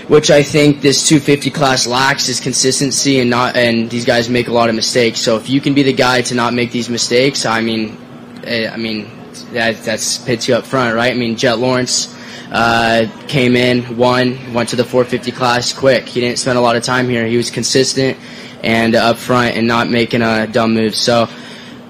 which 0.09 0.31
I 0.31 0.41
think 0.41 0.81
this 0.81 1.07
250 1.07 1.51
class 1.51 1.85
lacks 1.85 2.29
is 2.29 2.39
consistency 2.39 3.19
and 3.19 3.29
not 3.29 3.55
and 3.55 3.89
these 3.91 4.05
guys 4.05 4.27
make 4.27 4.47
a 4.47 4.51
lot 4.51 4.67
of 4.67 4.75
mistakes. 4.75 5.21
So 5.21 5.37
if 5.37 5.47
you 5.47 5.61
can 5.61 5.75
be 5.75 5.83
the 5.83 5.93
guy 5.93 6.23
to 6.23 6.35
not 6.35 6.53
make 6.55 6.71
these 6.71 6.89
mistakes, 6.89 7.45
I 7.45 7.61
mean, 7.61 7.95
eh, 8.43 8.67
I 8.67 8.75
mean 8.75 9.07
that 9.53 9.77
that's 9.83 10.17
puts 10.17 10.47
you 10.47 10.55
up 10.55 10.65
front, 10.65 10.95
right? 10.95 11.11
I 11.11 11.15
mean, 11.15 11.37
Jett 11.37 11.59
Lawrence 11.59 12.17
uh, 12.51 13.07
came 13.27 13.55
in, 13.55 13.97
won, 13.97 14.51
went 14.51 14.69
to 14.69 14.75
the 14.75 14.83
450 14.83 15.31
class 15.31 15.71
quick. 15.73 16.07
He 16.07 16.19
didn't 16.19 16.39
spend 16.39 16.57
a 16.57 16.61
lot 16.61 16.75
of 16.75 16.81
time 16.81 17.07
here. 17.07 17.27
He 17.27 17.37
was 17.37 17.51
consistent 17.51 18.17
and 18.63 18.95
up 18.95 19.17
front 19.17 19.57
and 19.57 19.67
not 19.67 19.89
making 19.89 20.23
a 20.23 20.47
dumb 20.47 20.73
move. 20.73 20.95
So. 20.95 21.29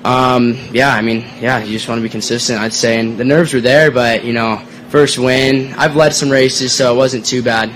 Um, 0.01 0.57
yeah, 0.71 0.95
I 0.95 1.01
mean, 1.01 1.25
yeah, 1.41 1.61
you 1.61 1.73
just 1.73 1.89
want 1.89 1.99
to 1.99 2.03
be 2.03 2.07
consistent, 2.07 2.61
I'd 2.61 2.71
say. 2.71 3.01
And 3.01 3.17
the 3.17 3.25
nerves 3.25 3.53
were 3.53 3.59
there, 3.59 3.91
but, 3.91 4.23
you 4.23 4.31
know, 4.31 4.65
first 4.87 5.19
win. 5.19 5.73
I've 5.73 5.97
led 5.97 6.13
some 6.13 6.29
races, 6.29 6.71
so 6.71 6.93
it 6.93 6.97
wasn't 6.97 7.25
too 7.25 7.43
bad 7.43 7.69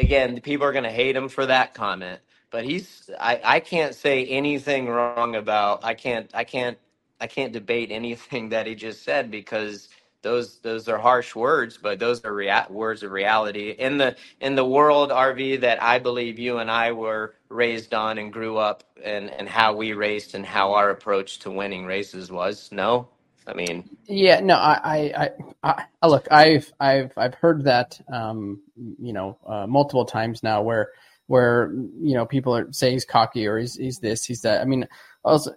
again, 0.00 0.40
people 0.40 0.66
are 0.66 0.72
going 0.72 0.84
to 0.84 0.90
hate 0.92 1.16
him 1.16 1.28
for 1.28 1.46
that 1.46 1.74
comment, 1.74 2.20
but 2.50 2.64
he's 2.64 3.10
I, 3.20 3.40
I 3.44 3.60
can't 3.60 3.94
say 3.94 4.26
anything 4.26 4.88
wrong 4.88 5.36
about 5.36 5.84
I 5.84 5.94
can't 5.94 6.30
I 6.34 6.44
can't 6.44 6.78
I 7.20 7.28
can't 7.28 7.52
debate 7.52 7.92
anything 7.92 8.50
that 8.50 8.66
he 8.66 8.74
just 8.74 9.04
said 9.04 9.30
because 9.30 9.88
those 10.22 10.60
those 10.60 10.88
are 10.88 10.98
harsh 10.98 11.36
words, 11.36 11.78
but 11.78 11.98
those 11.98 12.24
are 12.24 12.34
rea- 12.34 12.66
words 12.70 13.02
of 13.04 13.12
reality 13.12 13.70
in 13.72 13.98
the 13.98 14.16
in 14.40 14.56
the 14.56 14.64
world 14.66 15.10
RV 15.10 15.60
that 15.62 15.82
I 15.82 15.98
believe 16.00 16.38
you 16.38 16.58
and 16.58 16.70
I 16.70 16.92
were 16.92 17.34
raised 17.48 17.94
on 17.94 18.18
and 18.18 18.32
grew 18.32 18.58
up 18.58 18.84
and 19.04 19.30
and 19.30 19.48
how 19.48 19.74
we 19.74 19.92
raced 19.94 20.34
and 20.34 20.46
how 20.46 20.74
our 20.74 20.90
approach 20.90 21.38
to 21.40 21.50
winning 21.50 21.86
races 21.86 22.32
was. 22.32 22.70
No, 22.72 23.08
I 23.50 23.54
mean, 23.54 23.88
yeah, 24.06 24.40
no, 24.40 24.54
I, 24.54 25.30
I, 25.64 25.84
I, 26.02 26.06
look, 26.06 26.28
I've, 26.30 26.72
I've, 26.78 27.12
I've 27.16 27.34
heard 27.34 27.64
that, 27.64 28.00
um, 28.12 28.62
you 28.76 29.12
know, 29.12 29.38
uh, 29.46 29.66
multiple 29.66 30.04
times 30.04 30.42
now, 30.42 30.62
where, 30.62 30.90
where 31.26 31.72
you 32.00 32.14
know 32.14 32.26
people 32.26 32.56
are 32.56 32.72
say 32.72 32.92
he's 32.92 33.04
cocky 33.04 33.46
or 33.46 33.58
he's, 33.58 33.76
he's 33.76 33.98
this, 33.98 34.24
he's 34.24 34.42
that. 34.42 34.60
I 34.60 34.64
mean, 34.64 34.86
also, 35.24 35.52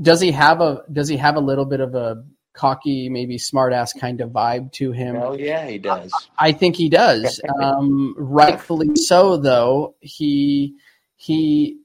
does 0.00 0.20
he 0.20 0.30
have 0.32 0.60
a, 0.60 0.82
does 0.92 1.08
he 1.08 1.16
have 1.16 1.36
a 1.36 1.40
little 1.40 1.64
bit 1.66 1.80
of 1.80 1.94
a 1.94 2.24
cocky, 2.54 3.08
maybe 3.08 3.36
smartass 3.36 3.98
kind 3.98 4.20
of 4.20 4.30
vibe 4.30 4.72
to 4.72 4.92
him? 4.92 5.16
Oh 5.16 5.34
yeah, 5.34 5.66
he 5.66 5.78
does. 5.78 6.12
I, 6.38 6.48
I 6.48 6.52
think 6.52 6.76
he 6.76 6.88
does. 6.88 7.40
um, 7.62 8.14
rightfully 8.18 8.96
so, 8.96 9.36
though. 9.36 9.94
He, 10.00 10.76
he, 11.16 11.78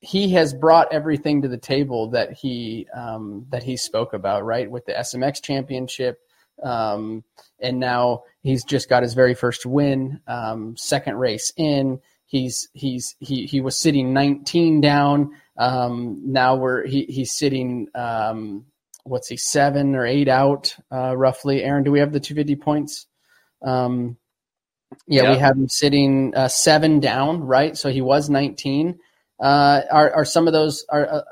he 0.00 0.30
has 0.32 0.54
brought 0.54 0.92
everything 0.92 1.42
to 1.42 1.48
the 1.48 1.58
table 1.58 2.10
that 2.10 2.32
he 2.32 2.86
um, 2.94 3.46
that 3.50 3.62
he 3.62 3.76
spoke 3.76 4.12
about, 4.14 4.44
right? 4.44 4.70
With 4.70 4.86
the 4.86 4.92
SMX 4.92 5.42
championship, 5.42 6.20
um, 6.62 7.22
and 7.60 7.78
now 7.78 8.22
he's 8.42 8.64
just 8.64 8.88
got 8.88 9.02
his 9.02 9.14
very 9.14 9.34
first 9.34 9.66
win, 9.66 10.20
um, 10.26 10.76
second 10.76 11.16
race 11.16 11.52
in. 11.56 12.00
He's 12.26 12.68
he's 12.72 13.16
he 13.20 13.46
he 13.46 13.60
was 13.60 13.78
sitting 13.78 14.12
19 14.14 14.80
down. 14.80 15.32
Um, 15.58 16.22
now 16.24 16.56
we're 16.56 16.86
he 16.86 17.04
he's 17.04 17.32
sitting 17.32 17.88
um, 17.94 18.64
what's 19.04 19.28
he 19.28 19.36
seven 19.36 19.94
or 19.96 20.06
eight 20.06 20.28
out 20.28 20.74
uh, 20.90 21.14
roughly. 21.16 21.62
Aaron, 21.62 21.84
do 21.84 21.90
we 21.90 21.98
have 22.00 22.12
the 22.12 22.20
250 22.20 22.56
points? 22.56 23.06
Um, 23.62 24.16
yeah, 25.06 25.22
Yep. 25.24 25.32
we 25.32 25.38
have 25.38 25.56
him 25.56 25.68
sitting 25.68 26.34
uh, 26.34 26.48
seven 26.48 27.00
down, 27.00 27.40
right? 27.42 27.76
So 27.76 27.90
he 27.90 28.00
was 28.00 28.30
19. 28.30 28.98
Uh, 29.40 29.82
are 29.90 30.12
are 30.12 30.24
some 30.24 30.46
of 30.46 30.52
those 30.52 30.84
are? 30.88 31.08
Uh, 31.08 31.22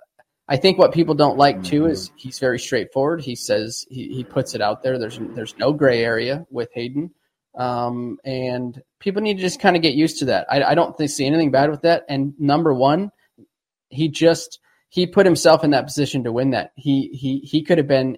I 0.49 0.57
think 0.57 0.79
what 0.79 0.95
people 0.95 1.15
don't 1.15 1.37
like 1.37 1.63
too 1.63 1.87
is 1.87 2.11
he's 2.17 2.39
very 2.39 2.59
straightforward. 2.59 3.21
He 3.21 3.35
says 3.35 3.85
he, 3.91 4.09
he 4.09 4.25
puts 4.25 4.55
it 4.55 4.63
out 4.63 4.83
there. 4.83 4.99
There's 4.99 5.19
there's 5.21 5.57
no 5.59 5.73
gray 5.75 6.03
area 6.03 6.47
with 6.51 6.71
Haiden, 6.75 7.11
um, 7.55 8.19
and 8.25 8.81
people 8.99 9.21
need 9.21 9.37
to 9.37 9.43
just 9.43 9.61
kind 9.61 9.77
of 9.77 9.83
get 9.83 9.95
used 9.95 10.21
to 10.21 10.25
that. 10.27 10.47
I, 10.51 10.63
I 10.63 10.75
don't 10.75 10.97
think, 10.97 11.11
see 11.11 11.27
anything 11.27 11.51
bad 11.51 11.71
with 11.71 11.83
that. 11.83 12.05
And 12.09 12.33
number 12.39 12.73
one, 12.73 13.13
he 13.91 14.09
just 14.09 14.59
he 14.89 15.07
put 15.07 15.27
himself 15.27 15.65
in 15.65 15.71
that 15.71 15.85
position 15.85 16.25
to 16.25 16.33
win 16.33 16.51
that. 16.51 16.73
He 16.77 17.09
he 17.09 17.41
he 17.41 17.63
could 17.63 17.77
have 17.77 17.89
been 17.89 18.17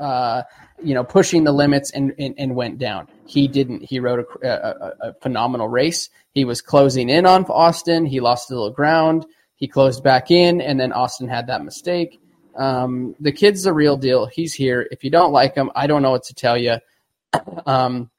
uh, 0.00 0.42
you 0.82 0.94
know, 0.94 1.04
pushing 1.04 1.44
the 1.44 1.52
limits 1.52 1.90
and, 1.90 2.12
and, 2.18 2.34
and 2.38 2.54
went 2.54 2.78
down. 2.78 3.08
He 3.26 3.48
didn't. 3.48 3.82
He 3.82 4.00
rode 4.00 4.24
a, 4.42 4.48
a, 4.48 5.08
a 5.08 5.14
phenomenal 5.14 5.68
race. 5.68 6.10
He 6.32 6.44
was 6.44 6.60
closing 6.60 7.08
in 7.08 7.26
on 7.26 7.44
Austin. 7.44 8.06
He 8.06 8.20
lost 8.20 8.50
a 8.50 8.54
little 8.54 8.70
ground. 8.70 9.26
He 9.56 9.68
closed 9.68 10.04
back 10.04 10.30
in, 10.30 10.60
and 10.60 10.78
then 10.78 10.92
Austin 10.92 11.28
had 11.28 11.46
that 11.46 11.64
mistake. 11.64 12.20
Um, 12.56 13.14
the 13.20 13.32
kid's 13.32 13.64
the 13.64 13.72
real 13.72 13.96
deal. 13.96 14.26
He's 14.26 14.54
here. 14.54 14.86
If 14.90 15.04
you 15.04 15.10
don't 15.10 15.32
like 15.32 15.54
him, 15.54 15.70
I 15.74 15.86
don't 15.86 16.02
know 16.02 16.10
what 16.10 16.24
to 16.24 16.34
tell 16.34 16.58
you. 16.58 16.76
Um, 17.66 18.10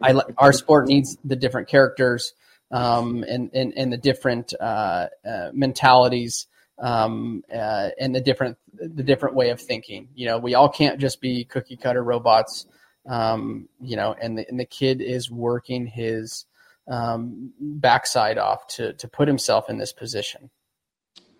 I 0.00 0.20
our 0.38 0.52
sport 0.52 0.86
needs 0.86 1.18
the 1.24 1.36
different 1.36 1.68
characters 1.68 2.32
um, 2.70 3.24
and, 3.28 3.50
and 3.52 3.72
and 3.76 3.92
the 3.92 3.96
different 3.96 4.54
uh, 4.58 5.06
uh, 5.28 5.50
mentalities 5.52 6.46
um, 6.80 7.42
uh, 7.52 7.90
and 7.98 8.14
the 8.14 8.20
different 8.20 8.56
the 8.74 9.02
different 9.02 9.34
way 9.34 9.50
of 9.50 9.60
thinking. 9.60 10.08
You 10.14 10.26
know, 10.26 10.38
we 10.38 10.54
all 10.54 10.68
can't 10.68 11.00
just 11.00 11.20
be 11.20 11.44
cookie 11.44 11.76
cutter 11.76 12.02
robots. 12.02 12.66
Um, 13.08 13.68
you 13.80 13.96
know, 13.96 14.14
and 14.20 14.38
the 14.38 14.48
and 14.48 14.60
the 14.60 14.64
kid 14.64 15.00
is 15.00 15.30
working 15.30 15.86
his 15.86 16.46
um, 16.88 17.52
backside 17.60 18.38
off 18.38 18.66
to 18.68 18.92
to 18.94 19.08
put 19.08 19.28
himself 19.28 19.68
in 19.70 19.78
this 19.78 19.92
position. 19.92 20.50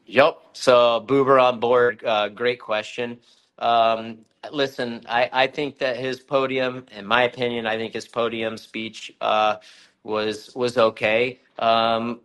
Yep. 0.06 0.38
So 0.54 1.04
Boober 1.06 1.42
on 1.42 1.60
board. 1.60 2.02
Uh, 2.04 2.28
great 2.28 2.60
question. 2.60 3.18
Um, 3.58 4.20
listen, 4.50 5.02
I, 5.06 5.28
I 5.32 5.46
think 5.46 5.78
that 5.78 5.96
his 5.96 6.20
podium, 6.20 6.86
in 6.96 7.06
my 7.06 7.24
opinion, 7.24 7.66
I 7.66 7.76
think 7.76 7.92
his 7.92 8.08
podium 8.08 8.56
speech 8.56 9.12
uh, 9.20 9.56
was 10.02 10.54
was 10.54 10.78
okay. 10.78 11.40
Um, 11.58 12.20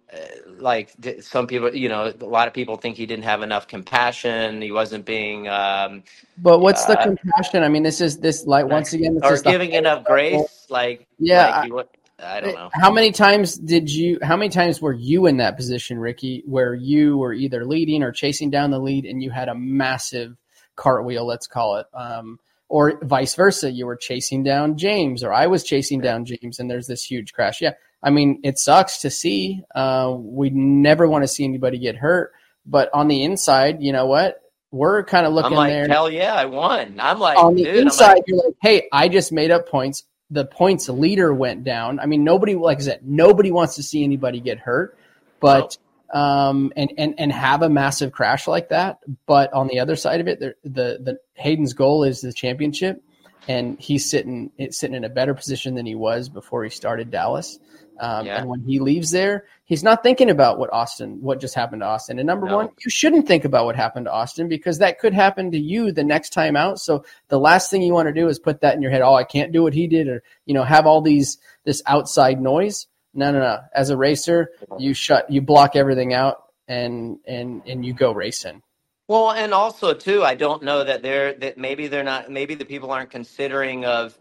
like 0.59 0.93
some 1.21 1.47
people, 1.47 1.73
you 1.75 1.89
know, 1.89 2.13
a 2.19 2.25
lot 2.25 2.47
of 2.47 2.53
people 2.53 2.77
think 2.77 2.97
he 2.97 3.05
didn't 3.05 3.23
have 3.23 3.41
enough 3.41 3.67
compassion. 3.67 4.61
He 4.61 4.71
wasn't 4.71 5.05
being 5.05 5.47
um, 5.47 6.03
But 6.37 6.59
what's 6.59 6.85
the 6.85 6.99
uh, 6.99 7.03
compassion? 7.03 7.63
I 7.63 7.69
mean, 7.69 7.83
this 7.83 7.99
is 7.99 8.19
this 8.19 8.45
like 8.45 8.67
once 8.67 8.93
again, 8.93 9.19
or 9.23 9.33
is 9.33 9.41
the 9.41 9.51
giving 9.51 9.71
enough 9.71 10.03
grace. 10.05 10.67
Like, 10.69 11.07
Yeah, 11.19 11.65
like 11.71 11.87
I- 11.87 11.93
I 12.23 12.39
don't 12.39 12.55
know. 12.55 12.69
How 12.71 12.91
many 12.91 13.11
times 13.11 13.55
did 13.55 13.91
you? 13.91 14.19
How 14.21 14.37
many 14.37 14.49
times 14.49 14.81
were 14.81 14.93
you 14.93 15.25
in 15.25 15.37
that 15.37 15.57
position, 15.57 15.97
Ricky, 15.99 16.43
where 16.45 16.73
you 16.73 17.17
were 17.17 17.33
either 17.33 17.65
leading 17.65 18.03
or 18.03 18.11
chasing 18.11 18.49
down 18.49 18.71
the 18.71 18.79
lead, 18.79 19.05
and 19.05 19.21
you 19.21 19.29
had 19.29 19.49
a 19.49 19.55
massive 19.55 20.37
cartwheel, 20.75 21.25
let's 21.25 21.47
call 21.47 21.77
it, 21.77 21.87
um, 21.93 22.39
or 22.69 22.99
vice 23.03 23.35
versa? 23.35 23.71
You 23.71 23.87
were 23.87 23.95
chasing 23.95 24.43
down 24.43 24.77
James, 24.77 25.23
or 25.23 25.33
I 25.33 25.47
was 25.47 25.63
chasing 25.63 25.99
down 25.99 26.23
James, 26.25 26.59
and 26.59 26.69
there's 26.69 26.87
this 26.87 27.03
huge 27.03 27.33
crash. 27.33 27.61
Yeah, 27.61 27.73
I 28.03 28.09
mean, 28.09 28.41
it 28.43 28.59
sucks 28.59 28.99
to 28.99 29.09
see. 29.09 29.63
Uh, 29.73 30.13
we 30.17 30.49
never 30.49 31.07
want 31.07 31.23
to 31.23 31.27
see 31.27 31.45
anybody 31.45 31.77
get 31.77 31.95
hurt, 31.95 32.33
but 32.65 32.89
on 32.93 33.07
the 33.07 33.23
inside, 33.23 33.81
you 33.81 33.93
know 33.93 34.05
what? 34.05 34.41
We're 34.71 35.03
kind 35.03 35.25
of 35.25 35.33
looking 35.33 35.51
I'm 35.51 35.57
like, 35.57 35.69
there 35.69 35.87
hell 35.87 36.09
yeah, 36.09 36.33
I 36.33 36.45
won. 36.45 36.99
I'm 36.99 37.19
like, 37.19 37.37
on 37.37 37.55
the 37.55 37.63
dude, 37.63 37.75
inside, 37.75 38.13
like, 38.15 38.23
you're 38.27 38.43
like, 38.43 38.55
hey, 38.61 38.87
I 38.91 39.07
just 39.07 39.31
made 39.31 39.51
up 39.51 39.69
points. 39.69 40.03
The 40.31 40.45
points 40.45 40.89
leader 40.89 41.31
went 41.31 41.63
down. 41.63 41.99
I 41.99 42.07
mean, 42.07 42.23
nobody, 42.23 42.55
like 42.55 42.79
I 42.79 42.81
said, 42.81 42.99
nobody 43.03 43.51
wants 43.51 43.75
to 43.75 43.83
see 43.83 44.03
anybody 44.03 44.39
get 44.39 44.57
hurt, 44.57 44.97
but 45.39 45.77
um, 46.11 46.73
and 46.75 46.91
and 46.97 47.15
and 47.19 47.31
have 47.31 47.61
a 47.61 47.69
massive 47.69 48.11
crash 48.11 48.47
like 48.47 48.69
that. 48.69 48.99
But 49.27 49.53
on 49.53 49.67
the 49.67 49.79
other 49.79 49.95
side 49.95 50.21
of 50.21 50.27
it, 50.27 50.39
the 50.39 50.55
the, 50.63 50.97
the 51.01 51.19
Haiden's 51.35 51.73
goal 51.73 52.03
is 52.03 52.21
the 52.21 52.33
championship, 52.33 53.03
and 53.47 53.79
he's 53.79 54.09
sitting 54.09 54.51
sitting 54.71 54.95
in 54.95 55.03
a 55.03 55.09
better 55.09 55.35
position 55.35 55.75
than 55.75 55.85
he 55.85 55.95
was 55.95 56.29
before 56.29 56.63
he 56.63 56.69
started 56.71 57.11
Dallas. 57.11 57.59
Um, 57.99 58.25
Yeah. 58.25 58.39
And 58.39 58.49
when 58.49 58.61
he 58.61 58.79
leaves 58.79 59.11
there, 59.11 59.45
he's 59.65 59.83
not 59.83 60.03
thinking 60.03 60.29
about 60.29 60.57
what 60.57 60.71
Austin, 60.73 61.21
what 61.21 61.39
just 61.39 61.55
happened 61.55 61.81
to 61.81 61.85
Austin. 61.85 62.19
And 62.19 62.27
number 62.27 62.47
No. 62.47 62.57
one, 62.57 62.69
you 62.83 62.89
shouldn't 62.89 63.27
think 63.27 63.45
about 63.45 63.65
what 63.65 63.75
happened 63.75 64.07
to 64.07 64.11
Austin 64.11 64.47
because 64.47 64.79
that 64.79 64.99
could 64.99 65.13
happen 65.13 65.51
to 65.51 65.59
you 65.59 65.91
the 65.91 66.03
next 66.03 66.31
time 66.31 66.55
out. 66.55 66.79
So 66.79 67.05
the 67.29 67.39
last 67.39 67.69
thing 67.69 67.81
you 67.81 67.93
want 67.93 68.07
to 68.07 68.13
do 68.13 68.27
is 68.27 68.39
put 68.39 68.61
that 68.61 68.75
in 68.75 68.81
your 68.81 68.91
head. 68.91 69.01
Oh, 69.01 69.13
I 69.13 69.23
can't 69.23 69.51
do 69.51 69.63
what 69.63 69.73
he 69.73 69.87
did, 69.87 70.07
or 70.07 70.23
you 70.45 70.53
know, 70.53 70.63
have 70.63 70.85
all 70.87 71.01
these 71.01 71.37
this 71.63 71.81
outside 71.85 72.41
noise. 72.41 72.87
No, 73.13 73.31
no, 73.31 73.39
no. 73.39 73.59
As 73.75 73.89
a 73.89 73.97
racer, 73.97 74.51
you 74.79 74.93
shut, 74.93 75.29
you 75.29 75.41
block 75.41 75.75
everything 75.75 76.13
out, 76.13 76.45
and 76.67 77.19
and 77.27 77.61
and 77.67 77.85
you 77.85 77.93
go 77.93 78.11
racing. 78.11 78.61
Well, 79.07 79.31
and 79.31 79.53
also 79.53 79.93
too, 79.93 80.23
I 80.23 80.33
don't 80.35 80.63
know 80.63 80.83
that 80.83 81.03
they're 81.03 81.33
that 81.33 81.57
maybe 81.57 81.87
they're 81.87 82.03
not 82.03 82.31
maybe 82.31 82.55
the 82.55 82.65
people 82.65 82.89
aren't 82.91 83.11
considering 83.11 83.85
of 83.85 84.17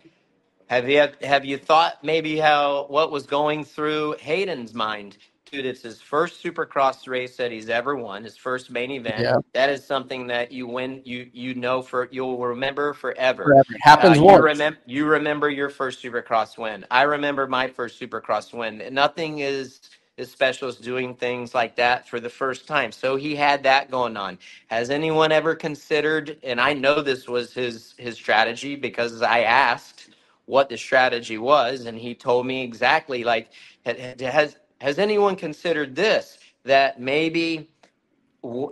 have 0.72 0.88
you 0.90 1.08
have 1.22 1.46
you 1.46 1.58
thought 1.58 2.04
maybe 2.04 2.38
how 2.38 2.86
what 2.88 3.12
was 3.12 3.26
going 3.26 3.64
through 3.64 4.16
Haiden's 4.20 4.74
mind? 4.74 5.18
Dude, 5.52 5.66
it's 5.66 5.82
his 5.82 6.02
first 6.02 6.44
Supercross 6.44 7.08
race 7.08 7.36
that 7.38 7.52
he's 7.52 7.70
ever 7.70 7.96
won, 7.96 8.24
his 8.24 8.38
first 8.38 8.70
main 8.70 8.90
event. 8.92 9.22
Yeah. 9.22 9.36
That 9.54 9.70
is 9.70 9.84
something 9.86 10.28
that 10.28 10.52
you 10.52 10.66
win 10.68 11.02
you 11.04 11.30
you 11.32 11.54
know 11.54 11.82
for 11.82 12.08
you'll 12.12 12.38
remember 12.38 12.94
forever. 12.94 13.44
Forever. 13.44 13.66
It 13.70 13.80
happens 13.82 14.18
Uh, 14.18 14.22
once. 14.24 14.38
You 14.38 14.44
remember 14.44 14.78
you 14.86 15.06
remember 15.06 15.50
your 15.50 15.70
first 15.70 16.02
Supercross 16.02 16.58
win. 16.58 16.86
I 16.90 17.02
remember 17.02 17.46
my 17.48 17.68
first 17.68 18.00
Supercross 18.00 18.54
win. 18.54 18.82
Nothing 18.94 19.40
is 19.40 19.80
as 20.18 20.30
special 20.30 20.68
as 20.68 20.76
doing 20.76 21.14
things 21.16 21.54
like 21.54 21.76
that 21.76 22.08
for 22.08 22.20
the 22.20 22.30
first 22.30 22.68
time. 22.68 22.92
So 22.92 23.16
he 23.16 23.36
had 23.36 23.64
that 23.64 23.90
going 23.90 24.16
on. 24.16 24.38
Has 24.68 24.90
anyone 24.90 25.32
ever 25.32 25.54
considered? 25.56 26.38
And 26.44 26.60
I 26.60 26.74
know 26.74 27.02
this 27.02 27.28
was 27.28 27.54
his 27.54 27.94
his 27.98 28.16
strategy 28.16 28.76
because 28.76 29.22
I 29.22 29.42
asked 29.42 30.01
what 30.52 30.70
the 30.70 30.78
strategy 30.78 31.38
was, 31.38 31.86
and 31.86 31.98
he 31.98 32.14
told 32.14 32.46
me 32.46 32.64
exactly. 32.64 33.24
Like, 33.24 33.50
has 33.86 34.56
has 34.80 35.00
anyone 35.00 35.36
considered 35.36 35.96
this? 35.96 36.38
That 36.66 37.00
maybe 37.00 37.68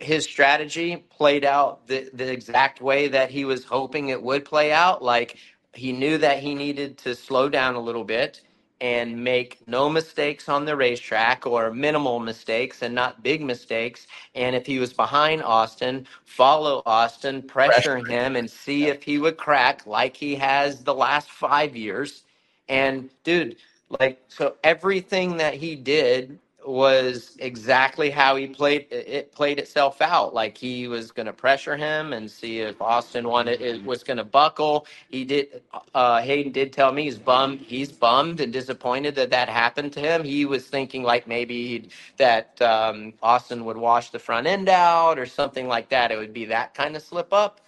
his 0.01 0.25
strategy 0.25 0.99
played 1.11 1.45
out 1.45 1.87
the, 1.89 2.11
the 2.15 2.31
exact 2.33 2.81
way 2.83 3.09
that 3.09 3.31
he 3.31 3.45
was 3.45 3.65
hoping 3.65 4.11
it 4.11 4.23
would 4.23 4.45
play 4.45 4.73
out. 4.73 5.03
Like 5.03 5.39
he 5.75 5.93
knew 5.93 6.19
that 6.19 6.41
he 6.41 6.55
needed 6.55 6.99
to 7.01 7.15
slow 7.17 7.49
down 7.49 7.77
a 7.77 7.81
little 7.81 8.05
bit 8.05 8.43
and 8.81 9.23
make 9.23 9.59
no 9.67 9.89
mistakes 9.89 10.49
on 10.49 10.65
the 10.65 10.75
racetrack 10.75 11.47
or 11.47 11.73
minimal 11.73 12.19
mistakes 12.19 12.83
and 12.83 12.95
not 12.95 13.23
big 13.23 13.43
mistakes. 13.43 14.07
And 14.35 14.57
if 14.57 14.67
he 14.67 14.79
was 14.79 14.93
behind 14.93 15.43
Austin, 15.43 16.07
follow 16.25 16.83
Austin, 16.87 17.43
pressure 17.43 17.99
him, 17.99 18.37
and 18.37 18.51
see 18.51 18.87
if 18.87 19.03
he 19.03 19.19
would 19.19 19.37
crack 19.37 19.87
like 19.87 20.17
he 20.17 20.35
has 20.37 20.83
the 20.83 20.95
last 20.95 21.31
five 21.31 21.77
years. 21.77 22.23
And 22.69 23.11
dude, 23.25 23.57
like, 24.01 24.23
so 24.29 24.57
everything 24.65 25.37
that 25.39 25.55
he 25.55 25.75
did 25.75 26.39
was 26.67 27.37
exactly 27.41 28.11
how 28.11 28.37
he 28.37 28.47
played 28.49 28.87
it 28.91 29.33
played 29.33 29.59
itself 29.59 30.03
out. 30.03 30.35
Like 30.35 30.59
he 30.59 30.89
was 30.89 31.13
going 31.13 31.27
to 31.27 31.33
pressure 31.33 31.77
him 31.77 32.13
and 32.13 32.31
see 32.31 32.61
if 32.61 32.81
austin 32.83 33.29
wanted 33.29 33.61
it 33.63 33.85
was 33.85 34.05
going 34.05 34.19
to 34.19 34.25
buckle. 34.25 34.87
He 35.11 35.25
did 35.25 35.63
uh 35.95 36.21
haiden 36.21 36.53
did 36.53 36.73
tell 36.73 36.93
me 36.93 37.05
he's 37.05 37.19
bummed 37.19 37.61
he's 37.61 37.93
bummed 37.93 38.41
and 38.41 38.53
disappointed 38.53 39.15
that 39.17 39.31
that 39.31 39.49
happened 39.49 39.93
to 39.95 40.01
him. 40.01 40.25
He 40.25 40.47
was 40.47 40.67
thinking 40.69 41.03
like 41.05 41.27
maybe 41.29 41.91
that 42.19 42.61
um 42.63 43.15
austin 43.23 43.65
would 43.67 43.79
wash 43.79 44.11
the 44.11 44.21
front 44.21 44.47
end 44.47 44.69
out 44.69 45.19
or 45.19 45.27
something 45.27 45.69
like 45.69 45.91
that. 45.91 46.13
It 46.13 46.19
would 46.19 46.35
be 46.35 46.47
that 46.47 46.75
kind 46.75 46.97
of 46.97 47.03
slip 47.03 47.33
up. 47.33 47.61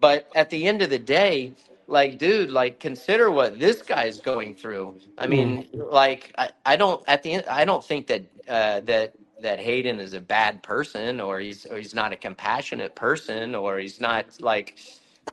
But 0.00 0.28
at 0.34 0.50
the 0.50 0.66
end 0.66 0.82
of 0.82 0.90
the 0.90 0.98
day 1.00 1.54
like 1.88 2.18
dude 2.18 2.50
like 2.50 2.80
consider 2.80 3.30
what 3.30 3.58
this 3.58 3.82
guy's 3.82 4.20
going 4.20 4.54
through. 4.54 5.00
I 5.18 5.26
mean 5.26 5.68
like 5.74 6.32
i, 6.38 6.50
I 6.66 6.76
don't 6.76 7.02
at 7.08 7.22
the 7.22 7.34
end 7.34 7.44
i 7.50 7.64
don't 7.64 7.84
think 7.84 8.06
that 8.08 8.22
uh 8.48 8.80
that 8.82 9.14
that 9.40 9.58
haiden 9.60 10.00
is 10.00 10.14
a 10.14 10.20
bad 10.20 10.62
person 10.62 11.20
or 11.20 11.40
he's 11.40 11.66
or 11.66 11.78
he's 11.78 11.94
not 11.94 12.12
a 12.12 12.16
compassionate 12.16 12.94
person 12.96 13.54
or 13.54 13.78
he's 13.78 14.00
not 14.00 14.26
like 14.40 14.78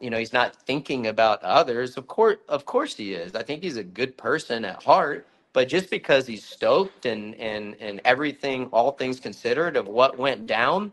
you 0.02 0.10
know 0.10 0.18
he's 0.20 0.34
not 0.34 0.56
thinking 0.56 1.08
about 1.08 1.44
others. 1.44 1.98
Of 1.98 2.08
course 2.08 2.38
of 2.50 2.66
course 2.66 2.96
he 2.98 3.14
is. 3.16 3.36
I 3.36 3.44
think 3.44 3.64
he's 3.64 3.78
a 3.78 3.84
good 3.84 4.18
person 4.18 4.66
at 4.66 4.84
heart 4.84 5.28
but 5.54 5.68
just 5.70 5.90
because 5.92 6.28
he's 6.28 6.46
stoked 6.46 7.06
and 7.08 7.36
and 7.36 7.76
and 7.82 8.02
everything 8.06 8.68
all 8.68 8.92
things 8.94 9.20
considered 9.20 9.78
of 9.78 9.88
what 9.88 10.18
went 10.20 10.48
down 10.48 10.92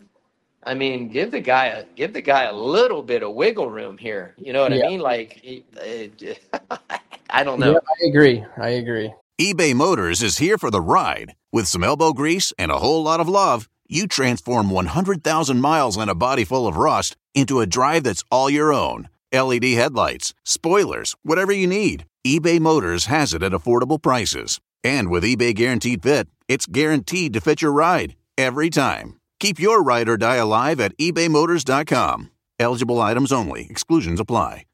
I 0.62 0.74
mean, 0.74 1.08
give 1.08 1.30
the 1.30 1.40
guy 1.40 1.66
a 1.66 1.84
give 1.96 2.12
the 2.12 2.20
guy 2.20 2.44
a 2.44 2.52
little 2.52 3.02
bit 3.02 3.22
of 3.22 3.34
wiggle 3.34 3.70
room 3.70 3.96
here. 3.96 4.34
You 4.36 4.52
know 4.52 4.62
what 4.62 4.72
Yeah. 4.72 4.84
I 4.86 4.88
mean? 4.88 5.00
Like, 5.00 5.40
he, 5.42 5.64
I 7.30 7.44
don't 7.44 7.60
know. 7.60 7.72
Yeah, 7.72 7.78
I 7.78 8.08
agree. 8.08 8.44
I 8.58 8.68
agree. 8.70 9.12
eBay 9.40 9.74
Motors 9.74 10.22
is 10.22 10.38
here 10.38 10.58
for 10.58 10.70
the 10.70 10.80
ride. 10.82 11.34
With 11.52 11.66
some 11.66 11.82
elbow 11.84 12.12
grease 12.12 12.52
and 12.58 12.70
a 12.70 12.78
whole 12.78 13.02
lot 13.02 13.20
of 13.20 13.28
love, 13.28 13.68
you 13.88 14.06
transform 14.06 14.70
100,000 14.70 15.60
miles 15.60 15.96
and 15.96 16.10
a 16.10 16.14
body 16.14 16.44
full 16.44 16.66
of 16.68 16.76
rust 16.76 17.16
into 17.34 17.60
a 17.60 17.66
drive 17.66 18.04
that's 18.04 18.24
all 18.30 18.50
your 18.50 18.72
own. 18.72 19.08
LED 19.32 19.64
headlights, 19.64 20.34
spoilers, 20.44 21.16
whatever 21.22 21.52
you 21.52 21.66
need, 21.66 22.04
eBay 22.26 22.60
Motors 22.60 23.06
has 23.06 23.32
it 23.32 23.42
at 23.42 23.52
affordable 23.52 24.00
prices. 24.02 24.60
And 24.84 25.08
with 25.10 25.24
eBay 25.24 25.54
Guaranteed 25.54 26.02
Fit, 26.02 26.28
it's 26.48 26.66
guaranteed 26.66 27.32
to 27.34 27.40
fit 27.40 27.62
your 27.62 27.72
ride 27.72 28.16
every 28.36 28.70
time. 28.70 29.19
Keep 29.40 29.58
your 29.58 29.82
ride 29.82 30.08
or 30.08 30.16
die 30.16 30.36
alive 30.36 30.78
at 30.78 30.96
ebaymotors.com. 30.98 32.30
Eligible 32.58 33.00
items 33.00 33.32
only, 33.32 33.66
exclusions 33.68 34.20
apply. 34.20 34.66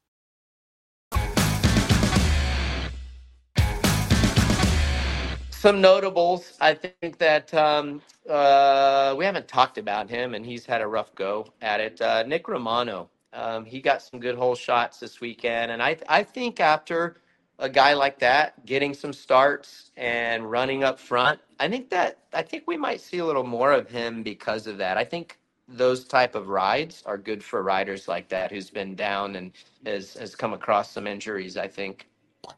Some 5.49 5.81
notables, 5.81 6.53
I 6.61 6.75
think 6.75 7.17
that 7.17 7.51
um, 7.53 8.01
uh, 8.29 9.15
we 9.17 9.25
haven't 9.25 9.47
talked 9.47 9.79
about 9.79 10.07
him, 10.07 10.35
and 10.35 10.45
he's 10.45 10.65
had 10.65 10.81
a 10.81 10.87
rough 10.87 11.15
go 11.15 11.47
at 11.61 11.79
it. 11.79 11.99
Uh, 11.99 12.23
Nick 12.23 12.47
Romano, 12.47 13.09
um, 13.33 13.65
he 13.65 13.81
got 13.81 14.03
some 14.03 14.19
good 14.19 14.35
hole 14.35 14.53
shots 14.53 14.99
this 14.99 15.19
weekend, 15.19 15.71
and 15.71 15.81
I 15.81 15.97
I 16.07 16.21
think 16.21 16.59
after 16.59 17.17
a 17.59 17.69
guy 17.69 17.93
like 17.93 18.19
that 18.19 18.65
getting 18.65 18.93
some 18.93 19.13
starts 19.13 19.91
and 19.97 20.49
running 20.49 20.83
up 20.83 20.99
front, 20.99 21.39
I 21.59 21.69
think 21.69 21.89
that 21.89 22.19
I 22.33 22.43
think 22.43 22.63
we 22.67 22.77
might 22.77 23.01
see 23.01 23.17
a 23.19 23.25
little 23.25 23.43
more 23.43 23.71
of 23.71 23.89
him 23.89 24.23
because 24.23 24.67
of 24.67 24.77
that. 24.77 24.97
I 24.97 25.03
think 25.03 25.39
those 25.67 26.05
type 26.05 26.35
of 26.35 26.47
rides 26.49 27.03
are 27.05 27.17
good 27.17 27.43
for 27.43 27.63
riders 27.63 28.07
like 28.07 28.29
that 28.29 28.51
who's 28.51 28.69
been 28.69 28.95
down 28.95 29.35
and 29.35 29.51
has 29.85 30.13
has 30.15 30.35
come 30.35 30.53
across 30.53 30.91
some 30.91 31.07
injuries. 31.07 31.57
I 31.57 31.67
think. 31.67 32.07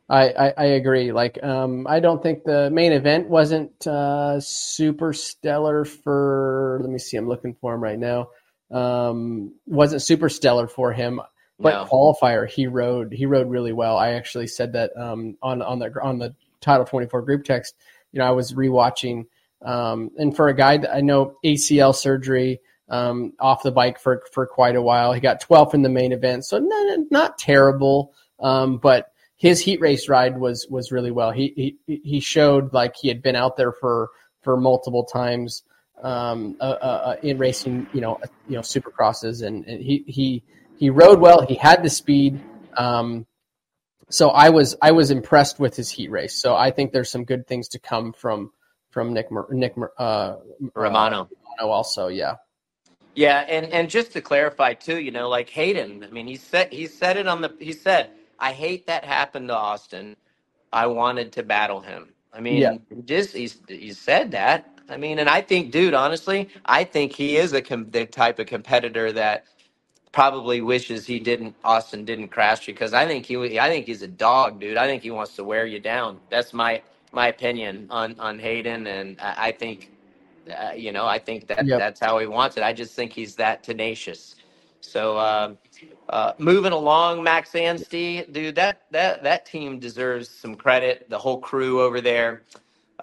I, 0.09 0.29
I, 0.29 0.53
I 0.57 0.65
agree. 0.65 1.11
Like, 1.11 1.43
um, 1.43 1.87
I 1.87 1.99
don't 1.99 2.21
think 2.21 2.43
the 2.43 2.69
main 2.69 2.91
event 2.91 3.27
wasn't 3.29 3.87
uh, 3.87 4.39
super 4.39 5.13
stellar 5.13 5.85
for. 5.85 6.79
Let 6.81 6.91
me 6.91 6.99
see. 6.99 7.17
I'm 7.17 7.27
looking 7.27 7.55
for 7.59 7.73
him 7.73 7.81
right 7.81 7.97
now. 7.97 8.29
Um, 8.71 9.55
wasn't 9.65 10.01
super 10.03 10.29
stellar 10.29 10.67
for 10.67 10.93
him, 10.93 11.21
but 11.59 11.73
No. 11.73 11.85
qualifier 11.85 12.47
he 12.47 12.67
rode. 12.67 13.11
He 13.11 13.25
rode 13.25 13.49
really 13.49 13.73
well. 13.73 13.97
I 13.97 14.11
actually 14.11 14.47
said 14.47 14.73
that 14.73 14.91
um, 14.97 15.37
on 15.41 15.61
on 15.61 15.79
the 15.79 15.93
on 16.01 16.19
the 16.19 16.33
Title 16.61 16.85
24 16.85 17.21
group 17.23 17.43
text. 17.43 17.75
You 18.11 18.19
know, 18.19 18.25
I 18.25 18.31
was 18.31 18.53
rewatching, 18.53 19.25
um, 19.63 20.09
and 20.17 20.35
for 20.35 20.47
a 20.47 20.53
guy 20.55 20.77
that 20.77 20.93
I 20.95 21.01
know 21.01 21.35
ACL 21.45 21.93
surgery. 21.95 22.59
Um, 22.91 23.33
off 23.39 23.61
the 23.61 23.71
bike 23.71 23.99
for 23.99 24.23
for 24.33 24.47
quite 24.47 24.75
a 24.75 24.81
while. 24.81 25.13
He 25.13 25.19
got 25.19 25.43
12th 25.43 25.75
in 25.75 25.83
the 25.83 25.89
main 25.89 26.11
event, 26.11 26.43
so 26.43 26.57
not, 26.57 26.97
not 27.11 27.37
terrible. 27.37 28.15
Um, 28.39 28.79
but 28.79 29.11
his 29.35 29.59
heat 29.59 29.79
race 29.79 30.09
ride 30.09 30.39
was 30.39 30.67
was 30.71 30.91
really 30.91 31.11
well. 31.11 31.29
He 31.29 31.77
he 31.85 32.01
he 32.01 32.19
showed 32.19 32.73
like 32.73 32.95
he 32.95 33.07
had 33.07 33.21
been 33.21 33.35
out 33.35 33.57
there 33.57 33.71
for 33.71 34.09
for 34.41 34.57
multiple 34.57 35.03
times 35.03 35.61
um, 36.01 36.55
uh, 36.59 36.63
uh, 36.63 36.85
uh, 36.85 37.15
in 37.21 37.37
racing, 37.37 37.85
you 37.93 38.01
know, 38.01 38.15
uh, 38.15 38.27
you 38.47 38.55
know, 38.55 38.61
supercrosses, 38.61 39.45
and, 39.45 39.65
and 39.65 39.81
he 39.81 40.03
he 40.07 40.43
he 40.79 40.89
rode 40.89 41.19
well. 41.19 41.45
He 41.45 41.55
had 41.55 41.83
the 41.83 41.89
speed. 41.89 42.41
Um, 42.77 43.25
so 44.09 44.29
I 44.29 44.49
was 44.49 44.75
I 44.81 44.91
was 44.91 45.11
impressed 45.11 45.59
with 45.59 45.75
his 45.75 45.89
heat 45.89 46.09
race. 46.09 46.41
So 46.41 46.55
I 46.55 46.71
think 46.71 46.93
there's 46.93 47.11
some 47.11 47.25
good 47.25 47.45
things 47.47 47.67
to 47.69 47.79
come 47.79 48.13
from 48.13 48.51
from 48.91 49.13
Nick 49.13 49.27
Nick 49.51 49.73
uh, 49.97 50.37
Romano. 50.73 51.23
uh, 51.23 51.25
Romano 51.27 51.29
also, 51.61 52.07
yeah. 52.07 52.35
Yeah, 53.15 53.39
and 53.49 53.65
and 53.67 53.89
just 53.89 54.13
to 54.13 54.21
clarify 54.21 54.73
too, 54.73 54.99
you 54.99 55.11
know, 55.11 55.27
like 55.29 55.49
Haiden. 55.49 56.03
I 56.07 56.09
mean, 56.11 56.27
he 56.27 56.37
said 56.37 56.71
he 56.71 56.87
said 56.87 57.17
it 57.17 57.27
on 57.27 57.41
the. 57.41 57.53
He 57.59 57.73
said, 57.73 58.11
"I 58.39 58.53
hate 58.53 58.87
that 58.87 59.03
happened 59.03 59.49
to 59.49 59.55
Austin. 59.55 60.15
I 60.71 60.87
wanted 60.87 61.33
to 61.33 61.43
battle 61.43 61.81
him." 61.81 62.13
I 62.33 62.39
mean, 62.39 62.61
Yeah. 62.61 62.77
just 63.05 63.35
he's 63.35 63.59
he 63.67 63.91
said 63.93 64.31
that. 64.31 64.79
I 64.87 64.97
mean, 64.97 65.19
and 65.19 65.29
I 65.29 65.41
think, 65.41 65.71
dude, 65.71 65.93
honestly, 65.93 66.49
I 66.65 66.83
think 66.83 67.11
he 67.13 67.37
is 67.37 67.53
a 67.53 67.61
com- 67.61 67.89
the 67.91 68.05
type 68.05 68.39
of 68.39 68.47
competitor 68.47 69.11
that 69.11 69.45
probably 70.11 70.61
wishes 70.61 71.05
he 71.07 71.19
didn't 71.19 71.55
Austin 71.63 72.05
didn't 72.05 72.29
crash 72.29 72.65
because 72.65 72.93
I 72.93 73.07
think 73.07 73.25
he 73.27 73.59
I 73.59 73.69
think 73.69 73.87
he's 73.87 74.03
a 74.03 74.07
dog, 74.09 74.59
dude. 74.59 74.77
I 74.77 74.87
think 74.87 75.03
he 75.03 75.11
wants 75.11 75.35
to 75.37 75.45
wear 75.45 75.65
you 75.67 75.79
down. 75.79 76.19
That's 76.29 76.53
my 76.53 76.81
my 77.13 77.29
opinion 77.29 77.87
on 77.91 78.19
on 78.19 78.39
Haiden, 78.39 78.87
and 78.87 79.19
I, 79.21 79.49
I 79.49 79.53
think 79.53 79.91
uh, 80.51 80.73
you 80.75 80.91
know 80.91 81.05
I 81.07 81.19
think 81.19 81.47
that 81.47 81.67
Yep. 81.67 81.77
that's 81.77 81.99
how 81.99 82.19
he 82.19 82.27
wants 82.27 82.57
it. 82.57 82.63
I 82.63 82.73
just 82.73 82.95
think 82.95 83.13
he's 83.13 83.35
that 83.37 83.63
tenacious. 83.63 84.35
So 84.81 85.19
um, 85.19 85.57
uh, 86.09 86.33
moving 86.39 86.73
along, 86.73 87.23
Max 87.23 87.51
Anstie, 87.53 88.31
dude, 88.31 88.55
that 88.55 88.83
that 88.91 89.23
that 89.23 89.45
team 89.45 89.79
deserves 89.79 90.29
some 90.29 90.55
credit. 90.55 91.07
The 91.09 91.19
whole 91.19 91.39
crew 91.39 91.81
over 91.81 92.01
there 92.01 92.43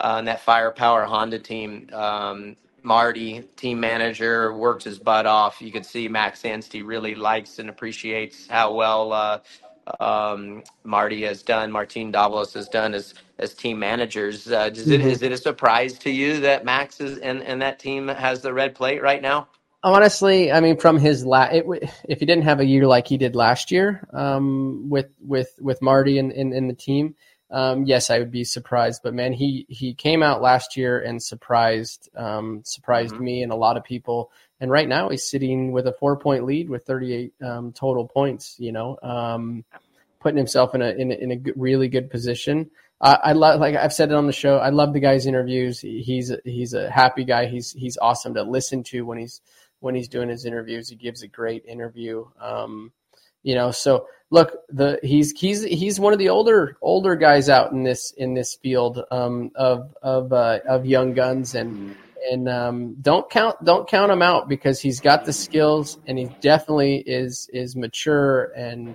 uh, 0.01 0.17
and 0.19 0.29
that 0.29 0.41
Firepower 0.43 1.05
Honda 1.05 1.39
team. 1.39 1.89
Um, 1.93 2.57
Marty, 2.87 3.43
team 3.57 3.81
manager, 3.81 4.55
works 4.55 4.85
his 4.85 5.01
butt 5.01 5.27
off. 5.27 5.63
You 5.63 5.73
could 5.73 5.87
see 5.87 6.09
Max 6.09 6.43
Anstie 6.45 6.87
really 6.87 7.17
likes 7.17 7.59
and 7.61 7.71
appreciates 7.71 8.49
how 8.49 8.75
well 8.75 9.13
uh, 9.13 9.41
um, 10.01 10.65
Marty 10.85 11.25
has 11.25 11.43
done, 11.43 11.73
Martin 11.73 12.13
Davalos 12.13 12.55
has 12.55 12.69
done 12.69 12.95
as 12.95 13.15
as 13.41 13.55
team 13.55 13.79
managers. 13.79 14.51
Uh, 14.51 14.71
is, 14.75 14.91
it, 14.91 15.03
Mhm. 15.03 15.13
is 15.13 15.23
it 15.23 15.33
a 15.33 15.39
surprise 15.39 15.99
to 16.01 16.11
you 16.11 16.41
that 16.41 16.65
Max 16.65 17.01
is 17.01 17.19
and, 17.19 17.43
and 17.43 17.63
that 17.63 17.81
team 17.81 18.09
has 18.09 18.43
the 18.43 18.55
red 18.55 18.75
plate 18.75 19.03
right 19.03 19.23
now? 19.23 19.49
Honestly, 19.83 20.53
I 20.53 20.61
mean, 20.61 20.79
from 20.79 20.99
his 20.99 21.25
la- 21.25 21.49
it, 21.53 21.63
w- 21.63 21.81
if 22.09 22.21
he 22.21 22.27
didn't 22.27 22.45
have 22.45 22.61
a 22.61 22.67
year 22.67 22.87
like 22.87 23.09
he 23.09 23.17
did 23.19 23.35
last 23.37 23.71
year 23.71 24.07
um, 24.13 24.89
with 24.91 25.09
with 25.21 25.51
with 25.61 25.83
Marty 25.83 26.19
and 26.19 26.33
in, 26.33 26.53
in 26.53 26.69
the 26.69 26.75
team, 26.75 27.15
um, 27.51 27.85
yes, 27.85 28.11
I 28.11 28.19
would 28.19 28.31
be 28.31 28.45
surprised. 28.45 29.03
But 29.05 29.15
man, 29.15 29.33
he 29.33 29.67
he 29.69 29.95
came 29.95 30.23
out 30.23 30.43
last 30.43 30.77
year 30.77 30.99
and 31.01 31.23
surprised 31.23 32.09
um, 32.17 32.63
surprised 32.65 33.15
Mhm. 33.15 33.21
me 33.21 33.43
and 33.43 33.53
a 33.53 33.57
lot 33.57 33.77
of 33.77 33.85
people. 33.85 34.31
And 34.61 34.71
right 34.71 34.89
now, 34.89 35.09
he's 35.11 35.29
sitting 35.31 35.71
with 35.73 35.87
a 35.87 35.93
four 35.93 36.17
point 36.17 36.45
lead 36.45 36.69
with 36.71 36.85
38 36.87 37.33
um, 37.43 37.73
total 37.73 38.07
points. 38.09 38.57
You 38.59 38.73
know, 38.73 38.99
um, 39.03 39.65
putting 40.21 40.39
himself 40.39 40.75
in 40.75 40.83
a 40.83 40.91
in 40.91 41.13
a, 41.13 41.15
in 41.15 41.33
a 41.33 41.41
really 41.57 41.89
good 41.89 42.11
position. 42.11 42.71
I, 43.01 43.19
I 43.25 43.33
love, 43.33 43.61
like 43.61 43.77
I've 43.77 43.93
said 43.93 44.11
it 44.11 44.15
on 44.15 44.27
the 44.27 44.33
show. 44.33 44.57
I 44.57 44.71
love 44.71 44.95
the 44.95 45.01
guy's 45.01 45.27
interviews. 45.27 45.81
He- 45.81 46.03
He's 46.03 46.31
a, 46.31 46.39
he's 46.45 46.73
a 46.73 46.91
happy 46.91 47.25
guy. 47.25 47.47
He's 47.47 47.73
he's 47.73 47.99
awesome 47.99 48.35
to 48.35 48.43
listen 48.43 48.83
to 48.85 49.03
when 49.03 49.19
he's 49.19 49.41
when 49.81 49.95
he's 49.95 50.09
doing 50.09 50.31
his 50.31 50.47
interviews. 50.47 50.89
He 50.89 50.97
gives 50.97 51.23
a 51.23 51.29
great 51.29 51.65
interview. 51.67 52.25
Um, 52.41 52.93
you 53.43 53.55
know, 53.55 53.71
so 53.71 54.07
look, 54.31 54.59
the 54.69 54.99
he's 55.03 55.33
he's 55.39 55.63
he's 55.63 56.01
one 56.01 56.13
of 56.13 56.19
the 56.19 56.29
older 56.29 56.77
older 56.83 57.17
guys 57.17 57.49
out 57.49 57.73
in 57.73 57.83
this 57.83 58.13
in 58.13 58.35
this 58.35 58.55
field 58.57 59.03
um, 59.11 59.51
of 59.55 59.95
of 60.03 60.33
uh, 60.33 60.61
of 60.69 60.87
young 60.87 61.15
guns 61.15 61.55
and 61.55 61.97
and 62.31 62.49
um, 62.49 62.97
don't 63.01 63.29
count 63.31 63.63
don't 63.65 63.89
count 63.89 64.11
him 64.11 64.23
out 64.23 64.49
because 64.49 64.81
he's 64.81 65.01
got 65.01 65.25
the 65.25 65.33
skills 65.33 65.99
and 66.07 66.19
he 66.19 66.27
definitely 66.41 66.97
is 66.97 67.49
is 67.53 67.77
mature 67.77 68.53
and 68.57 68.95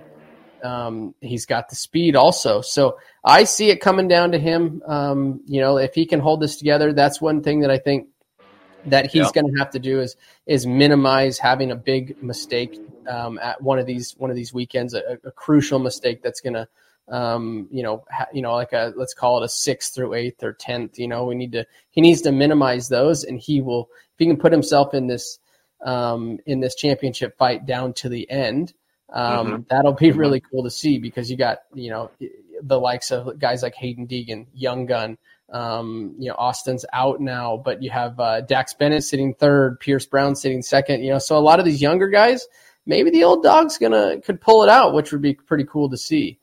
um, 0.62 1.14
he's 1.20 1.46
got 1.46 1.68
the 1.68 1.76
speed 1.76 2.14
also. 2.14 2.60
So 2.60 2.98
I 3.24 3.44
see 3.44 3.70
it 3.70 3.80
coming 3.80 4.08
down 4.08 4.32
to 4.32 4.38
him. 4.38 4.82
Um, 4.86 5.40
you 5.46 5.60
know, 5.60 5.76
if 5.76 5.94
he 5.94 6.06
can 6.06 6.20
hold 6.20 6.40
this 6.40 6.56
together, 6.56 6.92
that's 6.92 7.20
one 7.20 7.42
thing 7.42 7.60
that 7.60 7.70
I 7.70 7.78
think 7.78 8.08
that 8.86 9.06
he's 9.06 9.30
going 9.32 9.52
to 9.52 9.58
have 9.58 9.70
to 9.70 9.78
do 9.78 10.00
is 10.00 10.16
is 10.46 10.66
minimize 10.66 11.38
having 11.38 11.70
a 11.70 11.76
big 11.76 12.22
mistake 12.22 12.78
um, 13.08 13.38
at 13.38 13.60
one 13.62 13.78
of 13.78 13.86
these 13.86 14.14
one 14.18 14.30
of 14.30 14.36
these 14.36 14.52
weekends, 14.52 14.94
a, 14.94 15.18
a 15.24 15.30
crucial 15.30 15.78
mistake 15.78 16.22
that's 16.22 16.40
going 16.40 16.54
to 16.54 16.68
um, 17.08 17.68
you 17.70 17.82
know, 17.82 18.04
ha, 18.10 18.26
you 18.32 18.42
know, 18.42 18.54
like 18.54 18.72
a 18.72 18.92
let's 18.96 19.14
call 19.14 19.42
it 19.42 19.44
a 19.44 19.48
sixth 19.48 19.94
through 19.94 20.14
eighth 20.14 20.42
or 20.42 20.52
tenth. 20.52 20.98
You 20.98 21.08
know, 21.08 21.24
we 21.24 21.34
need 21.34 21.52
to 21.52 21.66
he 21.90 22.00
needs 22.00 22.22
to 22.22 22.32
minimize 22.32 22.88
those, 22.88 23.24
and 23.24 23.38
he 23.38 23.60
will 23.60 23.90
if 24.12 24.18
he 24.18 24.26
can 24.26 24.36
put 24.36 24.52
himself 24.52 24.94
in 24.94 25.08
this 25.08 25.38
um, 25.84 26.38
in 26.46 26.60
this 26.60 26.74
championship 26.74 27.36
fight 27.36 27.66
down 27.66 27.92
to 27.94 28.08
the 28.08 28.30
end. 28.30 28.72
Um, 29.12 29.46
Mhm. 29.46 29.68
That'll 29.68 29.92
be 29.92 30.12
really 30.12 30.40
cool 30.40 30.62
to 30.62 30.70
see 30.70 30.98
because 30.98 31.30
you 31.30 31.36
got 31.36 31.58
you 31.74 31.90
know 31.90 32.10
the 32.62 32.78
likes 32.78 33.10
of 33.10 33.38
guys 33.38 33.62
like 33.62 33.74
Haiden 33.74 34.08
Deegan, 34.08 34.46
Young 34.54 34.86
Gun. 34.86 35.18
Um, 35.52 36.14
you 36.18 36.28
know 36.28 36.34
Austin's 36.38 36.84
out 36.92 37.20
now, 37.20 37.60
but 37.62 37.82
you 37.82 37.90
have 37.90 38.18
uh, 38.18 38.40
Dax 38.40 38.74
Bennick 38.78 39.02
sitting 39.02 39.34
third, 39.34 39.78
Pierce 39.80 40.06
Brown 40.06 40.34
sitting 40.34 40.62
second. 40.62 41.02
You 41.04 41.12
know, 41.12 41.18
so 41.18 41.36
a 41.36 41.40
lot 41.40 41.58
of 41.58 41.64
these 41.66 41.82
younger 41.82 42.08
guys, 42.08 42.46
maybe 42.86 43.10
the 43.10 43.24
old 43.24 43.42
dog's 43.42 43.76
gonna 43.78 44.20
could 44.22 44.40
pull 44.40 44.62
it 44.62 44.68
out, 44.70 44.94
which 44.94 45.12
would 45.12 45.22
be 45.22 45.34
pretty 45.34 45.64
cool 45.64 45.90
to 45.90 45.96
see. 45.96 46.38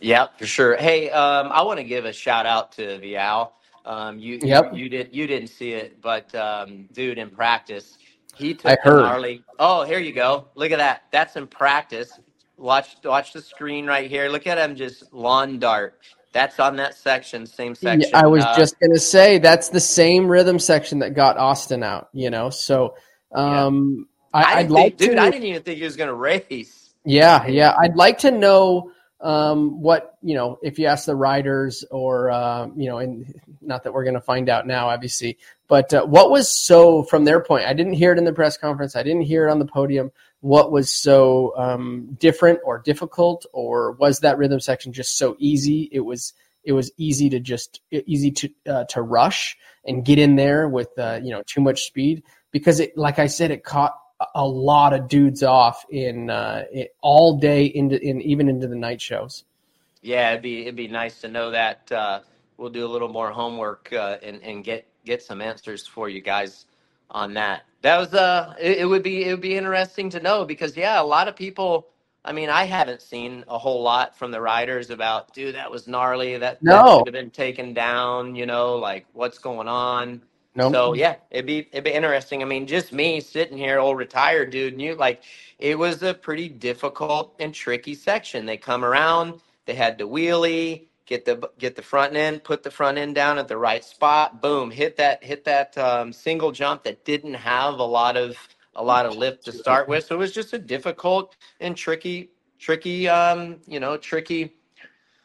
Yeah, 0.00 0.28
for 0.38 0.46
sure. 0.46 0.76
Hey, 0.76 1.10
um, 1.10 1.48
I 1.52 1.62
want 1.62 1.78
to 1.78 1.84
give 1.84 2.04
a 2.04 2.12
shout 2.12 2.46
out 2.46 2.72
to 2.72 2.98
Vialle. 3.00 3.50
Um, 3.84 4.18
you, 4.18 4.38
Yep. 4.42 4.72
you 4.74 4.84
you 4.84 4.88
did 4.88 5.08
you 5.14 5.26
didn't 5.26 5.48
see 5.48 5.72
it, 5.72 6.00
but 6.00 6.32
um, 6.34 6.88
dude, 6.92 7.18
in 7.18 7.30
practice, 7.30 7.98
he 8.36 8.54
took 8.54 8.72
I 8.72 8.78
heard. 8.82 9.00
gnarly. 9.00 9.42
Oh, 9.58 9.84
here 9.84 9.98
you 9.98 10.12
go. 10.12 10.48
Look 10.54 10.70
at 10.72 10.78
that. 10.78 11.02
That's 11.10 11.36
in 11.36 11.46
practice. 11.46 12.18
Watch 12.56 12.96
watch 13.04 13.32
the 13.32 13.40
screen 13.42 13.86
right 13.86 14.08
here. 14.10 14.28
Look 14.28 14.46
at 14.46 14.58
him 14.58 14.76
just 14.76 15.12
lawn 15.12 15.58
dart. 15.58 15.98
That's 16.32 16.60
on 16.60 16.76
that 16.76 16.94
section, 16.94 17.46
same 17.46 17.74
section. 17.74 18.10
Yeah, 18.10 18.20
I 18.22 18.26
was 18.26 18.44
Uh, 18.44 18.56
just 18.56 18.78
gonna 18.80 18.98
say 18.98 19.38
that's 19.38 19.70
the 19.70 19.80
same 19.80 20.28
rhythm 20.28 20.58
section 20.58 20.98
that 21.00 21.14
got 21.14 21.38
Austin 21.38 21.82
out. 21.82 22.08
You 22.12 22.30
know, 22.30 22.50
so 22.50 22.94
um, 23.34 24.06
I 24.32 24.42
I, 24.42 24.52
I'd 24.52 24.62
didn't 24.62 24.70
like 24.72 24.96
dude. 24.96 25.10
to. 25.12 25.20
I 25.20 25.30
didn't 25.30 25.46
even 25.46 25.62
think 25.62 25.78
he 25.78 25.84
was 25.84 25.96
going 25.96 26.08
to 26.08 26.14
race. 26.14 26.90
Yeah, 27.04 27.46
yeah. 27.46 27.74
I'd 27.80 27.96
like 27.96 28.18
to 28.18 28.30
know 28.30 28.92
um, 29.20 29.80
what 29.80 30.16
you 30.22 30.34
know 30.34 30.58
if 30.62 30.78
you 30.78 30.86
ask 30.86 31.06
the 31.06 31.16
riders 31.16 31.84
or 31.90 32.30
uh, 32.30 32.68
you 32.76 32.88
know 32.88 32.98
and 32.98 33.34
not 33.60 33.82
that 33.84 33.92
we're 33.92 34.04
going 34.04 34.14
to 34.14 34.20
find 34.20 34.48
out 34.48 34.66
now 34.66 34.88
obviously 34.88 35.38
but 35.66 35.92
uh, 35.92 36.04
what 36.04 36.30
was 36.30 36.48
so 36.48 37.02
from 37.02 37.24
their 37.24 37.40
point 37.42 37.64
i 37.66 37.72
didn't 37.74 37.94
hear 37.94 38.12
it 38.12 38.18
in 38.18 38.24
the 38.24 38.32
press 38.32 38.56
conference 38.56 38.94
i 38.94 39.02
didn't 39.02 39.22
hear 39.22 39.48
it 39.48 39.50
on 39.50 39.58
the 39.58 39.66
podium 39.66 40.12
what 40.40 40.70
was 40.70 40.90
so 40.90 41.52
um, 41.56 42.16
different 42.18 42.60
or 42.64 42.78
difficult 42.78 43.46
or 43.52 43.92
was 43.92 44.20
that 44.20 44.38
rhythm 44.38 44.60
section 44.60 44.92
just 44.92 45.18
so 45.18 45.36
easy 45.38 45.88
it 45.92 46.00
was 46.00 46.32
it 46.64 46.72
was 46.72 46.90
easy 46.96 47.30
to 47.30 47.40
just 47.40 47.80
easy 47.90 48.30
to 48.30 48.50
uh, 48.68 48.84
to 48.84 49.02
rush 49.02 49.56
and 49.84 50.04
get 50.04 50.18
in 50.18 50.36
there 50.36 50.68
with 50.68 50.88
uh, 50.98 51.18
you 51.22 51.30
know 51.30 51.42
too 51.46 51.60
much 51.60 51.84
speed 51.84 52.22
because 52.50 52.78
it 52.80 52.96
like 52.96 53.18
i 53.18 53.26
said 53.26 53.50
it 53.50 53.64
caught 53.64 53.94
a 54.34 54.46
lot 54.46 54.92
of 54.92 55.08
dudes 55.08 55.42
off 55.42 55.84
in, 55.90 56.30
uh, 56.30 56.64
it, 56.72 56.94
all 57.00 57.38
day 57.38 57.66
into 57.66 58.00
in 58.00 58.20
even 58.22 58.48
into 58.48 58.66
the 58.66 58.76
night 58.76 59.00
shows. 59.00 59.44
Yeah, 60.02 60.30
it'd 60.30 60.42
be 60.42 60.62
it'd 60.62 60.76
be 60.76 60.88
nice 60.88 61.20
to 61.20 61.28
know 61.28 61.50
that. 61.52 61.90
Uh, 61.90 62.20
we'll 62.56 62.70
do 62.70 62.86
a 62.86 62.88
little 62.88 63.08
more 63.08 63.30
homework 63.30 63.92
uh, 63.92 64.18
and 64.22 64.42
and 64.42 64.64
get 64.64 64.86
get 65.04 65.22
some 65.22 65.40
answers 65.40 65.86
for 65.86 66.08
you 66.08 66.20
guys 66.20 66.66
on 67.10 67.34
that. 67.34 67.62
That 67.82 67.98
was 67.98 68.14
uh, 68.14 68.54
it, 68.60 68.78
it 68.78 68.84
would 68.86 69.02
be 69.02 69.24
it 69.26 69.30
would 69.32 69.40
be 69.40 69.56
interesting 69.56 70.10
to 70.10 70.20
know 70.20 70.44
because 70.44 70.76
yeah, 70.76 71.00
a 71.00 71.04
lot 71.04 71.28
of 71.28 71.36
people. 71.36 71.88
I 72.24 72.32
mean, 72.32 72.50
I 72.50 72.64
haven't 72.64 73.00
seen 73.02 73.44
a 73.48 73.56
whole 73.58 73.82
lot 73.82 74.18
from 74.18 74.32
the 74.32 74.40
riders 74.42 74.90
about, 74.90 75.32
dude, 75.32 75.54
that 75.54 75.70
was 75.70 75.88
gnarly. 75.88 76.36
That, 76.38 76.60
No. 76.62 76.82
that 76.84 76.88
should 76.90 77.06
have 77.06 77.14
been 77.14 77.30
taken 77.30 77.74
down. 77.74 78.34
You 78.36 78.46
know, 78.46 78.76
like 78.76 79.06
what's 79.14 79.38
going 79.38 79.68
on. 79.68 80.22
Nope. 80.56 80.72
So 80.72 80.94
yeah, 80.94 81.16
it'd 81.30 81.46
be 81.46 81.68
it'd 81.72 81.84
be 81.84 81.92
interesting. 81.94 82.42
I 82.42 82.46
mean, 82.46 82.66
just 82.66 82.92
me 82.92 83.20
sitting 83.20 83.58
here, 83.58 83.78
old 83.80 83.98
retired 83.98 84.50
dude, 84.50 84.74
and 84.74 84.82
you 84.82 84.96
like 84.96 85.22
it 85.60 85.78
was 85.78 86.02
a 86.02 86.14
pretty 86.14 86.50
difficult 86.50 87.36
and 87.40 87.54
tricky 87.54 87.94
section. 87.94 88.46
They 88.46 88.58
come 88.58 88.84
around, 88.84 89.40
they 89.66 89.74
had 89.76 89.98
to 90.00 90.08
wheelie, 90.08 90.87
get 91.08 91.24
the 91.26 91.50
get 91.58 91.76
the 91.76 91.82
front 91.82 92.16
end, 92.16 92.44
put 92.44 92.62
the 92.62 92.70
front 92.72 92.98
end 92.98 93.16
down 93.16 93.38
at 93.38 93.48
the 93.48 93.58
right 93.58 93.84
spot, 93.84 94.42
boom, 94.42 94.70
hit 94.70 94.96
that 94.98 95.24
hit 95.24 95.44
that 95.46 95.76
um, 95.78 96.12
single 96.12 96.52
jump 96.52 96.84
that 96.84 97.04
didn't 97.04 97.34
have 97.34 97.80
a 97.80 97.84
lot 97.84 98.16
of 98.16 98.38
a 98.76 98.84
lot 98.84 99.06
of 99.06 99.16
lift 99.16 99.44
to 99.46 99.52
start 99.52 99.88
with. 99.88 100.06
So 100.06 100.16
it 100.16 100.20
was 100.20 100.32
just 100.32 100.54
a 100.54 100.60
difficult 100.60 101.36
and 101.60 101.76
tricky 101.76 102.30
tricky 102.60 103.08
um, 103.08 103.58
you 103.66 103.80
know, 103.80 103.98
tricky 103.98 104.52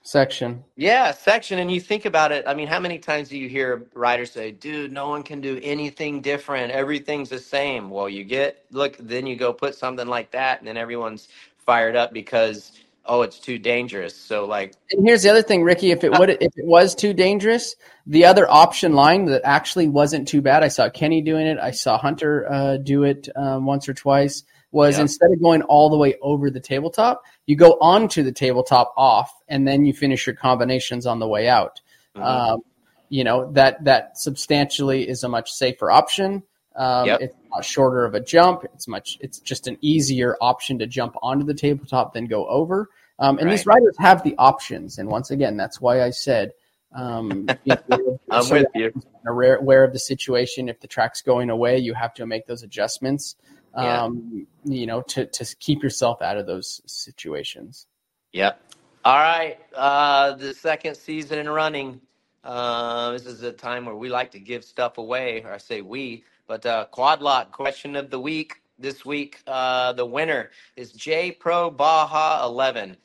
Section. 0.03 0.65
yeah, 0.75 1.11
section. 1.11 1.59
And 1.59 1.71
you 1.71 1.79
think 1.79 2.05
about 2.05 2.31
it. 2.31 2.45
I 2.47 2.55
mean, 2.55 2.67
how 2.67 2.79
many 2.79 2.99
times 2.99 3.29
do 3.29 3.37
you 3.37 3.49
hear 3.49 3.87
riders 3.93 4.31
say, 4.31 4.51
dude, 4.51 4.91
no 4.91 5.09
one 5.09 5.23
can 5.23 5.41
do 5.41 5.59
anything 5.63 6.21
different. 6.21 6.71
Everything's 6.71 7.29
the 7.29 7.39
same. 7.39 7.91
Well, 7.91 8.09
you 8.09 8.23
get, 8.23 8.65
look, 8.71 8.97
then 8.97 9.27
you 9.27 9.35
go 9.37 9.53
put 9.53 9.75
something 9.75 10.07
like 10.07 10.31
that, 10.31 10.59
and 10.59 10.67
then 10.67 10.77
everyone's 10.77 11.29
fired 11.59 11.95
up 11.95 12.13
because, 12.13 12.73
oh, 13.05 13.21
it's 13.21 13.39
too 13.39 13.57
dangerous. 13.57 14.15
So, 14.15 14.45
like, 14.45 14.75
And 14.91 15.05
here's 15.05 15.23
the 15.23 15.29
other 15.29 15.41
thing, 15.41 15.63
Ricky. 15.63 15.91
If 15.91 16.03
it 16.03 16.17
would, 16.17 16.29
if 16.29 16.57
it 16.57 16.65
was 16.65 16.95
too 16.95 17.13
dangerous, 17.13 17.75
the 18.07 18.25
other 18.25 18.49
option 18.49 18.93
line 18.93 19.25
that 19.25 19.41
actually 19.43 19.87
wasn't 19.87 20.27
too 20.27 20.41
bad. 20.41 20.63
I 20.63 20.67
saw 20.69 20.89
Kenny 20.89 21.21
doing 21.21 21.47
it. 21.47 21.57
I 21.59 21.71
saw 21.71 21.97
Hunter 21.97 22.51
uh, 22.51 22.77
do 22.77 23.03
it 23.03 23.29
um, 23.35 23.65
once 23.65 23.87
or 23.87 23.93
twice. 23.93 24.43
Was 24.71 24.95
Yeah. 24.95 25.03
instead 25.03 25.29
of 25.31 25.41
going 25.41 25.61
all 25.61 25.89
the 25.91 25.97
way 25.97 26.15
over 26.21 26.49
the 26.49 26.59
tabletop, 26.59 27.23
you 27.45 27.55
go 27.55 27.77
onto 27.79 28.23
the 28.23 28.31
tabletop 28.31 28.93
off, 28.97 29.31
and 29.47 29.67
then 29.67 29.85
you 29.85 29.93
finish 29.93 30.25
your 30.25 30.35
combinations 30.35 31.05
on 31.05 31.19
the 31.19 31.27
way 31.27 31.47
out. 31.47 31.79
Um, 32.15 32.61
you 33.09 33.23
know 33.23 33.51
that 33.51 33.83
that 33.83 34.17
substantially 34.17 35.07
is 35.07 35.23
a 35.23 35.29
much 35.29 35.51
safer 35.51 35.91
option. 35.91 36.41
Um, 36.75 37.05
Yep. 37.05 37.21
It's 37.21 37.35
a 37.35 37.55
lot 37.55 37.65
shorter 37.65 38.05
of 38.05 38.15
a 38.15 38.19
jump. 38.19 38.63
It's 38.73 38.87
much. 38.87 39.17
It's 39.21 39.39
just 39.39 39.67
an 39.67 39.77
easier 39.81 40.35
option 40.41 40.79
to 40.79 40.87
jump 40.87 41.15
onto 41.21 41.45
the 41.45 41.53
tabletop 41.53 42.13
than 42.13 42.25
go 42.25 42.47
over. 42.47 42.89
Um, 43.19 43.37
and 43.37 43.49
these 43.49 43.65
riders 43.65 43.95
have 43.99 44.23
the 44.23 44.35
options. 44.37 44.97
And 44.97 45.07
once 45.07 45.29
again, 45.31 45.55
that's 45.55 45.79
why 45.79 46.01
I 46.01 46.09
said, 46.09 46.53
um, 46.93 47.47
you 47.63 47.75
know, 47.87 48.19
I'm 48.29 48.43
so 48.43 48.55
with 48.55 48.67
you. 48.73 48.91
aware, 49.27 49.57
aware 49.57 49.83
of 49.83 49.93
the 49.93 49.99
situation. 49.99 50.67
If 50.67 50.79
the 50.79 50.87
track's 50.87 51.21
going 51.21 51.49
away, 51.49 51.77
you 51.77 51.93
have 51.93 52.13
to 52.15 52.25
make 52.25 52.47
those 52.47 52.63
adjustments. 52.63 53.35
Yeah. 53.75 54.03
Um, 54.03 54.45
you 54.65 54.85
know, 54.85 55.01
to 55.01 55.25
to 55.25 55.55
keep 55.59 55.81
yourself 55.81 56.21
out 56.21 56.37
of 56.37 56.45
those 56.45 56.81
situations. 56.85 57.87
Yep. 58.31 58.61
All 59.05 59.17
right. 59.17 59.57
Uh, 59.75 60.33
the 60.33 60.53
second 60.53 60.95
season 60.95 61.39
in 61.39 61.49
running. 61.49 62.01
Uh, 62.43 63.11
this 63.11 63.25
is 63.25 63.41
a 63.41 63.51
time 63.51 63.85
where 63.85 63.95
we 63.95 64.09
like 64.09 64.31
to 64.31 64.39
give 64.39 64.63
stuff 64.65 64.97
away, 64.97 65.41
or 65.43 65.53
I 65.53 65.57
say 65.57 65.81
we, 65.81 66.23
but 66.47 66.65
uh, 66.65 66.85
quad 66.85 67.21
lock 67.21 67.51
question 67.51 67.95
of 67.95 68.09
the 68.09 68.19
week 68.19 68.61
this 68.79 69.05
week. 69.05 69.39
Uh, 69.47 69.93
the 69.93 70.05
winner 70.05 70.51
is 70.75 70.91
J 70.91 71.31
Pro 71.31 71.69
Baja 71.71 72.45
11. 72.45 72.97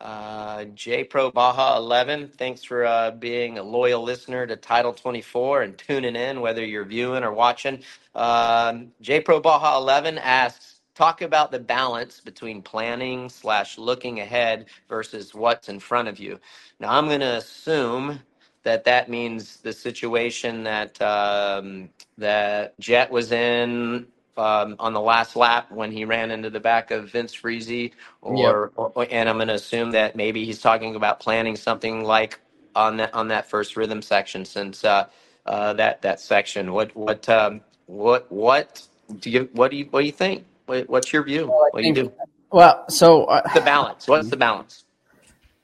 Uh, 0.00 0.64
J 0.74 1.04
Pro 1.04 1.30
Baja 1.30 1.76
11, 1.78 2.28
thanks 2.36 2.62
for 2.62 2.84
uh, 2.84 3.12
being 3.12 3.58
a 3.58 3.62
loyal 3.62 4.02
listener 4.02 4.46
to 4.46 4.56
Title 4.56 4.92
24 4.92 5.62
and 5.62 5.78
tuning 5.78 6.16
in, 6.16 6.40
whether 6.40 6.64
you're 6.64 6.84
viewing 6.84 7.24
or 7.24 7.32
watching. 7.32 7.82
Um, 8.14 8.92
J 9.00 9.20
Pro 9.20 9.40
Baja 9.40 9.78
11 9.78 10.18
asks, 10.18 10.80
talk 10.94 11.22
about 11.22 11.50
the 11.52 11.58
balance 11.58 12.20
between 12.20 12.62
planning 12.62 13.28
slash 13.28 13.78
looking 13.78 14.20
ahead 14.20 14.66
versus 14.88 15.34
what's 15.34 15.68
in 15.68 15.80
front 15.80 16.08
of 16.08 16.18
you. 16.18 16.40
Now, 16.80 16.92
I'm 16.98 17.06
going 17.06 17.20
to 17.20 17.36
assume 17.36 18.20
that 18.66 18.84
that 18.86 19.10
means 19.10 19.58
the 19.58 19.72
situation 19.74 20.64
that 20.64 21.02
um, 21.02 21.90
that 22.18 22.78
Jett 22.80 23.10
was 23.12 23.32
in 23.32 24.08
um, 24.36 24.76
on 24.80 24.94
the 24.94 25.00
last 25.02 25.36
lap 25.36 25.72
when 25.72 25.92
he 25.92 26.06
ran 26.06 26.32
into 26.32 26.50
the 26.50 26.60
back 26.60 26.92
of 26.92 27.10
Vince 27.10 27.34
Friese, 27.34 27.92
or, 28.22 28.72
or 28.76 29.08
and 29.10 29.30
I'm 29.30 29.38
going 29.38 29.48
to 29.48 29.54
assume 29.54 29.92
that 29.92 30.16
maybe 30.16 30.46
he's 30.46 30.60
talking 30.60 30.96
about 30.96 31.20
planning 31.20 31.56
something 31.56 32.04
like 32.04 32.40
on 32.76 32.98
that 32.98 33.14
on 33.14 33.28
that 33.30 33.50
first 33.50 33.78
rhythm 33.78 34.02
section 34.02 34.44
since 34.46 34.84
uh, 34.84 35.06
uh, 35.46 35.74
that 35.74 36.02
that 36.02 36.20
section. 36.20 36.74
What 36.74 36.96
what 36.96 37.28
um, 37.30 37.62
what 37.86 38.32
what 38.32 38.86
do 39.20 39.30
you 39.30 39.50
what 39.54 39.72
do 39.72 39.78
you 39.78 39.86
what 39.90 40.02
do 40.02 40.06
you 40.06 40.12
think? 40.12 40.46
What, 40.66 40.90
what's 40.90 41.12
your 41.14 41.24
view? 41.24 41.56
What 41.72 41.82
do 41.82 41.88
you 41.88 41.94
do? 41.94 42.12
Well, 42.52 42.86
so 42.90 43.26
uh, 43.26 43.42
The 43.54 43.62
balance. 43.62 44.08
What's 44.08 44.30
the 44.30 44.38
balance? 44.38 44.85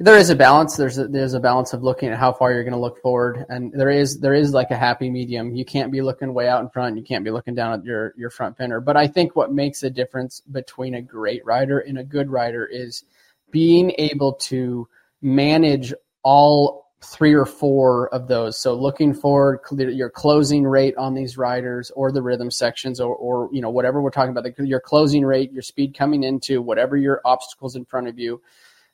There 0.02 0.18
is 0.18 0.30
a 0.30 0.36
balance. 0.36 0.76
There's 0.76 0.98
a, 0.98 1.06
there's 1.06 1.34
a 1.34 1.40
balance 1.40 1.72
of 1.72 1.82
looking 1.82 2.08
at 2.08 2.18
how 2.18 2.32
far 2.32 2.52
you're 2.52 2.64
going 2.64 2.72
to 2.72 2.78
look 2.78 3.00
forward, 3.00 3.46
and 3.48 3.72
there 3.72 3.90
is 3.90 4.18
there 4.18 4.34
is 4.34 4.52
like 4.52 4.70
a 4.70 4.76
happy 4.76 5.08
medium. 5.08 5.54
You 5.54 5.64
can't 5.64 5.92
be 5.92 6.02
looking 6.02 6.34
way 6.34 6.48
out 6.48 6.60
in 6.60 6.68
front. 6.70 6.96
You 6.96 7.04
can't 7.04 7.24
be 7.24 7.30
looking 7.30 7.54
down 7.54 7.72
at 7.72 7.84
your 7.84 8.12
your 8.16 8.30
front 8.30 8.56
fender. 8.56 8.80
But 8.80 8.96
I 8.96 9.06
think 9.06 9.36
what 9.36 9.52
makes 9.52 9.82
a 9.84 9.90
difference 9.90 10.40
between 10.40 10.94
a 10.94 11.02
great 11.02 11.44
rider 11.44 11.78
and 11.78 11.98
a 11.98 12.04
good 12.04 12.30
rider 12.30 12.66
is 12.66 13.04
being 13.52 13.94
able 13.98 14.32
to 14.34 14.88
manage 15.20 15.94
all 16.24 16.90
three 17.04 17.34
or 17.34 17.46
four 17.46 18.08
of 18.14 18.28
those. 18.28 18.58
So 18.58 18.74
looking 18.74 19.14
forward, 19.14 19.60
your 19.70 20.10
closing 20.10 20.64
rate 20.64 20.96
on 20.96 21.14
these 21.14 21.36
riders 21.36 21.90
or 21.94 22.12
the 22.12 22.22
rhythm 22.22 22.50
sections 22.50 23.00
or, 23.00 23.14
or 23.14 23.48
you 23.52 23.60
know 23.60 23.70
whatever 23.70 24.02
we're 24.02 24.10
talking 24.10 24.30
about, 24.30 24.44
the, 24.44 24.66
your 24.66 24.80
closing 24.80 25.24
rate, 25.24 25.52
your 25.52 25.62
speed 25.62 25.96
coming 25.96 26.24
into 26.24 26.60
whatever 26.60 26.96
your 26.96 27.20
obstacles 27.24 27.76
in 27.76 27.84
front 27.84 28.08
of 28.08 28.18
you. 28.18 28.40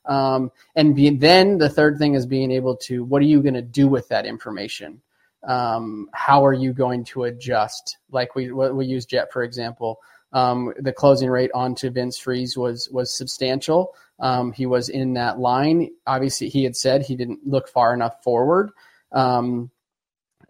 Um, 0.08 0.50
and 0.74 0.96
be, 0.96 1.10
then 1.10 1.58
the 1.58 1.68
third 1.68 1.98
thing 1.98 2.14
is 2.14 2.26
being 2.26 2.50
able 2.50 2.76
to 2.76 3.04
what 3.04 3.22
are 3.22 3.26
you 3.26 3.42
going 3.42 3.54
to 3.54 3.62
do 3.62 3.86
with 3.86 4.08
that 4.08 4.26
information? 4.26 5.00
Um, 5.46 6.08
how 6.12 6.44
are 6.44 6.52
you 6.52 6.72
going 6.72 7.04
to 7.04 7.24
adjust? 7.24 7.98
Like 8.10 8.34
we 8.34 8.50
we 8.50 8.86
use 8.86 9.06
Jett 9.06 9.32
for 9.32 9.42
example. 9.42 10.00
Um, 10.32 10.74
the 10.78 10.92
closing 10.92 11.30
rate 11.30 11.50
onto 11.54 11.90
Vince 11.90 12.18
Friese 12.18 12.56
was 12.56 12.88
was 12.90 13.16
substantial. 13.16 13.94
Um, 14.18 14.52
he 14.52 14.66
was 14.66 14.88
in 14.88 15.14
that 15.14 15.38
line. 15.38 15.90
Obviously, 16.06 16.48
he 16.48 16.64
had 16.64 16.74
said 16.74 17.02
he 17.02 17.14
didn't 17.14 17.46
look 17.46 17.68
far 17.68 17.94
enough 17.94 18.22
forward. 18.24 18.70
Um, 19.12 19.70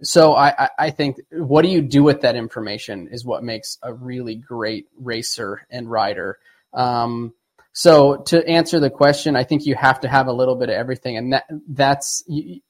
so 0.03 0.35
I, 0.35 0.69
I, 0.79 0.91
think 0.91 1.17
what 1.33 1.63
do 1.63 1.69
you 1.69 1.83
do 1.83 2.05
with 2.05 2.21
that 2.21 2.37
information 2.37 3.09
is 3.09 3.25
what 3.25 3.43
makes 3.43 3.79
a 3.83 3.93
really 3.93 4.37
great 4.37 4.87
racer 4.97 5.67
and 5.71 5.91
rider. 5.91 6.39
Um, 6.73 7.35
so 7.79 8.17
to 8.17 8.45
answer 8.49 8.81
the 8.81 8.91
question, 8.91 9.37
I 9.37 9.45
think 9.45 9.65
you 9.65 9.77
have 9.77 10.01
to 10.01 10.09
have 10.09 10.27
a 10.27 10.33
little 10.33 10.57
bit 10.57 10.69
of 10.69 10.75
everything, 10.75 11.17
and 11.17 11.33
that 11.33 11.45
that's 11.69 12.25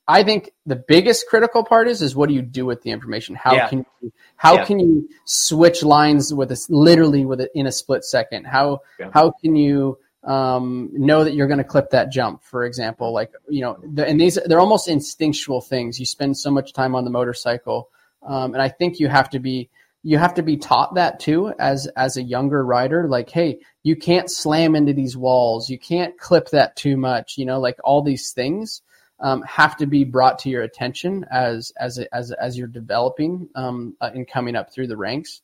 I 0.07 0.23
think 0.23 0.51
the 0.67 0.77
biggest 0.77 1.27
critical 1.31 1.65
part 1.65 1.89
is 1.89 2.03
is 2.03 2.15
what 2.15 2.29
do 2.29 2.35
you 2.35 2.43
do 2.43 2.67
with 2.67 2.83
the 2.83 2.91
information? 2.91 3.35
How 3.35 3.55
Yeah. 3.55 3.69
can 3.69 3.79
you, 4.03 4.13
how 4.37 4.57
Yeah. 4.57 4.65
can 4.67 4.79
you 4.79 5.09
switch 5.25 5.83
lines 5.83 6.35
with 6.35 6.51
this 6.51 6.69
literally 6.69 7.25
with 7.25 7.41
it 7.41 7.51
in 7.55 7.67
a 7.67 7.73
split 7.73 8.05
second? 8.05 8.45
How 8.45 8.81
Yeah. 9.01 9.09
how 9.11 9.31
can 9.31 9.57
you 9.57 9.97
um, 10.25 10.91
know 10.93 11.25
that 11.25 11.33
you're 11.33 11.47
going 11.47 11.57
to 11.57 11.65
clip 11.65 11.89
that 11.89 12.13
jump, 12.13 12.43
for 12.45 12.67
example? 12.67 13.11
Like 13.11 13.33
you 13.49 13.63
know, 13.63 13.79
the, 13.83 14.07
and 14.07 14.21
these 14.21 14.39
they're 14.45 14.61
almost 14.61 14.89
instinctual 14.89 15.63
things. 15.63 15.99
You 15.99 16.05
spend 16.05 16.37
so 16.37 16.51
much 16.51 16.75
time 16.75 16.95
on 16.95 17.05
the 17.05 17.11
motorcycle, 17.11 17.89
um, 18.23 18.53
and 18.53 18.61
I 18.61 18.69
think 18.69 19.01
you 19.01 19.09
have 19.09 19.31
to 19.31 19.39
be 19.39 19.71
you 20.09 20.17
have 20.17 20.35
to 20.35 20.43
be 20.43 20.57
taught 20.57 20.95
that 20.95 21.21
too 21.21 21.53
as 21.59 21.87
as 21.89 22.17
a 22.17 22.23
younger 22.23 22.65
rider 22.65 23.07
like 23.09 23.29
hey 23.29 23.59
you 23.83 23.95
can't 23.95 24.31
slam 24.31 24.75
into 24.75 24.95
these 24.95 25.17
walls 25.17 25.69
you 25.69 25.79
can't 25.79 26.19
clip 26.19 26.49
that 26.49 26.75
too 26.77 26.97
much 26.97 27.37
you 27.37 27.45
know 27.45 27.61
like 27.61 27.77
all 27.85 28.03
these 28.03 28.33
things 28.33 28.81
um, 29.21 29.43
have 29.43 29.77
to 29.77 29.87
be 29.87 30.05
brought 30.05 30.39
to 30.39 30.49
your 30.49 30.63
attention 30.63 31.27
as 31.31 31.73
as 31.79 31.99
as 32.13 32.33
as 32.33 32.57
you're 32.57 32.69
developing 32.69 33.49
um, 33.55 33.97
uh, 34.01 34.11
and 34.15 34.27
coming 34.29 34.57
up 34.57 34.73
through 34.73 34.87
the 34.87 34.97
ranks 34.97 35.43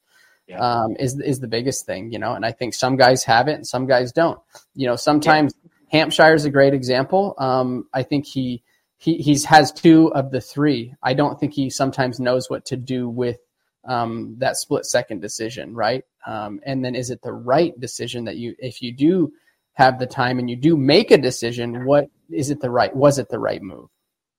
um, 0.59 0.97
is 0.99 1.21
is 1.21 1.41
the 1.41 1.49
biggest 1.49 1.85
thing 1.85 2.11
you 2.11 2.19
know 2.19 2.33
and 2.33 2.47
i 2.47 2.53
think 2.53 2.73
some 2.73 2.97
guys 2.97 3.25
have 3.25 3.49
it 3.49 3.55
and 3.55 3.67
some 3.67 3.87
guys 3.87 4.13
don't 4.13 4.41
you 4.75 4.87
know 4.87 4.97
sometimes 4.97 5.53
Hampshire 5.95 6.35
is 6.35 6.45
a 6.45 6.51
great 6.51 6.75
example. 6.75 7.37
Um, 7.39 7.87
I 7.95 8.03
think 8.03 8.27
he 8.27 8.65
he 8.97 9.19
he's 9.19 9.45
has 9.45 9.71
two 9.71 10.13
of 10.13 10.33
the 10.33 10.41
three. 10.41 10.93
I 11.01 11.15
don't 11.15 11.39
think 11.39 11.53
he 11.53 11.71
sometimes 11.71 12.19
knows 12.19 12.51
what 12.51 12.65
to 12.67 12.77
do 12.77 13.09
with 13.09 13.39
um, 13.87 14.37
that 14.39 14.57
split 14.57 14.87
second 14.87 15.21
decision, 15.21 15.75
right? 15.75 16.05
Um, 16.27 16.61
and 16.65 16.85
then 16.85 16.95
is 16.95 17.11
it 17.11 17.23
the 17.23 17.33
right 17.33 17.79
decision 17.79 18.25
that 18.25 18.37
you 18.37 18.55
if 18.59 18.83
you 18.83 18.93
do 18.93 19.33
have 19.75 19.99
the 19.99 20.07
time 20.07 20.39
and 20.39 20.49
you 20.49 20.57
do 20.57 20.77
make 20.77 21.11
a 21.11 21.19
decision, 21.19 21.85
what 21.85 22.09
is 22.31 22.51
it 22.51 22.61
the 22.61 22.71
right 22.71 22.95
was 22.95 23.19
it 23.19 23.29
the 23.29 23.39
right 23.39 23.63
move? 23.63 23.89